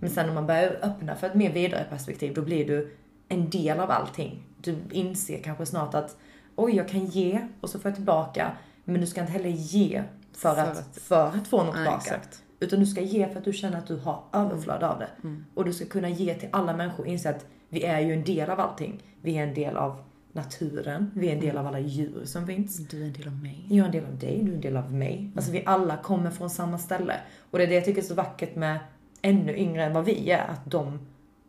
Men 0.00 0.10
sen 0.10 0.26
när 0.26 0.34
man 0.34 0.46
börjar 0.46 0.78
öppna 0.82 1.14
för 1.14 1.26
ett 1.26 1.34
mer 1.34 1.52
vidare 1.52 1.84
perspektiv, 1.90 2.34
då 2.34 2.42
blir 2.42 2.66
du 2.66 2.90
en 3.28 3.50
del 3.50 3.80
av 3.80 3.90
allting. 3.90 4.42
Du 4.60 4.76
inser 4.90 5.38
kanske 5.42 5.66
snart 5.66 5.94
att 5.94 6.16
oj, 6.56 6.76
jag 6.76 6.88
kan 6.88 7.04
ge 7.06 7.48
och 7.60 7.70
så 7.70 7.78
får 7.78 7.88
jag 7.88 7.96
tillbaka. 7.96 8.52
Men 8.84 9.00
du 9.00 9.06
ska 9.06 9.20
inte 9.20 9.32
heller 9.32 9.50
ge 9.50 10.02
för, 10.32 10.54
För 10.54 10.60
att, 10.62 10.78
att- 10.78 10.98
för 10.98 11.26
att 11.26 11.48
få 11.48 11.56
något 11.64 11.74
Nej, 11.74 11.84
tillbaka. 11.84 11.96
exakt. 12.14 12.42
Utan 12.60 12.80
du 12.80 12.86
ska 12.86 13.00
ge 13.00 13.28
för 13.28 13.38
att 13.38 13.44
du 13.44 13.52
känner 13.52 13.78
att 13.78 13.86
du 13.86 13.96
har 13.96 14.22
överflöd 14.32 14.82
av 14.82 14.98
det. 14.98 15.08
Mm. 15.24 15.44
Och 15.54 15.64
du 15.64 15.72
ska 15.72 15.84
kunna 15.84 16.08
ge 16.08 16.34
till 16.34 16.48
alla 16.52 16.76
människor 16.76 17.04
och 17.04 17.08
inse 17.10 17.30
att 17.30 17.46
vi 17.68 17.84
är 17.84 18.00
ju 18.00 18.12
en 18.12 18.24
del 18.24 18.50
av 18.50 18.60
allting. 18.60 19.02
Vi 19.22 19.38
är 19.38 19.42
en 19.42 19.54
del 19.54 19.76
av 19.76 20.02
naturen, 20.32 21.10
vi 21.14 21.28
är 21.28 21.32
en 21.32 21.40
del 21.40 21.50
Mm. 21.50 21.60
av 21.60 21.66
alla 21.66 21.78
djur 21.80 22.24
som 22.24 22.46
finns. 22.46 22.76
Du 22.76 23.02
är 23.02 23.06
en 23.06 23.12
del 23.12 23.26
av 23.26 23.32
mig. 23.42 23.64
Jag 23.68 23.78
är 23.78 23.84
en 23.84 23.92
del 23.92 24.04
av 24.04 24.18
dig, 24.18 24.40
du 24.44 24.50
är 24.50 24.54
en 24.54 24.60
del 24.60 24.76
av 24.76 24.92
mig. 24.94 25.30
Alltså 25.36 25.52
vi 25.52 25.62
alla 25.66 25.96
kommer 25.96 26.30
från 26.30 26.50
samma 26.50 26.78
ställe. 26.78 27.14
Och 27.50 27.58
det 27.58 27.64
är 27.64 27.68
det 27.68 27.74
jag 27.74 27.84
tycker 27.84 28.02
är 28.02 28.06
så 28.06 28.14
vackert 28.14 28.56
med 28.56 28.78
ännu 29.22 29.56
yngre 29.56 29.84
än 29.84 29.92
vad 29.92 30.04
vi 30.04 30.30
är, 30.30 30.46
att 30.48 30.70
de 30.70 30.98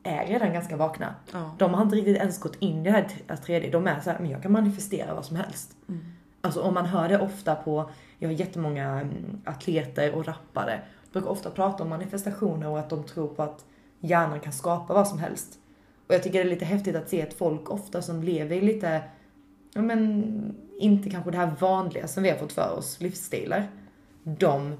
är 0.09 0.27
redan 0.27 0.53
ganska 0.53 0.77
vakna. 0.77 1.15
Ja. 1.31 1.51
De 1.57 1.73
har 1.73 1.83
inte 1.83 1.95
riktigt 1.95 2.17
ens 2.17 2.39
gått 2.39 2.55
in 2.59 2.79
i 2.79 2.83
det 2.83 2.91
här 2.91 3.07
3D. 3.27 3.71
De 3.71 3.87
är 3.87 3.99
så 3.99 4.09
här, 4.09 4.19
men 4.19 4.29
jag 4.29 4.41
kan 4.41 4.51
manifestera 4.51 5.13
vad 5.13 5.25
som 5.25 5.35
helst. 5.35 5.77
Mm. 5.89 6.01
Alltså 6.41 6.61
om 6.61 6.73
man 6.73 6.85
hör 6.85 7.09
det 7.09 7.19
ofta 7.19 7.55
på, 7.55 7.89
jag 8.19 8.29
har 8.29 8.33
jättemånga 8.33 8.85
mm, 8.85 9.41
atleter 9.45 10.15
och 10.15 10.27
rappare, 10.27 10.81
brukar 11.11 11.29
ofta 11.29 11.49
prata 11.49 11.83
om 11.83 11.89
manifestationer 11.89 12.67
och 12.67 12.79
att 12.79 12.89
de 12.89 13.03
tror 13.03 13.27
på 13.27 13.43
att 13.43 13.65
hjärnan 13.99 14.39
kan 14.39 14.53
skapa 14.53 14.93
vad 14.93 15.07
som 15.07 15.19
helst. 15.19 15.59
Och 16.07 16.15
jag 16.15 16.23
tycker 16.23 16.43
det 16.43 16.49
är 16.49 16.53
lite 16.53 16.65
häftigt 16.65 16.95
att 16.95 17.09
se 17.09 17.21
ett 17.21 17.33
folk 17.33 17.69
ofta 17.69 18.01
som 18.01 18.23
lever 18.23 18.55
i 18.55 18.61
lite, 18.61 19.01
ja 19.73 19.81
men 19.81 20.55
inte 20.79 21.09
kanske 21.09 21.31
det 21.31 21.37
här 21.37 21.53
vanliga 21.59 22.07
som 22.07 22.23
vi 22.23 22.29
har 22.29 22.37
fått 22.37 22.53
för 22.53 22.77
oss, 22.77 23.01
livsstilar. 23.01 23.67
De, 24.23 24.77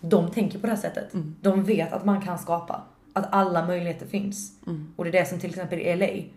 de 0.00 0.30
tänker 0.30 0.58
på 0.58 0.66
det 0.66 0.72
här 0.72 0.80
sättet. 0.80 1.14
Mm. 1.14 1.36
De 1.40 1.64
vet 1.64 1.92
att 1.92 2.04
man 2.04 2.20
kan 2.20 2.38
skapa. 2.38 2.82
Att 3.12 3.34
alla 3.34 3.66
möjligheter 3.66 4.06
finns. 4.06 4.52
Mm. 4.66 4.92
Och 4.96 5.04
det 5.04 5.10
är 5.10 5.12
det 5.12 5.28
som 5.28 5.38
till 5.38 5.50
exempel 5.50 5.78
i 5.78 5.96
LA, 5.96 6.32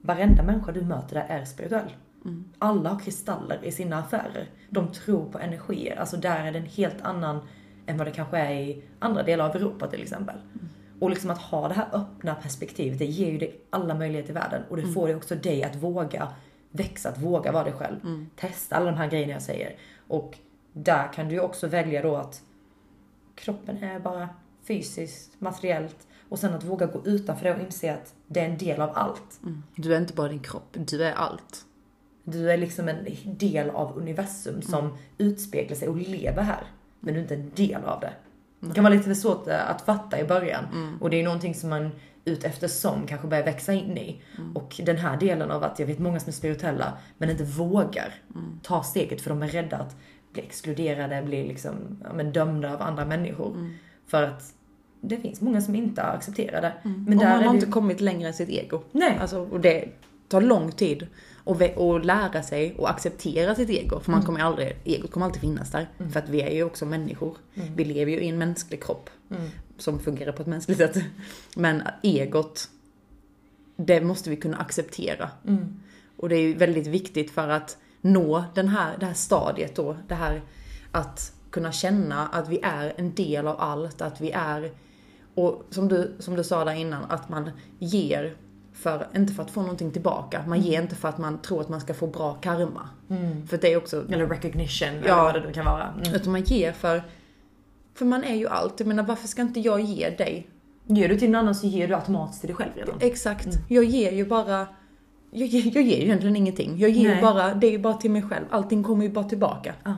varenda 0.00 0.42
människa 0.42 0.72
du 0.72 0.82
möter 0.82 1.14
där 1.14 1.26
är 1.28 1.44
spirituell. 1.44 1.92
Mm. 2.24 2.44
Alla 2.58 2.90
har 2.90 2.98
kristaller 2.98 3.64
i 3.64 3.72
sina 3.72 3.98
affärer. 3.98 4.48
De 4.70 4.92
tror 4.92 5.30
på 5.30 5.38
energier. 5.38 5.96
Alltså 5.96 6.16
där 6.16 6.46
är 6.46 6.52
det 6.52 6.58
en 6.58 6.66
helt 6.66 7.00
annan 7.02 7.40
än 7.86 7.96
vad 7.96 8.06
det 8.06 8.10
kanske 8.10 8.38
är 8.38 8.60
i 8.60 8.82
andra 8.98 9.22
delar 9.22 9.48
av 9.48 9.56
Europa 9.56 9.86
till 9.86 10.02
exempel. 10.02 10.36
Och 11.00 11.10
liksom 11.10 11.30
att 11.30 11.38
ha 11.38 11.68
det 11.68 11.74
här 11.74 11.88
öppna 11.92 12.34
perspektivet, 12.34 12.98
det 12.98 13.04
ger 13.04 13.30
ju 13.30 13.38
dig 13.38 13.60
alla 13.70 13.94
möjligheter 13.94 14.30
i 14.30 14.34
världen. 14.34 14.62
Och 14.68 14.76
det 14.76 14.86
får 14.86 15.08
ju 15.08 15.16
också 15.16 15.34
dig 15.34 15.64
att 15.64 15.76
våga 15.76 16.28
växa, 16.70 17.08
att 17.08 17.18
våga 17.18 17.52
vara 17.52 17.64
dig 17.64 17.72
själv. 17.72 18.26
Testa 18.36 18.76
alla 18.76 18.90
de 18.90 18.96
här 18.96 19.10
grejerna 19.10 19.32
jag 19.32 19.42
säger. 19.42 19.76
Och 20.08 20.38
där 20.72 21.12
kan 21.12 21.28
du 21.28 21.34
ju 21.34 21.40
också 21.40 21.66
välja 21.66 22.02
då 22.02 22.16
att 22.16 22.42
kroppen 23.34 23.82
är 23.82 24.00
bara 24.00 24.28
fysiskt, 24.66 25.40
materiellt. 25.40 26.06
Och 26.28 26.38
sen 26.38 26.54
att 26.54 26.64
våga 26.64 26.86
gå 26.86 27.06
utanför 27.06 27.44
det 27.44 27.54
och 27.54 27.60
inse 27.60 27.94
att 27.94 28.14
det 28.26 28.40
är 28.40 28.48
en 28.48 28.58
del 28.58 28.80
av 28.80 28.90
allt. 28.94 29.40
Mm. 29.42 29.62
Du 29.76 29.94
är 29.94 29.98
inte 29.98 30.14
bara 30.14 30.28
din 30.28 30.40
kropp, 30.40 30.68
du 30.72 31.04
är 31.04 31.12
allt. 31.12 31.64
Du 32.24 32.50
är 32.50 32.56
liksom 32.56 32.88
en 32.88 33.06
del 33.24 33.70
av 33.70 33.98
universum 33.98 34.62
som 34.62 34.98
utspeglar 35.18 35.76
sig 35.76 35.88
och 35.88 35.96
lever 35.96 36.42
här. 36.42 36.64
Men 37.00 37.14
du 37.14 37.20
är 37.20 37.22
inte 37.22 37.34
en 37.34 37.50
del 37.54 37.84
av 37.84 38.00
det. 38.00 38.12
Det 38.60 38.74
kan 38.74 38.84
vara 38.84 38.94
lite 38.94 39.14
svårt 39.14 39.48
eh, 39.48 39.70
att 39.70 39.82
fatta 39.82 40.20
i 40.20 40.24
början. 40.24 40.64
Och 41.00 41.10
det 41.10 41.20
är 41.20 41.24
någonting 41.24 41.54
som 41.54 41.70
man 41.70 41.90
ut 42.24 42.44
eftersom 42.44 43.06
kanske 43.06 43.28
börjar 43.28 43.44
växa 43.44 43.72
in 43.72 43.98
i. 43.98 44.22
Och 44.54 44.80
den 44.84 44.96
här 44.96 45.16
delen 45.16 45.50
av 45.50 45.64
att 45.64 45.78
jag 45.78 45.86
vet 45.86 45.98
många 45.98 46.20
som 46.20 46.28
är 46.28 46.32
spirituella 46.32 46.98
men 47.18 47.30
inte 47.30 47.44
vågar 47.44 48.14
ta 48.62 48.82
steget 48.82 49.20
för 49.20 49.30
de 49.30 49.42
är 49.42 49.48
rädda 49.48 49.76
att 49.76 49.96
bli 50.32 50.42
exkluderade, 50.42 51.22
bli 51.22 51.48
liksom, 51.48 51.74
ja, 52.04 52.12
men 52.12 52.32
dömda 52.32 52.74
av 52.74 52.82
andra 52.82 53.04
människor. 53.04 53.56
För 54.06 54.22
att 54.22 54.54
det 55.00 55.16
finns 55.16 55.40
många 55.40 55.60
som 55.60 55.74
inte 55.74 56.02
accepterar 56.02 56.62
det. 56.62 56.72
Men 56.82 57.18
och 57.18 57.24
där 57.24 57.30
man 57.30 57.42
har 57.44 57.52
det 57.52 57.58
inte 57.58 57.70
kommit 57.70 58.00
längre 58.00 58.28
än 58.28 58.34
sitt 58.34 58.48
ego. 58.48 58.82
Nej. 58.92 59.18
Alltså, 59.20 59.38
och 59.40 59.60
det 59.60 59.88
tar 60.28 60.40
lång 60.40 60.72
tid 60.72 61.06
Och, 61.44 61.62
och 61.76 62.04
lära 62.04 62.42
sig 62.42 62.74
och 62.78 62.90
acceptera 62.90 63.54
sitt 63.54 63.70
ego. 63.70 64.00
För 64.00 64.12
man 64.12 64.22
kommer 64.22 64.40
aldrig, 64.40 64.76
egot 64.84 65.10
kommer 65.10 65.26
alltid 65.26 65.40
finnas 65.40 65.70
där. 65.70 65.88
För 66.12 66.20
att 66.20 66.28
vi 66.28 66.42
är 66.42 66.50
ju 66.50 66.64
också 66.64 66.86
människor. 66.86 67.36
Vi 67.76 67.84
lever 67.84 68.12
ju 68.12 68.20
i 68.20 68.28
en 68.28 68.38
mänsklig 68.38 68.82
kropp. 68.84 69.10
Som 69.78 69.98
fungerar 69.98 70.32
på 70.32 70.42
ett 70.42 70.48
mänskligt 70.48 70.78
sätt. 70.78 70.96
Men 71.56 71.82
egot, 72.02 72.68
det 73.76 74.00
måste 74.00 74.30
vi 74.30 74.36
kunna 74.36 74.56
acceptera. 74.56 75.30
Och 76.16 76.28
det 76.28 76.36
är 76.36 76.40
ju 76.40 76.54
väldigt 76.54 76.86
viktigt 76.86 77.30
för 77.30 77.48
att 77.48 77.78
nå 78.00 78.44
den 78.54 78.68
här, 78.68 78.98
det 78.98 79.06
här 79.06 79.14
stadiet 79.14 79.76
då. 79.76 79.96
Det 80.08 80.14
här 80.14 80.42
att 80.92 81.32
kunna 81.56 81.72
känna 81.72 82.26
att 82.26 82.48
vi 82.48 82.60
är 82.62 82.92
en 82.96 83.14
del 83.14 83.46
av 83.46 83.56
allt, 83.60 84.02
att 84.02 84.20
vi 84.20 84.30
är 84.30 84.70
och 85.34 85.62
som 85.70 85.88
du, 85.88 86.14
som 86.18 86.36
du 86.36 86.44
sa 86.44 86.64
där 86.64 86.74
innan, 86.74 87.02
att 87.08 87.28
man 87.28 87.50
ger 87.78 88.36
för, 88.72 89.06
inte 89.16 89.32
för 89.32 89.42
att 89.42 89.50
få 89.50 89.60
någonting 89.60 89.90
tillbaka. 89.90 90.44
Man 90.46 90.60
ger 90.60 90.82
inte 90.82 90.94
för 90.94 91.08
att 91.08 91.18
man 91.18 91.38
tror 91.38 91.60
att 91.60 91.68
man 91.68 91.80
ska 91.80 91.94
få 91.94 92.06
bra 92.06 92.34
karma. 92.34 92.88
För 93.48 93.58
det 93.58 93.72
är 93.72 93.76
också, 93.76 94.04
Eller 94.12 94.26
recognition, 94.26 94.88
eller 94.88 95.08
Ja. 95.08 95.22
vad 95.22 95.34
det 95.34 95.40
nu 95.46 95.52
kan 95.52 95.64
vara. 95.64 95.86
Mm. 96.02 96.14
utan 96.14 96.32
man 96.32 96.42
ger 96.42 96.72
för, 96.72 97.02
för 97.94 98.04
man 98.04 98.24
är 98.24 98.34
ju 98.34 98.48
allt. 98.48 98.80
Jag 98.80 98.86
menar 98.86 99.02
varför 99.02 99.28
ska 99.28 99.42
inte 99.42 99.60
jag 99.60 99.80
ge 99.80 100.10
dig? 100.10 100.48
Ger 100.86 101.08
du 101.08 101.18
till 101.18 101.30
någon 101.30 101.40
annan 101.40 101.54
så 101.54 101.66
ger 101.66 101.88
du 101.88 101.94
automatiskt 101.94 102.40
till 102.40 102.48
dig 102.48 102.56
själv 102.56 102.70
redan. 102.74 102.94
Exakt. 103.00 103.48
Jag 103.68 103.84
ger 103.84 104.12
ju 104.12 104.26
bara, 104.26 104.66
jag 105.30 105.46
ger, 105.48 105.74
jag 105.74 105.84
ger 105.84 105.96
ju 105.96 106.02
egentligen 106.04 106.36
ingenting. 106.36 106.78
Jag 106.78 106.90
ger 106.90 107.14
ju 107.14 107.20
bara, 107.20 107.54
det 107.54 107.66
är 107.66 107.70
ju 107.70 107.78
bara 107.78 107.94
till 107.94 108.10
mig 108.10 108.22
själv. 108.22 108.44
Allting 108.50 108.82
kommer 108.82 109.04
ju 109.04 109.10
bara 109.10 109.24
tillbaka. 109.24 109.74
Ja. 109.84 109.94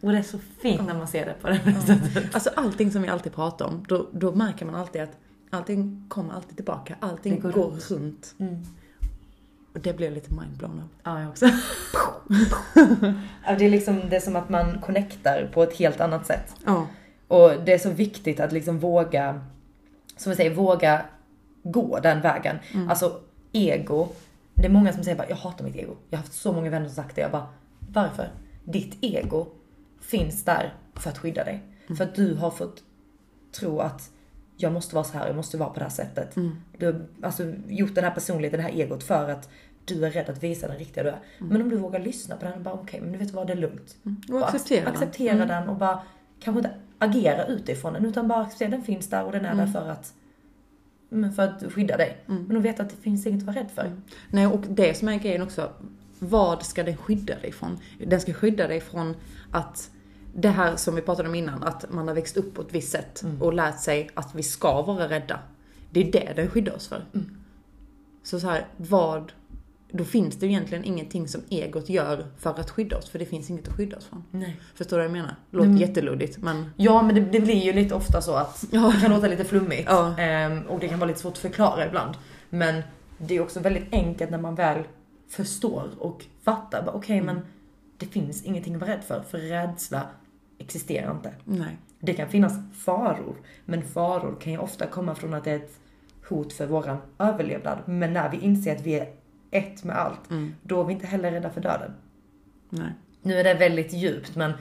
Och 0.00 0.12
det 0.12 0.18
är 0.18 0.22
så 0.22 0.38
fint 0.38 0.86
när 0.86 0.94
man 0.94 1.08
ser 1.08 1.26
det 1.26 1.34
på 1.40 1.48
det 1.48 1.54
här 1.54 1.80
sättet. 1.80 2.34
Alltså 2.34 2.50
allting 2.56 2.92
som 2.92 3.02
vi 3.02 3.08
alltid 3.08 3.34
pratar 3.34 3.66
om, 3.66 3.84
då, 3.88 4.08
då 4.12 4.32
märker 4.34 4.66
man 4.66 4.74
alltid 4.74 5.02
att 5.02 5.16
allting 5.50 6.06
kommer 6.08 6.34
alltid 6.34 6.56
tillbaka. 6.56 6.96
Allting 7.00 7.34
Det 7.34 7.40
går 7.40 7.50
går, 7.50 7.62
runt. 7.70 7.90
runt. 7.90 8.34
Mm. 8.38 8.62
Och 9.74 9.80
det 9.80 9.96
blir 9.96 10.10
lite 10.10 10.34
mindblown 10.34 10.78
av. 10.80 10.88
Ja, 11.02 11.20
jag 11.20 11.28
också. 11.28 11.46
det 13.58 13.64
är 13.64 13.70
liksom, 13.70 14.00
det 14.10 14.16
är 14.16 14.20
som 14.20 14.36
att 14.36 14.48
man 14.48 14.80
connectar 14.80 15.50
på 15.54 15.62
ett 15.62 15.76
helt 15.76 16.00
annat 16.00 16.26
sätt. 16.26 16.54
Ja. 16.66 16.86
Och 17.28 17.50
det 17.64 17.72
är 17.72 17.78
så 17.78 17.90
viktigt 17.90 18.40
att 18.40 18.52
liksom 18.52 18.78
våga, 18.78 19.40
som 20.16 20.30
vi 20.30 20.36
säger, 20.36 20.54
våga 20.54 21.04
gå 21.62 21.98
den 22.00 22.20
vägen. 22.20 22.58
Alltså 22.88 23.20
ego, 23.52 24.08
det 24.54 24.64
är 24.64 24.70
många 24.70 24.92
som 24.92 25.04
säger 25.04 25.16
bara 25.16 25.28
jag 25.28 25.36
hatar 25.36 25.64
mitt 25.64 25.76
ego. 25.76 25.96
Jag 26.10 26.18
har 26.18 26.22
haft 26.22 26.34
så 26.34 26.52
många 26.52 26.70
vänner 26.70 26.86
som 26.86 26.94
sagt 26.94 27.16
det. 27.16 27.22
Jag 27.22 27.30
bara, 27.30 27.46
varför? 27.92 28.28
Ditt 28.64 28.98
ego 29.00 29.46
finns 30.06 30.44
där 30.44 30.74
för 30.94 31.10
att 31.10 31.18
skydda 31.18 31.44
dig. 31.44 31.62
För 31.96 32.04
att 32.04 32.14
du 32.14 32.34
har 32.34 32.50
fått 32.50 32.82
tro 33.52 33.80
att 33.80 34.10
jag 34.56 34.72
måste 34.72 34.94
vara 34.94 35.04
så 35.04 35.18
här, 35.18 35.26
jag 35.26 35.36
måste 35.36 35.56
vara 35.56 35.68
på 35.70 35.78
det 35.78 35.84
här 35.84 35.90
sättet. 35.90 36.34
Du 36.78 36.86
har 36.86 37.06
alltså 37.22 37.52
gjort 37.68 37.94
den 37.94 38.04
här 38.04 38.10
personligheten, 38.10 38.58
det 38.58 38.62
här 38.62 38.72
egot 38.72 39.02
för 39.02 39.30
att 39.30 39.48
du 39.84 40.06
är 40.06 40.10
rädd 40.10 40.28
att 40.30 40.42
visa 40.42 40.68
den 40.68 40.76
riktiga 40.78 41.04
du 41.04 41.10
är. 41.10 41.18
Men 41.38 41.62
om 41.62 41.68
du 41.68 41.76
vågar 41.76 42.00
lyssna 42.00 42.36
på 42.36 42.44
den 42.44 42.54
och 42.54 42.60
bara 42.60 42.74
okej, 42.74 43.00
men 43.00 43.12
du 43.12 43.18
vet 43.18 43.30
vad, 43.30 43.46
det 43.46 43.52
är 43.52 43.56
lugnt. 43.56 43.96
Och 44.02 44.32
Bara 44.32 44.44
acceptera 44.44 44.84
den. 44.84 44.92
acceptera 44.92 45.46
den 45.46 45.68
och 45.68 45.76
bara 45.76 46.02
kanske 46.40 46.58
inte 46.58 46.74
agera 46.98 47.46
utifrån 47.46 47.92
den 47.92 48.04
utan 48.04 48.28
bara 48.28 48.42
acceptera 48.42 48.70
den 48.70 48.82
finns 48.82 49.10
där 49.10 49.24
och 49.24 49.32
den 49.32 49.44
är 49.44 49.54
där 49.54 49.66
för 49.66 49.88
att 49.88 50.14
men 51.08 51.32
för 51.32 51.42
att 51.42 51.72
skydda 51.72 51.96
dig. 51.96 52.22
Men 52.26 52.56
att 52.56 52.62
veta 52.62 52.82
att 52.82 52.90
det 52.90 52.96
finns 52.96 53.26
inget 53.26 53.40
att 53.40 53.46
vara 53.46 53.56
rädd 53.56 53.70
för. 53.74 53.92
Nej, 54.30 54.46
och 54.46 54.60
det 54.68 54.94
som 54.94 55.08
är 55.08 55.18
grejen 55.18 55.42
också, 55.42 55.72
vad 56.18 56.62
ska 56.62 56.82
den 56.82 56.96
skydda 56.96 57.38
dig 57.40 57.52
från? 57.52 57.78
Den 58.06 58.20
ska 58.20 58.32
skydda 58.32 58.68
dig 58.68 58.80
från 58.80 59.14
att 59.50 59.90
det 60.38 60.48
här 60.48 60.76
som 60.76 60.94
vi 60.94 61.02
pratade 61.02 61.28
om 61.28 61.34
innan, 61.34 61.62
att 61.62 61.92
man 61.92 62.08
har 62.08 62.14
växt 62.14 62.36
upp 62.36 62.54
på 62.54 62.62
ett 62.62 62.72
visst 62.74 62.92
sätt 62.92 63.24
och 63.40 63.52
lärt 63.54 63.80
sig 63.80 64.10
att 64.14 64.34
vi 64.34 64.42
ska 64.42 64.82
vara 64.82 65.08
rädda. 65.08 65.38
Det 65.90 66.00
är 66.00 66.12
det 66.12 66.32
den 66.36 66.48
skyddar 66.48 66.76
oss 66.76 66.88
för. 66.88 67.04
Så 68.22 68.40
så 68.40 68.46
här, 68.46 68.66
vad... 68.76 69.32
Då 69.90 70.04
finns 70.04 70.36
det 70.36 70.46
ju 70.46 70.52
egentligen 70.52 70.84
ingenting 70.84 71.28
som 71.28 71.40
egot 71.50 71.88
gör 71.88 72.26
för 72.38 72.50
att 72.50 72.70
skydda 72.70 72.98
oss, 72.98 73.08
för 73.08 73.18
det 73.18 73.26
finns 73.26 73.50
inget 73.50 73.68
att 73.68 73.74
skydda 73.76 73.96
oss 73.96 74.04
från. 74.04 74.24
Nej. 74.30 74.60
Förstår 74.74 74.96
du 74.96 75.00
vad 75.00 75.04
jag 75.04 75.12
menar? 75.12 75.36
Låter 75.50 75.70
jätteluddigt, 75.70 76.38
men... 76.38 76.70
Ja 76.76 77.02
men 77.02 77.14
det, 77.14 77.20
det 77.20 77.40
blir 77.40 77.64
ju 77.64 77.72
lite 77.72 77.94
ofta 77.94 78.22
så 78.22 78.34
att 78.34 78.64
Ja. 78.70 78.92
det 78.94 79.00
kan 79.00 79.10
låta 79.10 79.26
lite 79.26 79.44
flummigt. 79.44 79.84
Ja. 79.86 80.18
Ehm, 80.18 80.62
och 80.62 80.80
det 80.80 80.88
kan 80.88 80.98
vara 80.98 81.08
lite 81.08 81.20
svårt 81.20 81.32
att 81.32 81.38
förklara 81.38 81.86
ibland. 81.86 82.14
Men 82.50 82.82
det 83.18 83.36
är 83.36 83.40
också 83.40 83.60
väldigt 83.60 83.92
enkelt 83.92 84.30
när 84.30 84.38
man 84.38 84.54
väl 84.54 84.82
förstår 85.28 85.88
och 85.98 86.24
fattar. 86.44 86.90
Okej 86.94 87.20
men 87.20 87.40
det 87.98 88.06
finns 88.06 88.44
ingenting 88.44 88.74
att 88.74 88.80
vara 88.80 88.90
rädd 88.90 89.04
för. 89.04 89.22
För 89.30 89.38
rädsla 89.38 90.02
existerar 90.58 91.10
inte. 91.10 91.34
Nej. 91.44 91.76
Det 92.00 92.14
kan 92.14 92.28
finnas 92.28 92.52
faror, 92.84 93.36
men 93.64 93.82
faror 93.82 94.36
kan 94.40 94.52
ju 94.52 94.58
ofta 94.58 94.86
komma 94.86 95.14
från 95.14 95.34
att 95.34 95.44
det 95.44 95.50
är 95.50 95.56
ett 95.56 95.80
hot 96.28 96.52
för 96.52 96.66
våran 96.66 96.98
överlevnad. 97.18 97.78
Men 97.86 98.12
när 98.12 98.30
vi 98.30 98.38
inser 98.38 98.76
att 98.76 98.82
vi 98.82 98.94
är 98.94 99.08
ett 99.50 99.84
med 99.84 99.96
allt, 99.96 100.20
då 100.62 100.80
är 100.80 100.84
vi 100.84 100.92
inte 100.92 101.06
heller 101.06 101.30
rädda 101.30 101.50
för 101.50 101.60
döden. 101.60 101.92
Nej. 102.70 102.92
Nu 103.22 103.34
är 103.34 103.44
det 103.44 103.54
väldigt 103.54 103.92
djupt, 103.92 104.36
men 104.36 104.52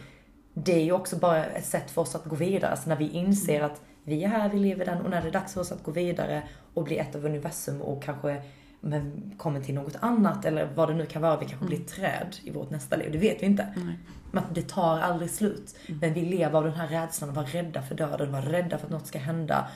det 0.53 0.73
är 0.73 0.83
ju 0.83 0.91
också 0.91 1.15
bara 1.15 1.45
ett 1.45 1.65
sätt 1.65 1.91
för 1.91 2.01
oss 2.01 2.15
att 2.15 2.25
gå 2.25 2.35
vidare. 2.35 2.71
Alltså 2.71 2.89
när 2.89 2.95
vi 2.95 3.09
inser 3.09 3.61
att 3.61 3.81
vi 4.03 4.23
är 4.23 4.27
här, 4.27 4.49
vi 4.49 4.59
lever 4.59 4.85
den 4.85 5.01
och 5.01 5.09
när 5.09 5.21
det 5.21 5.27
är 5.27 5.31
dags 5.31 5.53
för 5.53 5.61
oss 5.61 5.71
att 5.71 5.83
gå 5.83 5.91
vidare 5.91 6.43
och 6.73 6.83
bli 6.83 6.97
ett 6.97 7.15
av 7.15 7.25
universum 7.25 7.81
och 7.81 8.03
kanske 8.03 8.41
men, 8.85 9.33
kommer 9.37 9.61
till 9.61 9.75
något 9.75 9.95
annat 9.99 10.45
eller 10.45 10.69
vad 10.75 10.89
det 10.89 10.93
nu 10.93 11.05
kan 11.05 11.21
vara. 11.21 11.39
Vi 11.39 11.45
kanske 11.45 11.65
blir 11.65 11.79
träd 11.79 12.35
i 12.43 12.51
vårt 12.51 12.69
nästa 12.69 12.95
liv, 12.95 13.11
det 13.11 13.17
vet 13.17 13.41
vi 13.41 13.45
inte. 13.45 13.73
Nej. 13.75 13.99
Men 14.31 14.43
att 14.43 14.55
det 14.55 14.69
tar 14.69 14.99
aldrig 14.99 15.29
slut. 15.29 15.75
Men 16.01 16.13
vi 16.13 16.21
lever 16.21 16.57
av 16.57 16.63
den 16.63 16.73
här 16.73 16.87
rädslan 16.87 17.29
och 17.29 17.35
var 17.35 17.43
rädda 17.43 17.81
för 17.81 17.95
döden, 17.95 18.31
var 18.31 18.41
rädda 18.41 18.77
för 18.77 18.85
att 18.85 18.91
något 18.91 19.07
ska 19.07 19.19
hända. 19.19 19.67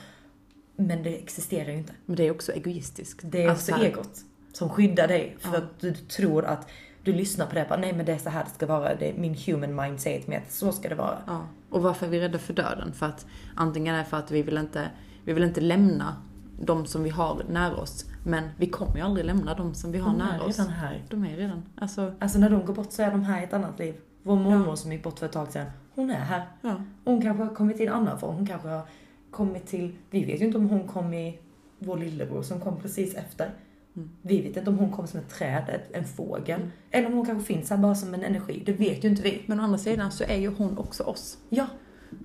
Men 0.76 1.02
det 1.02 1.18
existerar 1.18 1.70
ju 1.70 1.78
inte. 1.78 1.92
Men 2.06 2.16
det 2.16 2.26
är 2.26 2.30
också 2.30 2.52
egoistiskt. 2.52 3.20
Det 3.24 3.44
är 3.44 3.50
Alltså 3.50 3.72
också 3.72 3.84
egot 3.84 4.24
som 4.52 4.68
skyddar 4.68 5.08
dig 5.08 5.36
för 5.40 5.52
Ja. 5.52 5.58
att 5.58 5.80
du 5.80 5.94
tror 5.94 6.44
att 6.44 6.68
du 7.04 7.12
lyssnar 7.12 7.46
på 7.46 7.54
det 7.54 7.66
bara, 7.68 7.80
nej 7.80 7.92
men 7.92 8.06
det 8.06 8.12
är 8.12 8.18
så 8.18 8.30
här 8.30 8.44
det 8.44 8.50
ska 8.50 8.66
vara, 8.66 8.94
det 8.94 9.14
min 9.18 9.34
human 9.46 9.74
mind 9.74 10.00
säger 10.00 10.20
till 10.20 10.28
mig 10.28 10.38
att 10.46 10.52
så 10.52 10.72
ska 10.72 10.88
det 10.88 10.94
vara. 10.94 11.18
Ja. 11.26 11.46
Och 11.70 11.82
varför 11.82 12.06
är 12.06 12.10
vi 12.10 12.20
rädda 12.20 12.38
för 12.38 12.54
döden? 12.54 12.92
För 12.92 13.06
att 13.06 13.26
antingen 13.54 13.94
är 13.94 13.98
det 13.98 14.04
för 14.04 14.16
att 14.16 14.30
vi 14.30 14.42
vill 14.42 14.58
inte, 14.58 14.90
vi 15.24 15.32
vill 15.32 15.44
inte 15.44 15.60
lämna 15.60 16.16
de 16.60 16.86
som 16.86 17.02
vi 17.02 17.10
har 17.10 17.42
nära 17.48 17.76
oss. 17.76 18.04
Men 18.24 18.48
vi 18.56 18.66
kommer 18.66 18.96
ju 18.96 19.00
aldrig 19.02 19.26
lämna 19.26 19.54
de 19.54 19.74
som 19.74 19.92
vi 19.92 19.98
har 19.98 20.10
De 20.12 20.20
är 20.20 20.24
nära 20.24 20.42
oss. 20.44 20.58
redan 20.58 20.72
här. 20.72 21.02
De 21.08 21.24
är 21.24 21.36
redan, 21.36 21.62
alltså, 21.74 22.12
Alltså 22.18 22.38
när 22.38 22.50
de 22.50 22.64
går 22.66 22.74
bort 22.74 22.92
så 22.92 23.02
är 23.02 23.10
de 23.10 23.22
här 23.24 23.40
i 23.40 23.44
ett 23.44 23.52
annat 23.52 23.78
liv. 23.78 23.94
Vår 24.22 24.36
mormor 24.36 24.76
som 24.76 24.92
gick 24.92 25.02
bort 25.02 25.18
för 25.18 25.26
ett 25.26 25.32
tag 25.32 25.52
sedan, 25.52 25.66
hon 25.94 26.10
är 26.10 26.14
här. 26.14 26.42
ja. 26.62 26.82
Hon 27.04 27.22
kanske 27.22 27.42
har 27.44 27.54
kommit 27.54 27.76
till 27.76 27.86
en 27.88 27.92
annan 27.94 28.18
form, 28.18 28.34
hon 28.36 28.46
kanske 28.46 28.68
har 28.68 28.82
kommit 29.30 29.66
till, 29.66 29.96
vi 30.10 30.24
vet 30.24 30.40
ju 30.40 30.44
inte 30.46 30.58
om 30.58 30.68
hon 30.68 30.88
kom 30.88 31.14
i 31.14 31.38
vår 31.78 31.96
lillebror 31.98 32.42
som 32.42 32.60
kom 32.60 32.76
precis 32.80 33.14
efter. 33.14 33.50
Mm. 33.96 34.10
Vi 34.22 34.40
vet 34.42 34.56
inte 34.56 34.70
om 34.70 34.78
hon 34.78 34.90
kom 34.92 35.06
som 35.06 35.20
ett 35.20 35.28
träd, 35.28 35.80
en 35.92 36.04
fågel. 36.04 36.60
Mm. 36.60 36.70
Eller 36.90 37.06
om 37.06 37.12
hon 37.12 37.26
kanske 37.26 37.54
finns 37.54 37.70
här 37.70 37.76
bara 37.76 37.94
som 37.94 38.14
en 38.14 38.22
energi, 38.24 38.62
det 38.66 38.72
vet 38.72 39.04
ju 39.04 39.08
inte 39.08 39.22
vi. 39.22 39.42
Men 39.46 39.60
å 39.60 39.62
andra 39.62 39.78
sidan 39.78 40.12
så 40.12 40.24
är 40.24 40.36
ju 40.36 40.48
hon 40.58 40.78
också 40.78 41.02
oss. 41.02 41.38
Ja, 41.48 41.66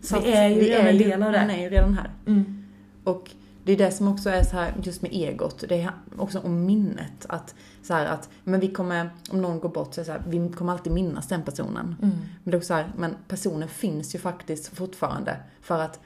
Så 0.01 0.19
vi 0.19 0.31
är 0.31 0.49
ju 0.49 0.61
redan 0.61 0.87
en 0.87 0.97
del 0.97 1.23
av 1.23 1.31
det. 1.31 1.39
Hon 1.39 1.49
är 1.49 1.61
ju 1.61 1.69
redan 1.69 1.93
här. 1.93 2.09
Mm. 2.27 2.63
Och 3.03 3.31
det 3.65 3.73
är 3.73 3.77
det 3.77 3.91
som 3.91 4.07
också 4.07 4.29
är 4.29 4.43
så 4.43 4.55
här 4.55 4.73
just 4.83 5.01
med 5.01 5.11
egot. 5.13 5.63
Det 5.69 5.81
är 5.81 5.91
också 6.17 6.39
om 6.39 6.65
minnet. 6.65 7.25
Att 7.29 7.55
så 7.83 7.93
här 7.93 8.05
att, 8.05 8.29
men 8.43 8.59
vi 8.59 8.67
kommer, 8.67 9.09
om 9.31 9.41
någon 9.41 9.59
går 9.59 9.69
bort 9.69 9.93
så 9.93 10.01
är 10.01 10.05
det 10.05 10.05
så 10.05 10.11
här, 10.11 10.23
vi 10.27 10.49
kommer 10.49 10.73
alltid 10.73 10.93
minnas 10.93 11.27
den 11.27 11.43
personen. 11.43 11.95
Mm. 12.01 12.15
Men 12.43 12.51
det 12.51 12.51
är 12.51 12.57
också 12.57 12.67
så 12.67 12.73
här, 12.73 12.91
men 12.97 13.15
personen 13.27 13.69
finns 13.69 14.15
ju 14.15 14.19
faktiskt 14.19 14.77
fortfarande. 14.77 15.37
För 15.61 15.81
att 15.81 15.99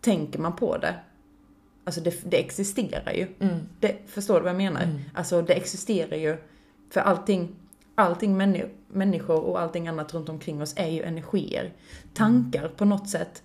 tänker 0.00 0.38
man 0.38 0.56
på 0.56 0.78
det, 0.78 0.94
alltså 1.84 2.00
det, 2.00 2.30
det 2.30 2.44
existerar 2.44 3.12
ju. 3.12 3.26
Mm. 3.38 3.58
Det, 3.80 3.96
förstår 4.06 4.34
du 4.34 4.40
vad 4.40 4.50
jag 4.50 4.56
menar? 4.56 4.82
Mm. 4.82 4.98
Alltså 5.14 5.42
det 5.42 5.54
existerar 5.54 6.16
ju. 6.16 6.36
För 6.90 7.00
allting, 7.00 7.56
allting 7.94 8.40
männi- 8.40 8.70
människor 8.88 9.40
och 9.40 9.60
allting 9.60 9.88
annat 9.88 10.14
runt 10.14 10.28
omkring 10.28 10.62
oss 10.62 10.74
är 10.76 10.88
ju 10.88 11.02
energier. 11.02 11.72
Tankar 12.14 12.68
på 12.68 12.84
något 12.84 13.08
sätt. 13.08 13.42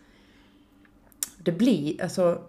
Det 1.37 1.51
blir, 1.51 2.01
alltså, 2.01 2.41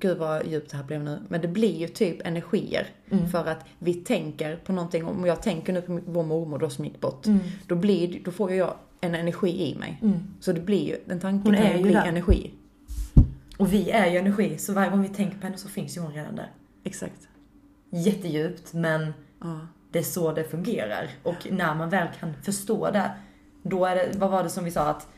gud 0.00 0.18
vad 0.18 0.46
djupt 0.46 0.70
det 0.70 0.76
här 0.76 0.84
blev 0.84 1.04
nu. 1.04 1.18
Men 1.28 1.40
det 1.40 1.48
blir 1.48 1.76
ju 1.76 1.88
typ 1.88 2.26
energier. 2.26 2.86
Mm. 3.10 3.28
För 3.28 3.46
att 3.46 3.64
vi 3.78 3.94
tänker 3.94 4.56
på 4.56 4.72
någonting, 4.72 5.04
om 5.04 5.24
jag 5.24 5.42
tänker 5.42 5.72
nu 5.72 5.82
på 5.82 6.00
vår 6.06 6.22
mormor 6.22 6.58
då 6.58 6.70
som 6.70 6.84
gick 6.84 7.00
bort. 7.00 7.26
Mm. 7.26 7.40
Då, 7.66 7.74
blir, 7.74 8.20
då 8.24 8.30
får 8.30 8.52
jag 8.52 8.74
en 9.00 9.14
energi 9.14 9.70
i 9.72 9.78
mig. 9.78 9.98
Mm. 10.02 10.18
Så 10.40 10.52
det 10.52 10.60
blir 10.60 10.88
ju, 10.88 10.96
en 11.08 11.20
tanke 11.20 11.48
Hon 11.48 11.54
är 11.54 11.76
ju 11.76 11.82
bli 11.82 11.92
där. 11.92 12.04
energi. 12.06 12.50
Och 13.58 13.72
vi 13.72 13.90
är 13.90 14.06
ju 14.10 14.18
energi, 14.18 14.58
så 14.58 14.72
varje 14.72 14.90
gång 14.90 15.02
vi 15.02 15.08
tänker 15.08 15.38
på 15.38 15.46
henne 15.46 15.58
så 15.58 15.68
finns 15.68 15.96
ju 15.96 16.00
hon 16.00 16.12
redan 16.12 16.36
där. 16.36 16.50
Exakt. 16.84 17.28
Jättedjupt, 17.90 18.72
men 18.72 19.12
Ja. 19.40 19.58
det 19.90 19.98
är 19.98 20.02
så 20.02 20.32
det 20.32 20.44
fungerar. 20.44 21.08
Och 21.22 21.46
när 21.50 21.74
man 21.74 21.90
väl 21.90 22.08
kan 22.20 22.34
förstå 22.42 22.90
det, 22.90 23.10
då 23.62 23.86
är 23.86 23.96
det, 23.96 24.10
vad 24.18 24.30
var 24.30 24.42
det 24.42 24.50
som 24.50 24.64
vi 24.64 24.70
sa 24.70 24.88
att 24.90 25.08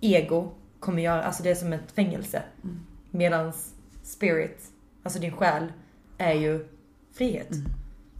ego 0.00 0.50
kommer 0.80 1.02
göra, 1.02 1.22
alltså 1.22 1.42
det 1.42 1.50
är 1.50 1.54
som 1.54 1.72
ett 1.72 1.92
fängelse. 1.94 2.42
Mm. 2.64 2.80
Medans 3.12 3.74
spirit, 4.02 4.64
alltså 5.02 5.18
din 5.18 5.32
själ, 5.32 5.72
är 6.18 6.32
ju 6.32 6.66
frihet. 7.14 7.50
Mm. 7.52 7.64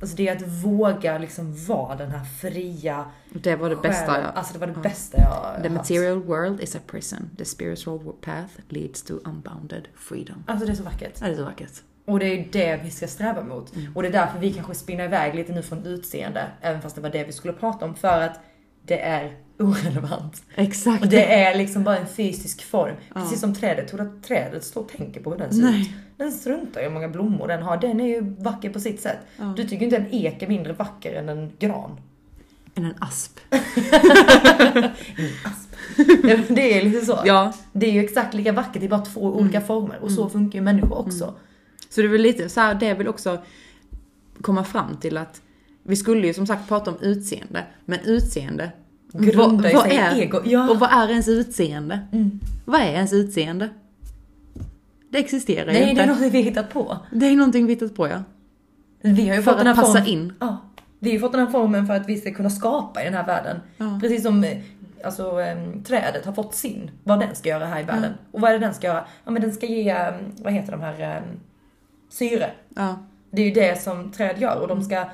Alltså 0.00 0.16
det 0.16 0.28
är 0.28 0.36
att 0.36 0.42
våga 0.64 1.18
liksom 1.18 1.66
vara 1.66 1.96
den 1.96 2.10
här 2.10 2.24
fria 2.24 3.04
Det 3.30 3.56
var 3.56 3.70
det 3.70 3.76
bästa 3.76 4.06
själen. 4.06 4.24
jag... 4.26 4.34
Alltså 4.36 4.52
det 4.52 4.58
var 4.58 4.66
det 4.66 4.72
Ja. 4.76 4.80
bästa 4.82 5.18
jag 5.20 5.62
The 5.62 5.68
haft. 5.68 5.70
material 5.90 6.22
world 6.22 6.60
is 6.60 6.76
a 6.76 6.78
prison. 6.86 7.30
The 7.38 7.44
spiritual 7.44 7.98
path 8.20 8.52
leads 8.68 9.02
to 9.02 9.14
unbounded 9.24 9.88
freedom. 9.94 10.44
Alltså 10.46 10.66
det 10.66 10.72
är 10.72 10.76
så 10.76 10.82
vackert. 10.82 11.18
Ja, 11.20 11.26
det 11.26 11.32
är 11.32 11.36
så 11.36 11.44
vackert. 11.44 11.82
Och 12.04 12.18
det 12.18 12.26
är 12.26 12.48
det 12.52 12.80
vi 12.84 12.90
ska 12.90 13.06
sträva 13.06 13.42
mot. 13.44 13.72
Och 13.94 14.02
det 14.02 14.08
är 14.08 14.12
därför 14.12 14.38
vi 14.38 14.52
kanske 14.52 14.74
spinner 14.74 15.04
iväg 15.04 15.34
lite 15.34 15.52
nu 15.52 15.62
från 15.62 15.86
utseende, 15.86 16.46
även 16.60 16.82
fast 16.82 16.94
det 16.96 17.00
var 17.02 17.10
det 17.10 17.24
vi 17.24 17.32
skulle 17.32 17.52
prata 17.52 17.84
om, 17.84 17.94
för 17.94 18.20
att 18.22 18.40
det 18.86 19.00
är 19.00 19.36
orelevant. 19.58 20.42
Exakt. 20.54 21.02
Och 21.02 21.10
det 21.10 21.34
är 21.34 21.58
liksom 21.58 21.84
bara 21.84 21.98
en 21.98 22.06
fysisk 22.06 22.62
form. 22.62 22.94
Precis 23.14 23.40
som 23.40 23.54
trädet. 23.54 23.88
Tror 23.88 23.98
du 24.00 24.06
att 24.06 24.22
trädet 24.24 24.64
står 24.64 24.80
och 24.80 24.88
tänker 24.88 25.20
på 25.20 25.30
hur 25.30 25.38
den 25.38 25.52
ser 25.52 25.62
Nej. 25.62 25.80
ut? 25.80 25.88
Den 26.16 26.32
struntar 26.32 26.80
i 26.80 26.84
hur 26.84 26.90
många 26.90 27.08
blommor 27.08 27.48
den 27.48 27.62
har. 27.62 27.76
Den 27.76 28.00
är 28.00 28.06
ju 28.06 28.20
vacker 28.38 28.70
på 28.70 28.80
sitt 28.80 29.00
sätt. 29.00 29.18
Du 29.56 29.68
tycker 29.68 29.84
inte 29.84 29.96
en 29.96 30.14
ek 30.14 30.42
är 30.42 30.48
mindre 30.48 30.72
vacker 30.72 31.14
än 31.14 31.28
en 31.28 31.52
gran. 31.58 32.00
Än 32.74 32.84
en 32.84 32.94
asp. 32.98 33.40
Asp. 35.44 35.74
Ja, 36.24 36.36
men 36.36 36.54
det 36.54 36.78
är 36.78 36.84
lite 36.84 37.06
så. 37.06 37.18
Ja. 37.24 37.52
Det 37.72 37.86
är 37.86 37.92
ju 37.92 38.04
exakt 38.04 38.34
lika 38.34 38.52
vackert, 38.52 38.80
det 38.80 38.86
är 38.86 38.90
bara 38.90 39.04
två 39.04 39.20
olika 39.20 39.60
former. 39.60 39.98
Och 40.02 40.12
så 40.12 40.28
funkar 40.28 40.58
ju 40.58 40.62
människor 40.62 40.98
också. 40.98 41.34
Så 41.88 42.00
det 42.00 42.06
är 42.06 42.08
väl 42.08 42.20
lite 42.20 42.48
så 42.48 42.60
här, 42.60 42.74
det 42.74 42.94
vill 42.94 43.08
också 43.08 43.38
komma 44.40 44.64
fram 44.64 44.96
till 44.96 45.16
att 45.16 45.42
vi 45.82 45.96
skulle 45.96 46.26
ju 46.26 46.34
som 46.34 46.46
sagt 46.46 46.68
prata 46.68 46.90
om 46.90 46.96
utseende, 47.00 47.64
men 47.84 47.98
utseende 48.04 48.72
Grundar 49.12 49.68
ju 49.68 49.74
vad 49.74 49.84
sig 49.84 49.96
är, 49.96 50.16
ego. 50.16 50.40
Ja. 50.44 50.70
Och 50.70 50.78
vad 50.80 50.90
är 50.92 51.08
ens 51.08 51.28
utseende? 51.28 52.00
Mm. 52.12 52.40
Vad 52.64 52.80
är 52.80 52.92
ens 52.92 53.12
utseende? 53.12 53.68
Det 55.10 55.18
existerar 55.18 55.66
ju 55.66 55.72
Nej, 55.72 55.90
inte. 55.90 56.02
det 56.06 56.12
är 56.12 56.14
något 56.14 56.32
vi 56.32 56.40
hittat 56.42 56.70
på. 56.72 56.98
det 57.12 57.26
är 57.26 57.36
någonting 57.36 57.66
vi 57.66 57.72
hittat 57.72 57.94
på 57.96 58.08
ja. 58.08 58.22
Vi 59.00 59.28
har 59.28 59.36
ju 59.36 59.42
För 59.42 59.50
fått 59.52 59.58
den 59.58 59.66
att 59.66 59.76
här 59.76 59.82
passa 59.84 59.98
formen- 59.98 60.06
in. 60.12 60.32
Ja. 60.40 60.56
Vi 60.98 61.10
har 61.10 61.14
ju 61.14 61.20
fått 61.20 61.32
den 61.32 61.40
här 61.40 61.50
formen 61.52 61.86
för 61.86 61.94
att 61.94 62.08
vi 62.08 62.16
ska 62.16 62.34
kunna 62.34 62.50
skapa 62.50 63.02
i 63.02 63.04
den 63.04 63.14
här 63.14 63.26
världen. 63.26 63.60
Ja. 63.76 63.98
Precis 64.02 64.22
som 64.22 64.44
eh, 64.44 64.58
alltså, 65.04 65.32
trädet 65.86 66.24
har 66.26 66.32
fått 66.32 66.54
sin, 66.54 66.90
vad 67.04 67.20
den 67.20 67.34
ska 67.34 67.48
göra 67.48 67.66
här 67.66 67.80
i 67.80 67.84
världen. 67.84 68.12
Och 68.32 68.40
vad 68.40 68.50
är 68.50 68.54
det 68.58 68.66
den 68.66 68.74
ska 68.74 68.86
göra? 68.86 69.04
Ja 69.24 69.30
men 69.30 69.42
den 69.42 69.52
ska 69.52 69.66
ge, 69.66 70.12
vad 70.42 70.52
heter 70.52 70.72
de 70.72 70.80
här, 70.80 71.22
syre. 72.10 72.50
Ja. 72.76 72.96
Det 73.30 73.42
är 73.42 73.46
ju 73.46 73.52
det 73.52 73.82
som 73.82 74.12
träd 74.12 74.38
gör 74.40 74.60
och 74.60 74.68
de 74.68 74.82
ska, 74.82 75.04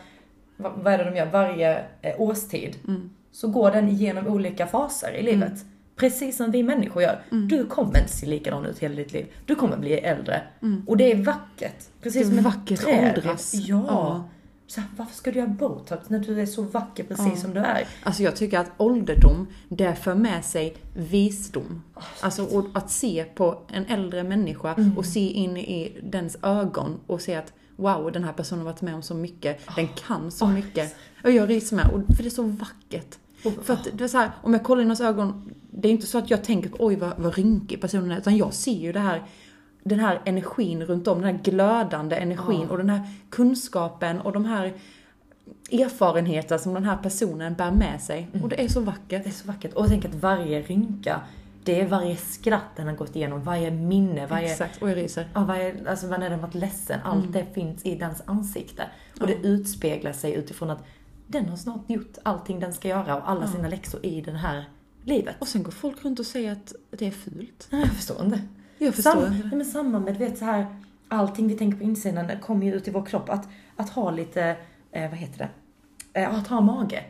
vad, 0.59 0.87
är 0.95 0.99
det 0.99 1.05
de 1.05 1.17
gör? 1.17 1.27
Varje 1.27 1.85
eh, 2.03 2.21
årstid 2.21 2.77
så 3.33 3.49
går 3.49 3.71
den 3.71 3.89
igenom 3.89 4.27
olika 4.27 4.67
faser 4.67 5.13
i 5.13 5.23
livet. 5.23 5.65
Precis 5.97 6.37
som 6.37 6.51
vi 6.51 6.63
människor 6.63 7.03
gör. 7.03 7.23
Du 7.31 7.67
kommer 7.67 7.99
inte 7.99 8.13
se 8.13 8.27
likadan 8.27 8.67
ut 8.67 8.79
hela 8.79 8.95
ditt 8.95 9.13
liv. 9.13 9.27
Du 9.47 9.55
kommer 9.55 9.77
bli 9.77 9.93
äldre. 9.93 10.43
Och 10.87 10.97
det 10.97 11.13
är 11.13 11.17
vackert. 11.23 11.85
Precis 12.03 12.29
som 12.29 12.39
ett 12.39 12.45
vackert 12.45 12.81
träd. 12.81 13.15
åldras. 13.17 13.55
Ja. 13.55 13.85
Ja. 13.89 14.29
Så 14.67 14.81
här, 14.81 14.91
varför 14.97 15.15
ska 15.15 15.33
du 15.33 15.39
göra 15.39 15.49
botox 15.49 16.11
när 16.11 16.19
du 16.19 16.41
är 16.41 16.47
så 16.47 16.63
vacker 16.63 17.05
precis 17.05 17.41
som 17.41 17.55
du 17.55 17.61
är? 17.61 17.89
Alltså 18.03 18.23
jag 18.23 18.37
tycker 18.37 18.59
att 18.59 18.71
ålderdom, 18.77 19.47
det 19.69 19.95
för 19.95 20.15
med 20.15 20.45
sig 20.45 20.77
visdom. 20.95 21.83
Alltså 22.21 22.45
och 22.45 22.67
att 22.75 22.91
se 22.91 23.25
på 23.35 23.59
en 23.73 23.87
äldre 23.87 24.25
människa 24.25 24.77
och 24.97 25.05
se 25.05 25.31
in 25.31 25.57
i 25.57 25.99
dens 26.03 26.39
ögon 26.43 27.01
och 27.07 27.21
se 27.21 27.35
att 27.35 27.53
wow, 27.79 28.13
den 28.13 28.25
här 28.25 28.33
personen 28.33 28.67
har 28.67 28.73
varit 28.73 28.83
med 28.83 28.95
om 28.95 29.03
så 29.03 29.15
mycket, 29.15 29.61
den 29.77 29.89
kan 29.89 30.31
så 30.31 30.47
mycket. 30.47 30.97
Och 31.25 31.31
jag 31.31 31.51
ryser 31.51 31.77
med, 31.77 31.87
och, 31.87 32.17
för 32.17 32.23
det 32.23 32.29
är 32.29 32.31
så 32.31 32.43
vackert. 32.43 33.19
För 33.63 33.75
att 33.75 33.89
det 33.93 34.05
är 34.05 34.09
så 34.09 34.19
här, 34.19 34.31
om 34.43 34.53
jag 34.53 34.65
kollar 34.65 34.83
in 34.83 34.89
hans 34.89 35.01
ögon, 35.01 35.55
det 35.71 35.89
är 35.89 35.93
inte 35.93 36.07
så 36.07 36.19
att 36.19 36.31
jag 36.31 36.45
tänker 36.45 36.69
på 36.69 36.77
oj 36.87 36.97
vad, 36.97 37.13
vad 37.19 37.35
rynkig 37.35 37.81
personen 37.81 38.11
är, 38.11 38.19
utan 38.19 38.37
jag 38.37 38.55
ser 38.55 38.73
ju 38.73 38.93
det 38.93 39.01
här 39.01 39.23
den 39.89 40.01
här 40.01 40.21
energin 40.25 40.85
runt 40.85 41.09
om, 41.09 41.23
den 41.23 41.35
här 41.35 41.43
glödande 41.43 42.17
energin 42.17 42.69
och 42.69 42.79
den 42.79 42.91
här 42.91 43.01
kunskapen 43.31 44.21
och 44.21 44.33
de 44.33 44.45
här 44.45 44.75
erfarenheter 45.73 46.59
som 46.59 46.75
den 46.75 46.85
här 46.85 46.97
personen 46.97 47.55
bär 47.55 47.71
med 47.71 48.01
sig. 48.01 48.29
Och 48.43 48.49
det 48.49 48.65
är 48.65 48.69
så 48.69 48.81
vackert. 48.81 49.25
Det 49.25 49.31
är 49.31 49.33
så 49.33 49.47
vackert. 49.47 49.75
Och 49.75 49.89
tänk 49.89 50.05
att 50.05 50.15
varje 50.15 50.63
rynka, 50.63 51.21
det 51.69 51.81
är 51.81 51.87
varje 51.87 52.17
skratt 52.17 52.77
den 52.77 52.87
har 52.87 52.95
gått 52.95 53.17
igenom, 53.17 53.43
varje 53.43 53.71
minne, 53.71 54.27
varje... 54.27 54.51
Exakt, 54.53 54.83
och 54.83 54.91
jag 54.91 54.97
ryser. 54.97 55.29
Ja, 55.35 55.45
varje, 55.45 55.91
alltså 55.91 56.07
när 56.07 56.31
den 56.31 56.41
varit 56.41 56.55
ledsen, 56.55 57.01
allt 57.05 57.33
det 57.33 57.47
finns 57.55 57.87
i 57.87 57.95
dens 57.95 58.23
ansikte. 58.27 58.83
Och 59.21 59.27
det 59.27 59.35
utspeglar 59.35 60.13
sig 60.13 60.35
utifrån 60.35 60.71
att 60.71 60.85
den 61.27 61.49
har 61.49 61.57
snart 61.57 61.91
gjort 61.91 62.19
allting 62.23 62.61
den 62.61 62.73
ska 62.73 62.89
göra 62.89 63.17
och 63.17 63.31
alla 63.31 63.47
sina 63.47 63.69
läxor 63.69 64.07
i 64.07 64.21
det 64.21 64.33
här 64.33 64.65
livet. 65.05 65.37
Och 65.39 65.49
sen 65.49 65.63
går 65.63 65.73
folk 65.73 66.05
runt 66.05 66.19
och 66.19 66.27
säger 66.27 66.53
att 66.53 66.73
det 66.91 67.07
är 67.07 67.11
fult. 67.11 67.69
Nej, 67.71 67.81
jag 67.85 67.93
förstår 67.93 68.25
inte. 68.25 68.41
Jag 68.79 68.95
förstår 68.95 69.11
Sam, 69.11 69.33
inte. 69.35 69.49
nej, 69.49 69.57
men 69.57 69.67
samma 69.67 69.99
med, 69.99 70.17
vet 70.17 70.39
så 70.39 70.45
här, 70.45 70.67
allting 71.09 71.49
vi 71.49 71.55
tänker 71.55 71.79
på 71.79 71.85
insidan 71.85 72.31
kommer 72.43 72.67
ju 72.67 72.75
ut 72.75 72.89
i 72.89 72.91
vår 72.91 73.07
kropp. 73.07 73.29
Att, 73.29 73.49
att 73.77 73.91
ha 73.91 74.11
lite, 74.11 74.57
eh, 74.93 75.11
vad 75.11 75.19
heter 75.19 75.39
det? 75.39 75.49
Eh, 76.13 76.35
att 76.35 76.47
ha 76.47 76.61
mage. 76.61 77.05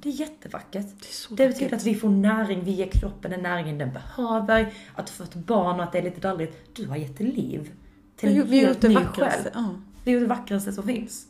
Det 0.00 0.08
är 0.08 0.12
jättevackert. 0.12 0.86
Det 1.30 1.42
är 1.42 1.46
Det 1.46 1.52
betyder 1.52 1.76
att 1.76 1.84
vi 1.84 1.94
får 1.94 2.08
näring, 2.08 2.64
vi 2.64 2.70
ger 2.70 2.86
kroppen 2.86 3.30
den 3.30 3.40
näringen 3.40 3.78
den 3.78 3.92
behöver. 3.92 4.72
Att 4.94 5.10
få 5.10 5.22
ett 5.22 5.34
barn 5.34 5.76
och 5.76 5.82
att 5.84 5.92
det 5.92 5.98
är 5.98 6.02
lite 6.02 6.20
dallrigt. 6.20 6.76
Du 6.76 6.88
har 6.88 6.96
gett 6.96 7.20
liv 7.20 7.70
till 8.16 8.28
Vi 8.28 8.38
en 8.38 8.46
vi 8.46 8.60
helt 8.60 8.82
ny 8.82 8.94
själ. 8.94 9.48
Ja. 9.54 9.74
Det 10.04 10.10
är 10.10 10.14
ju 10.14 10.20
det 10.20 10.26
vackraste 10.26 10.72
som 10.72 10.84
finns. 10.84 11.26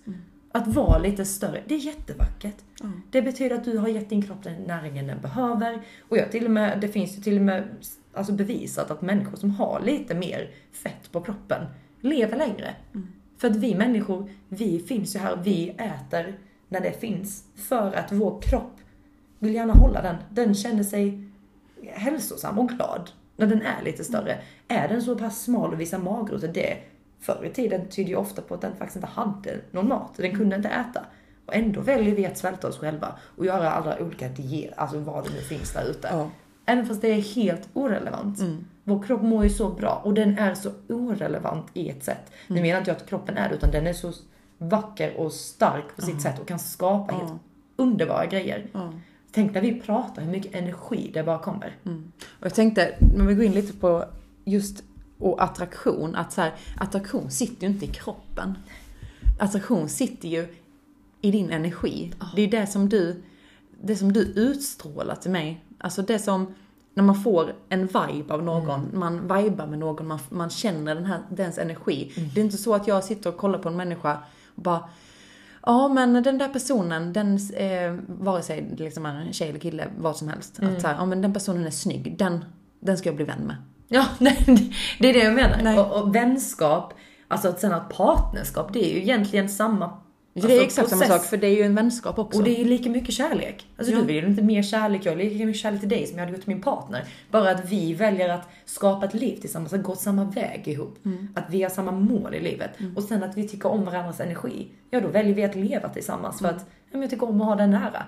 Att 0.53 0.67
vara 0.67 0.99
lite 0.99 1.25
större, 1.25 1.63
det 1.67 1.75
är 1.75 1.79
jättevackert. 1.79 2.57
Ja. 2.83 2.91
Det 3.11 3.23
betyder 3.23 3.57
att 3.57 3.65
du 3.65 3.79
har 3.79 3.89
gett 3.89 4.09
din 4.09 4.23
kropp 4.23 4.43
den 4.43 4.63
näringen 4.63 5.07
den 5.07 5.21
behöver. 5.21 5.83
Och 6.09 6.17
jag 6.17 6.31
till 6.31 6.45
och 6.45 6.51
med, 6.51 6.81
det 6.81 6.89
finns 6.89 7.19
ju 7.19 7.23
till 7.23 7.37
och 7.37 7.43
med 7.43 7.69
alltså 8.13 8.33
bevisat 8.33 8.91
att 8.91 9.03
människor 9.03 9.37
som 9.37 9.51
har 9.51 9.81
lite 9.85 10.15
mer 10.15 10.51
fett 10.73 11.13
på 11.13 11.21
kroppen 11.21 11.67
lever 12.01 12.37
längre. 12.37 12.75
För 13.39 13.51
att 13.51 13.57
vi 13.57 13.75
människor, 13.75 14.31
vi 14.49 14.81
finns 14.81 15.15
ju 15.15 15.19
här, 15.19 15.37
vi 15.45 15.69
äter 15.69 16.39
när 16.75 16.81
det 16.81 17.01
finns. 17.01 17.45
För 17.69 17.93
att 17.93 18.13
vår 18.13 18.41
kropp 18.41 18.73
vill 19.39 19.55
gärna 19.55 19.73
hålla 19.73 20.03
den. 20.03 20.17
Den 20.31 20.55
känner 20.55 20.83
sig 20.83 21.29
hälsosam 21.87 22.59
och 22.59 22.69
glad 22.69 23.11
när 23.37 23.47
den 23.47 23.63
är 23.63 23.83
lite 23.85 24.05
större. 24.05 24.39
Är 24.69 24.89
den 24.89 25.03
så 25.03 25.19
pass 25.19 25.43
smal 25.43 25.73
och 25.73 25.81
visar 25.81 25.99
magrot, 25.99 26.55
det 26.55 26.79
förr 27.21 27.45
i 27.45 27.51
tiden 27.51 27.89
tyder 27.89 28.11
ju 28.11 28.17
ofta 28.17 28.43
på 28.43 28.55
att 28.55 28.61
den 28.61 28.77
faktiskt 28.77 28.97
inte 28.97 29.09
hade 29.09 29.61
någon 29.71 29.89
mat. 29.89 30.15
Den 30.17 30.37
kunde 30.37 30.57
inte 30.57 30.69
äta. 30.69 31.05
Och 31.47 31.55
ändå 31.55 31.81
väljer 31.81 32.15
vi 32.15 32.27
att 32.27 32.39
svälta 32.39 32.69
oss 32.69 32.79
själva 32.79 33.15
och 33.37 33.47
göra 33.47 33.71
alla 33.71 33.99
olika 34.01 34.29
dieter, 34.29 34.75
alltså 34.81 34.99
vad 34.99 35.25
det 35.25 35.31
nu 35.31 35.41
finns 35.41 35.73
där 35.73 35.91
ute. 35.91 36.09
Ja. 36.13 36.31
Även 36.67 36.87
fast 36.87 37.01
det 37.01 37.09
är 37.09 37.21
helt 37.21 37.69
orelevant. 37.73 38.39
Vår 38.85 39.03
kropp 39.03 39.23
mår 39.23 39.45
ju 39.45 39.51
så 39.51 39.69
bra 39.69 40.01
och 40.05 40.15
den 40.15 40.39
är 40.39 40.55
så 40.55 40.71
orelevant 40.89 41.67
i 41.75 41.91
ett 41.91 42.05
sätt. 42.05 42.33
Nu 42.47 42.63
menar 42.63 42.79
inte 42.79 42.91
jag 42.91 42.97
att 42.97 43.09
kroppen 43.09 43.37
är 43.37 43.49
det, 43.49 43.55
utan 43.55 43.71
den 43.71 43.87
är 43.87 43.93
så 43.93 44.13
vacker 44.69 45.17
och 45.17 45.33
stark 45.33 45.97
på 45.97 46.03
sitt 46.03 46.23
sätt 46.23 46.41
och 46.41 46.49
kan 46.49 46.59
skapa 46.59 47.15
helt 47.15 47.33
underbara 47.77 48.27
grejer. 48.27 48.67
Tänk 49.33 49.55
när 49.55 49.61
vi 49.61 49.81
pratar 49.81 50.23
hur 50.23 50.31
mycket 50.31 50.55
energi 50.55 51.11
det 51.15 51.23
bara 51.23 51.39
kommer. 51.39 51.77
Och 52.41 52.47
jag 52.47 52.55
tänkte, 52.55 52.95
när 53.17 53.25
vi 53.27 53.35
går 53.35 53.45
in 53.45 53.53
lite 53.53 53.73
på 53.73 54.05
just 54.45 54.83
och 55.19 55.43
attraktion, 55.43 56.15
att 56.15 56.33
så 56.33 56.41
här, 56.41 56.53
attraktion 56.77 57.31
sitter 57.31 57.67
ju 57.67 57.73
inte 57.73 57.85
i 57.85 57.89
kroppen. 57.89 58.59
Attraktion 59.39 59.89
sitter 59.89 60.29
ju 60.29 60.47
i 61.21 61.31
din 61.31 61.51
energi. 61.51 62.13
Det 62.37 62.43
är 62.43 62.51
det 62.51 62.67
som 62.67 62.89
du, 62.89 63.23
det 63.83 63.97
som 63.97 64.13
du 64.13 64.21
utstrålar 64.21 65.15
till 65.15 65.31
mig. 65.31 65.65
Alltså 65.79 66.03
det 66.03 66.19
som, 66.19 66.55
när 66.95 67.03
man 67.03 67.23
får 67.23 67.55
en 67.69 67.87
vibe 67.87 68.35
av 68.35 68.43
någon, 68.43 68.89
man 68.93 69.21
vibar 69.21 69.67
med 69.67 69.79
någon, 69.79 70.07
man, 70.07 70.19
man 70.31 70.51
känner 70.51 70.95
den 70.95 71.05
här, 71.05 71.21
dens 71.31 71.59
energi. 71.59 72.13
Det 72.35 72.41
är 72.41 72.45
inte 72.45 72.59
så 72.59 72.75
att 72.75 72.87
jag 72.87 73.05
sitter 73.05 73.31
och 73.31 73.37
kollar 73.37 73.59
på 73.59 73.69
en 73.69 73.77
människa 73.77 74.19
och 74.55 74.63
bara 74.63 74.89
Ja 75.67 75.89
men 75.89 76.23
den 76.23 76.39
där 76.39 76.49
personen, 76.49 77.13
den, 77.13 77.39
eh, 77.57 77.95
vare 78.07 78.43
sig 78.43 78.63
det 78.77 78.85
liksom 78.85 79.07
är 79.07 79.15
en 79.15 79.33
tjej 79.33 79.49
eller 79.49 79.59
kille, 79.59 79.89
vad 79.99 80.17
som 80.17 80.29
helst. 80.29 80.61
Att 80.63 80.81
så 80.81 80.87
här, 80.87 80.95
ja 80.95 81.05
men 81.07 81.23
den 81.23 81.33
personen 81.33 81.67
är 81.67 81.71
snygg, 81.71 82.19
den, 82.19 82.45
den 82.81 82.99
ska 82.99 83.09
jag 83.09 83.17
bli 83.17 83.25
vän 83.25 83.47
med. 83.47 83.57
Ja, 83.89 84.07
nej, 84.19 84.45
det 84.99 85.09
är 85.09 85.13
det 85.13 85.25
jag 85.25 85.35
menar. 85.35 85.79
Och, 85.79 86.03
och 86.03 86.15
vänskap, 86.15 86.95
alltså 87.29 87.49
att 87.49 87.61
sen 87.61 87.73
ha 87.73 87.81
ett 87.81 87.97
partnerskap, 87.97 88.73
det 88.73 88.91
är 88.91 88.95
ju 88.95 89.03
egentligen 89.03 89.49
samma 89.49 89.99
det 90.35 90.41
är 90.41 90.51
alltså, 90.51 90.65
exakt 90.65 90.89
samma 90.91 91.01
process. 91.03 91.21
sak, 91.23 91.31
för 91.31 91.37
det 91.37 91.47
är 91.47 91.57
ju 91.57 91.63
en 91.63 91.75
vänskap 91.75 92.19
också. 92.19 92.39
Och 92.39 92.45
det 92.45 92.51
är 92.51 92.59
ju 92.59 92.65
lika 92.65 92.91
mycket 92.91 93.15
kärlek. 93.15 93.67
Alltså 93.77 93.93
Ja. 93.95 94.01
du 94.01 94.05
vill 94.07 94.25
inte 94.25 94.43
mer 94.43 94.63
kärlek, 94.63 95.01
jag 95.07 95.17
vill 95.17 95.29
lika 95.33 95.47
mycket 95.47 95.61
kärlek 95.63 95.81
till 95.81 95.89
dig 95.89 96.07
som 96.07 96.19
jag 96.19 96.25
hade 96.25 96.37
gjort 96.37 96.45
till 96.45 96.55
min 96.55 96.63
partner. 96.63 97.05
Bara 97.31 97.51
att 97.51 97.73
vi 97.73 97.95
väljer 97.95 98.29
att 98.29 98.49
skapa 98.65 99.07
ett 99.07 99.15
liv 99.15 99.37
tillsammans, 99.41 99.73
att 99.73 99.83
gå 99.83 99.97
samma 99.97 100.25
väg 100.25 100.69
ihop. 100.69 100.99
Att 101.35 101.45
vi 101.51 101.63
har 101.63 101.71
samma 101.71 101.93
mål 101.93 102.35
i 102.35 102.41
livet. 102.41 102.71
Och 102.97 103.03
sen 103.03 103.23
att 103.23 103.37
vi 103.37 103.49
tycker 103.49 103.69
om 103.69 103.85
varandras 103.85 104.21
energi. 104.21 104.69
Ja, 104.91 105.01
då 105.01 105.09
väljer 105.09 105.35
vi 105.35 105.45
att 105.45 105.55
leva 105.57 105.89
tillsammans 105.89 106.39
för 106.41 106.49
att 106.49 106.67
ja, 106.91 107.01
jag 107.01 107.11
tycker 107.11 107.29
om 107.29 107.41
att 107.41 107.47
ha 107.47 107.55
den 107.57 107.71
nära. 107.71 108.03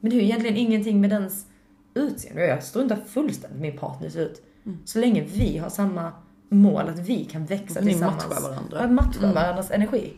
Men 0.00 0.10
det 0.10 0.16
är 0.16 0.20
ju 0.20 0.24
egentligen 0.24 0.56
ingenting 0.56 1.00
med 1.00 1.10
dens 1.10 1.46
utseende. 1.94 2.46
Jag 2.46 2.62
struntar 2.62 2.96
fullständigt 3.08 3.60
min 3.60 3.78
partner 3.78 4.08
ser 4.08 4.20
ut. 4.20 4.42
Så 4.84 4.98
länge 4.98 5.22
vi 5.22 5.58
har 5.58 5.68
samma 5.70 6.12
mål, 6.48 6.88
att 6.88 6.98
vi 6.98 7.24
kan 7.24 7.46
växa 7.46 7.80
Ni 7.80 7.86
tillsammans. 7.90 8.24
matchar 8.28 8.42
varandra. 8.48 8.78
Ja, 8.80 8.88
matchar 8.88 9.32
varandras 9.34 9.70
energi. 9.70 10.12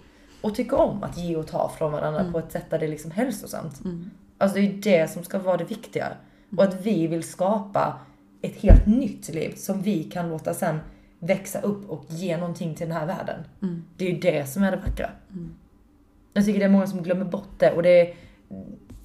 Och 0.44 0.54
tycker 0.54 0.80
om 0.80 1.02
att 1.02 1.18
ge 1.18 1.36
och 1.36 1.46
ta 1.46 1.72
från 1.78 1.92
varandra 1.92 2.32
på 2.32 2.38
ett 2.38 2.52
sätt 2.52 2.70
där 2.70 2.78
det 2.78 2.86
är 2.86 2.90
liksom 2.90 3.10
hälsosamt. 3.10 3.80
Alltså 4.38 4.54
det 4.58 4.60
är 4.66 4.70
ju 4.70 4.80
det 4.80 5.10
som 5.10 5.24
ska 5.24 5.38
vara 5.38 5.56
det 5.56 5.64
viktiga. 5.64 6.08
Och 6.56 6.64
att 6.64 6.86
vi 6.86 7.06
vill 7.06 7.22
skapa 7.22 7.98
ett 8.42 8.56
helt 8.56 8.86
nytt 8.86 9.28
liv 9.34 9.54
som 9.56 9.82
vi 9.82 10.04
kan 10.04 10.28
låta 10.28 10.54
sen 10.54 10.78
växa 11.18 11.60
upp 11.60 11.90
och 11.90 12.04
ge 12.08 12.36
någonting 12.36 12.74
till 12.74 12.88
den 12.88 12.96
här 12.96 13.06
världen. 13.06 13.44
Det 13.96 14.06
är 14.06 14.10
ju 14.10 14.18
det 14.18 14.46
som 14.46 14.62
är 14.62 14.70
det 14.70 14.76
vackra. 14.76 15.10
Jag 16.32 16.44
tycker 16.44 16.58
det 16.58 16.64
är 16.64 16.70
många 16.70 16.86
som 16.86 17.02
glömmer 17.02 17.24
bort 17.24 17.58
det 17.58 17.72
och 17.72 17.82
det 17.82 18.00
är, 18.00 18.14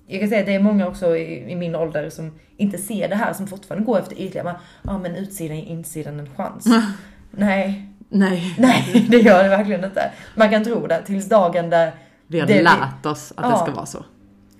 jag 0.07 0.19
kan 0.19 0.29
säga 0.29 0.39
att 0.39 0.45
det 0.45 0.55
är 0.55 0.59
många 0.59 0.87
också 0.87 1.17
i, 1.17 1.51
i 1.51 1.55
min 1.55 1.75
ålder 1.75 2.09
som 2.09 2.39
inte 2.57 2.77
ser 2.77 3.09
det 3.09 3.15
här, 3.15 3.33
som 3.33 3.47
fortfarande 3.47 3.85
går 3.85 3.99
efter 3.99 4.21
ytliga, 4.21 4.59
ja 4.83 4.97
men 4.97 5.15
utsidan 5.15 5.57
är 5.57 5.65
insidan 5.65 6.19
en 6.19 6.29
chans. 6.35 6.65
Nej, 7.31 7.88
Nej. 8.09 8.55
Nej, 8.57 9.05
det 9.09 9.17
gör 9.17 9.43
det 9.43 9.49
verkligen 9.49 9.83
inte. 9.83 10.11
Man 10.35 10.49
kan 10.49 10.63
tro 10.63 10.87
det 10.87 11.01
tills 11.05 11.29
dagen 11.29 11.69
där... 11.69 11.91
Vi 12.27 12.39
har 12.39 12.47
det 12.47 12.61
lärt 12.61 13.05
oss 13.05 13.33
att 13.35 13.43
det 13.43 13.49
Ja. 13.49 13.57
ska 13.57 13.71
vara 13.75 13.85
så. 13.85 14.05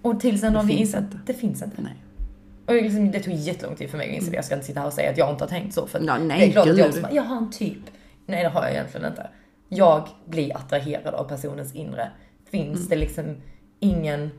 Och 0.02 0.20
tills 0.20 0.44
en 0.44 0.54
dag 0.54 0.64
vi 0.64 0.68
finns 0.68 0.82
inser 0.82 0.98
inte. 1.00 1.18
att 1.18 1.28
det 1.28 1.34
finns 1.34 1.62
inte. 1.64 1.82
Nej. 1.82 1.96
Och 2.66 2.74
liksom, 2.74 3.12
det 3.12 3.20
tog 3.20 3.34
jättelång 3.34 3.76
tid 3.76 3.90
för 3.90 3.98
mig 3.98 4.10
att 4.10 4.16
inse 4.16 4.30
det. 4.32 4.36
Jag 4.36 4.46
ska 4.46 4.56
inte 4.56 4.68
sitta 4.68 4.80
här 4.80 4.88
och 4.88 4.94
säga 4.94 5.12
att 5.12 5.18
jag 5.18 5.30
inte 5.32 5.44
har 5.44 5.50
tänkt 5.50 5.74
så. 5.74 5.88
För 5.88 6.00
Ja, 6.06 6.18
nej, 6.18 6.40
det 6.40 6.46
är 6.46 6.52
klart 6.52 6.68
att 6.68 6.78
jag, 6.78 6.94
som, 6.94 7.06
jag 7.12 7.24
har 7.24 7.38
en 7.38 7.52
typ. 7.52 7.78
Nej, 8.26 8.44
det 8.44 8.50
har 8.50 8.62
jag 8.64 8.72
egentligen 8.72 9.08
inte. 9.08 9.28
Jag 9.70 10.08
blir 10.26 10.58
attraherad 10.58 11.14
av 11.14 11.24
personens 11.24 11.76
inre. 11.76 12.12
Finns 12.52 12.78
Mm. 12.78 12.90
det 12.90 12.96
liksom 12.96 13.36
ingen... 13.80 14.32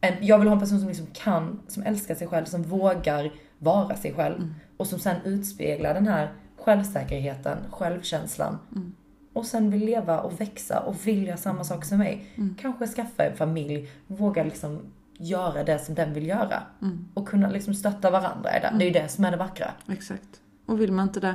En, 0.00 0.14
jag 0.20 0.38
vill 0.38 0.48
ha 0.48 0.54
en 0.54 0.60
person 0.60 0.78
som 0.78 0.88
liksom 0.88 1.06
kan, 1.12 1.60
som 1.68 1.82
älskar 1.82 2.14
sig 2.14 2.26
själv, 2.26 2.44
som 2.44 2.62
vågar 2.62 3.32
vara 3.58 3.96
sig 3.96 4.12
själv. 4.14 4.36
Mm. 4.36 4.54
Och 4.76 4.86
som 4.86 4.98
sen 4.98 5.16
utspeglar 5.24 5.94
den 5.94 6.06
här 6.08 6.28
självsäkerheten, 6.64 7.58
självkänslan. 7.70 8.58
Mm. 8.72 8.94
Och 9.32 9.46
sen 9.46 9.70
vill 9.70 9.84
leva 9.84 10.20
och 10.20 10.40
växa 10.40 10.80
och 10.80 11.06
vill 11.06 11.26
göra 11.26 11.36
samma 11.36 11.64
sak 11.64 11.84
som 11.84 11.98
mig. 11.98 12.26
Mm. 12.34 12.54
Kanske 12.60 12.86
skaffa 12.86 13.24
en 13.24 13.36
familj, 13.36 13.90
våga 14.06 14.44
liksom 14.44 14.80
göra 15.18 15.64
det 15.64 15.78
som 15.78 15.94
den 15.94 16.14
vill 16.14 16.26
göra. 16.26 16.62
Mm. 16.82 17.08
Och 17.14 17.28
kunna 17.28 17.50
liksom 17.50 17.74
stötta 17.74 18.10
varandra 18.10 18.56
i 18.56 18.60
det. 18.60 18.72
Det 18.78 18.84
är 18.84 18.86
ju 18.86 18.92
det 18.92 19.08
som 19.08 19.24
är 19.24 19.30
det 19.30 19.36
vackra. 19.36 19.70
Exakt. 19.88 20.40
Och 20.66 20.80
vill 20.80 20.92
man 20.92 21.08
inte 21.08 21.20
det, 21.20 21.34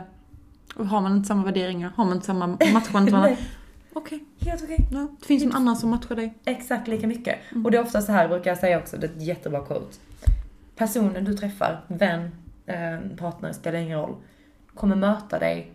och 0.76 0.88
har 0.88 1.02
man 1.02 1.16
inte 1.16 1.28
samma 1.28 1.44
värderingar, 1.44 1.92
har 1.96 2.06
man 2.06 2.14
inte 2.14 2.26
samma 2.26 2.48
matchar 2.74 3.00
inte 3.00 3.12
varandra. 3.12 3.38
Okej, 3.94 4.24
helt 4.40 4.64
okej. 4.64 4.88
ja, 4.92 5.08
det 5.20 5.26
finns 5.26 5.44
en 5.44 5.52
annan 5.52 5.76
som 5.76 5.90
matchar 5.90 6.16
dig. 6.16 6.34
Exakt 6.46 6.88
lika 6.88 7.08
mycket. 7.08 7.36
Mm. 7.52 7.66
Och 7.66 7.72
det 7.72 7.78
är 7.78 7.82
ofta 7.82 8.02
så 8.02 8.12
här 8.12 8.28
brukar 8.28 8.52
jag 8.52 8.58
säga 8.58 8.80
också, 8.80 8.98
det 8.98 9.08
är 9.08 9.12
ett 9.12 9.22
jättebra 9.22 9.66
quote. 9.66 9.98
Personen 10.76 11.26
du 11.26 11.34
träffar, 11.34 11.86
vän, 11.88 12.32
eh, 12.66 13.18
partner, 13.18 13.54
spelar 13.54 13.80
ingen 13.80 14.00
roll, 14.00 14.16
kommer 14.80 14.96
möta 14.96 15.40
dig 15.40 15.72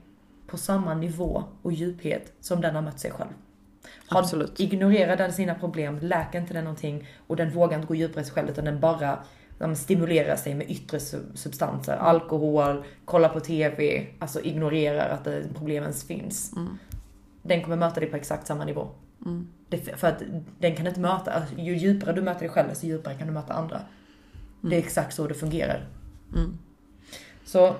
på 0.47 0.57
samma 0.57 0.95
nivå 0.95 1.45
och 1.63 1.73
djuphet 1.73 2.33
som 2.41 2.61
den 2.61 2.75
har 2.75 2.83
mött 2.83 3.01
sig 3.01 3.11
själv. 3.11 3.31
Absolut. 4.09 4.61
Ignorerar 4.61 5.17
den 5.17 5.33
sina 5.33 5.55
problem, 5.55 5.99
läker 5.99 6.41
inte 6.41 6.55
den 6.55 6.65
någonting 6.65 7.09
och 7.27 7.37
den 7.37 7.51
vågar 7.51 7.77
inte 7.77 7.87
gå 7.87 7.95
djupare 7.95 8.21
i 8.21 8.25
sig 8.25 8.35
själv 8.35 8.51
utan 8.51 8.65
den 8.65 8.81
bara 8.81 9.19
de 9.59 9.77
stimulerar 9.77 10.37
sig 10.37 10.55
med 10.55 10.71
yttre 10.71 10.99
sub- 10.99 11.37
substanser, 11.37 11.97
alkohol, 11.97 12.85
kolla 13.05 13.29
på 13.29 13.41
TV, 13.41 14.07
alltså 14.19 14.41
ignorerar 14.41 15.09
att 15.09 15.25
det, 15.25 15.45
problemen 15.55 15.93
finns. 15.93 16.53
Mm. 16.57 16.79
Den 17.43 17.63
kommer 17.63 17.77
möta 17.77 18.01
dig 18.01 18.11
på 18.11 18.17
exakt 18.17 18.47
samma 18.47 18.65
nivå. 18.65 18.89
Mm. 19.27 19.49
Det, 19.69 19.79
för 19.79 20.09
att 20.09 20.23
den 20.59 20.77
kan 20.77 20.87
inte 20.87 21.01
möta, 21.01 21.33
alltså, 21.33 21.55
ju 21.57 21.77
djupare 21.77 22.13
du 22.13 22.23
möter 22.23 22.41
dig 22.41 22.49
själv, 22.49 22.69
desto 22.69 22.87
djupare 22.87 23.15
kan 23.15 23.27
du 23.27 23.33
möta 23.33 23.55
andra. 23.55 23.81
Det 24.61 24.77
är 24.77 24.81
exakt 24.81 25.15
så 25.15 25.27
det 25.27 25.35
fungerar. 25.35 25.87
Mm. 26.35 26.59
Så, 27.45 27.77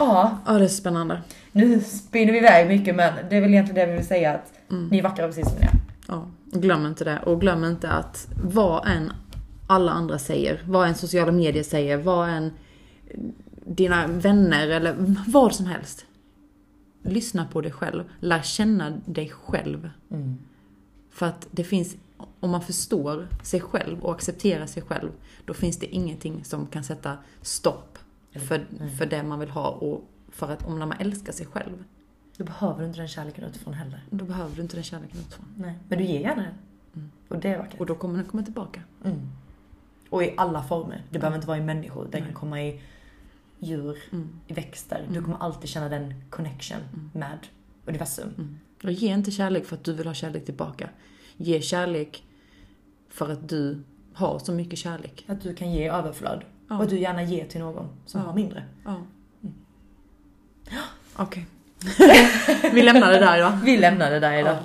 ja, 0.00 0.38
Ja, 0.46 0.52
det 0.52 0.64
är 0.64 0.68
spännande. 0.68 1.20
nu 1.52 1.80
spinner 1.80 2.32
vi 2.32 2.38
iväg 2.38 2.68
mycket 2.68 2.94
men 2.96 3.12
det 3.30 3.36
är 3.36 3.40
väl 3.40 3.50
egentligen 3.50 3.86
det 3.86 3.92
vi 3.92 3.98
vill 3.98 4.06
säga 4.06 4.34
att 4.34 4.52
Mm. 4.70 4.88
ni 4.88 4.98
är 4.98 5.02
vackra 5.02 5.26
precis 5.26 5.48
som 5.48 5.58
ni 5.58 5.64
är. 5.64 5.72
Ja, 6.08 6.26
glöm 6.44 6.86
inte 6.86 7.04
det. 7.04 7.18
Och 7.26 7.40
glöm 7.40 7.64
inte 7.64 7.90
att 7.90 8.28
vad 8.44 8.88
än 8.88 9.12
alla 9.66 9.92
andra 9.92 10.18
säger, 10.18 10.62
vad 10.66 10.88
än 10.88 10.94
sociala 10.94 11.32
medier 11.32 11.62
säger, 11.62 11.96
vad 11.96 12.28
än 12.28 12.52
dina 13.64 14.06
vänner 14.06 14.68
eller 14.68 14.94
vad 15.28 15.54
som 15.54 15.66
helst. 15.66 16.04
Lyssna 17.02 17.46
på 17.52 17.60
dig 17.60 17.72
själv. 17.72 18.04
Lär 18.20 18.42
känna 18.42 18.90
dig 19.04 19.28
själv. 19.28 19.90
Mm. 20.10 20.38
För 21.10 21.26
att 21.26 21.46
det 21.50 21.64
finns, 21.64 21.96
om 22.40 22.50
man 22.50 22.62
förstår 22.62 23.28
sig 23.42 23.60
själv 23.60 24.00
och 24.04 24.12
accepterar 24.12 24.66
sig 24.66 24.82
själv, 24.82 25.10
då 25.44 25.54
finns 25.54 25.78
det 25.78 25.86
ingenting 25.94 26.44
som 26.44 26.66
kan 26.66 26.84
sätta 26.84 27.16
stopp 27.42 27.89
för, 28.32 28.66
för 28.98 29.06
det 29.06 29.22
man 29.22 29.38
vill 29.40 29.50
ha 29.50 29.68
och 29.70 30.04
för 30.28 30.50
att 30.52 30.66
om 30.66 30.78
när 30.78 30.86
man 30.86 30.98
älskar 31.00 31.32
sig 31.32 31.46
själv, 31.46 31.84
Då 32.36 32.44
behöver 32.44 32.80
du 32.80 32.86
inte 32.86 32.98
den 32.98 33.08
kärleken 33.08 33.44
utifrån 33.44 33.74
heller. 33.74 34.04
då 34.10 34.24
behöver 34.24 34.56
du 34.56 34.62
inte 34.62 34.76
den 34.76 34.84
kärleken 34.84 35.20
utifrån. 35.20 35.46
Nej. 35.58 35.74
Men 35.88 35.98
du 35.98 36.04
ger 36.04 36.20
gärna 36.20 36.42
den. 36.92 37.10
Och 37.28 37.38
det 37.38 37.48
är 37.48 37.58
vackert. 37.58 37.80
Och 37.80 37.86
då 37.86 37.94
kommer 37.94 38.18
den 38.18 38.24
komma 38.26 38.42
tillbaka. 38.42 38.82
Mm. 39.04 39.28
Och 40.10 40.22
i 40.22 40.34
alla 40.36 40.62
former. 40.62 41.02
Det 41.10 41.18
behöver 41.18 41.36
inte 41.36 41.46
vara 41.48 41.58
i 41.58 41.62
människor. 41.62 42.08
Det 42.12 42.18
kan 42.20 42.32
komma 42.32 42.62
i 42.62 42.80
djur, 43.58 43.98
Mm. 44.12 44.28
i 44.46 44.52
växter. 44.52 45.06
Du 45.12 45.22
kommer 45.22 45.36
alltid 45.38 45.70
känna 45.70 45.88
den 45.88 46.14
connection 46.30 46.80
med 47.12 47.38
universum. 47.86 48.28
Mm. 48.38 48.58
Och 48.84 48.92
ge 48.92 49.12
inte 49.14 49.30
kärlek 49.30 49.64
för 49.66 49.76
att 49.76 49.84
du 49.84 49.92
vill 49.92 50.06
ha 50.06 50.14
kärlek 50.14 50.44
tillbaka. 50.44 50.90
Ge 51.36 51.60
kärlek 51.62 52.24
för 53.08 53.32
att 53.32 53.48
du 53.48 53.82
har 54.12 54.38
så 54.38 54.52
mycket 54.52 54.78
kärlek. 54.78 55.24
Att 55.28 55.40
du 55.40 55.54
kan 55.54 55.72
ge 55.72 55.88
överflöd. 55.88 56.44
Ja. 56.70 56.76
Och 56.76 56.82
att 56.82 56.90
du 56.90 56.98
gärna 56.98 57.22
ger 57.22 57.46
till 57.46 57.60
någon 57.60 57.88
som 58.06 58.20
Ja. 58.20 58.26
har 58.26 58.34
mindre. 58.34 58.64
Ja. 58.84 58.96
Okej. 61.16 61.46
Vi 62.72 62.82
lämnar 62.82 63.12
det 63.12 63.18
där 63.18 63.38
idag. 63.38 63.58
Vi 63.64 63.76
lämnar 63.76 64.10
det 64.10 64.20
där 64.20 64.38
idag. 64.38 64.56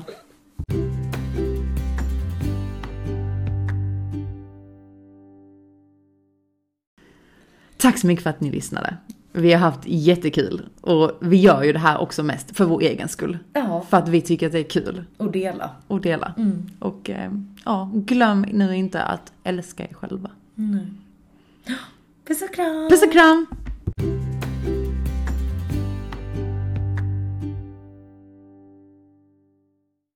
Tack 7.77 7.97
så 7.97 8.07
mycket 8.07 8.23
för 8.23 8.29
att 8.29 8.41
ni 8.41 8.51
lyssnade. 8.51 8.97
Vi 9.31 9.53
har 9.53 9.59
haft 9.59 9.79
jättekul. 9.83 10.69
Och 10.81 11.11
vi 11.21 11.37
gör 11.37 11.63
ju 11.63 11.73
det 11.73 11.79
här 11.79 11.97
också 11.97 12.23
mest 12.23 12.57
för 12.57 12.65
vår 12.65 12.81
egen 12.81 13.07
skull. 13.09 13.37
Ja, 13.53 13.85
För 13.89 13.97
att 13.97 14.09
vi 14.09 14.21
tycker 14.21 14.45
att 14.45 14.51
det 14.51 14.59
är 14.59 14.63
kul 14.63 15.03
och 15.17 15.31
dela. 15.31 15.69
att 15.87 16.03
dela. 16.03 16.33
Mm. 16.37 16.69
Och 16.79 17.09
eh, 17.09 17.31
ja, 17.65 17.91
glöm 17.93 18.45
nu 18.53 18.75
inte 18.75 19.01
att 19.03 19.33
älska 19.43 19.83
er 19.83 19.93
själva. 19.93 20.29
Puss 22.27 22.41
och 22.41 22.53
kram! 22.53 22.89
Puss 22.89 23.03
och 23.03 23.11
kram! 23.11 23.47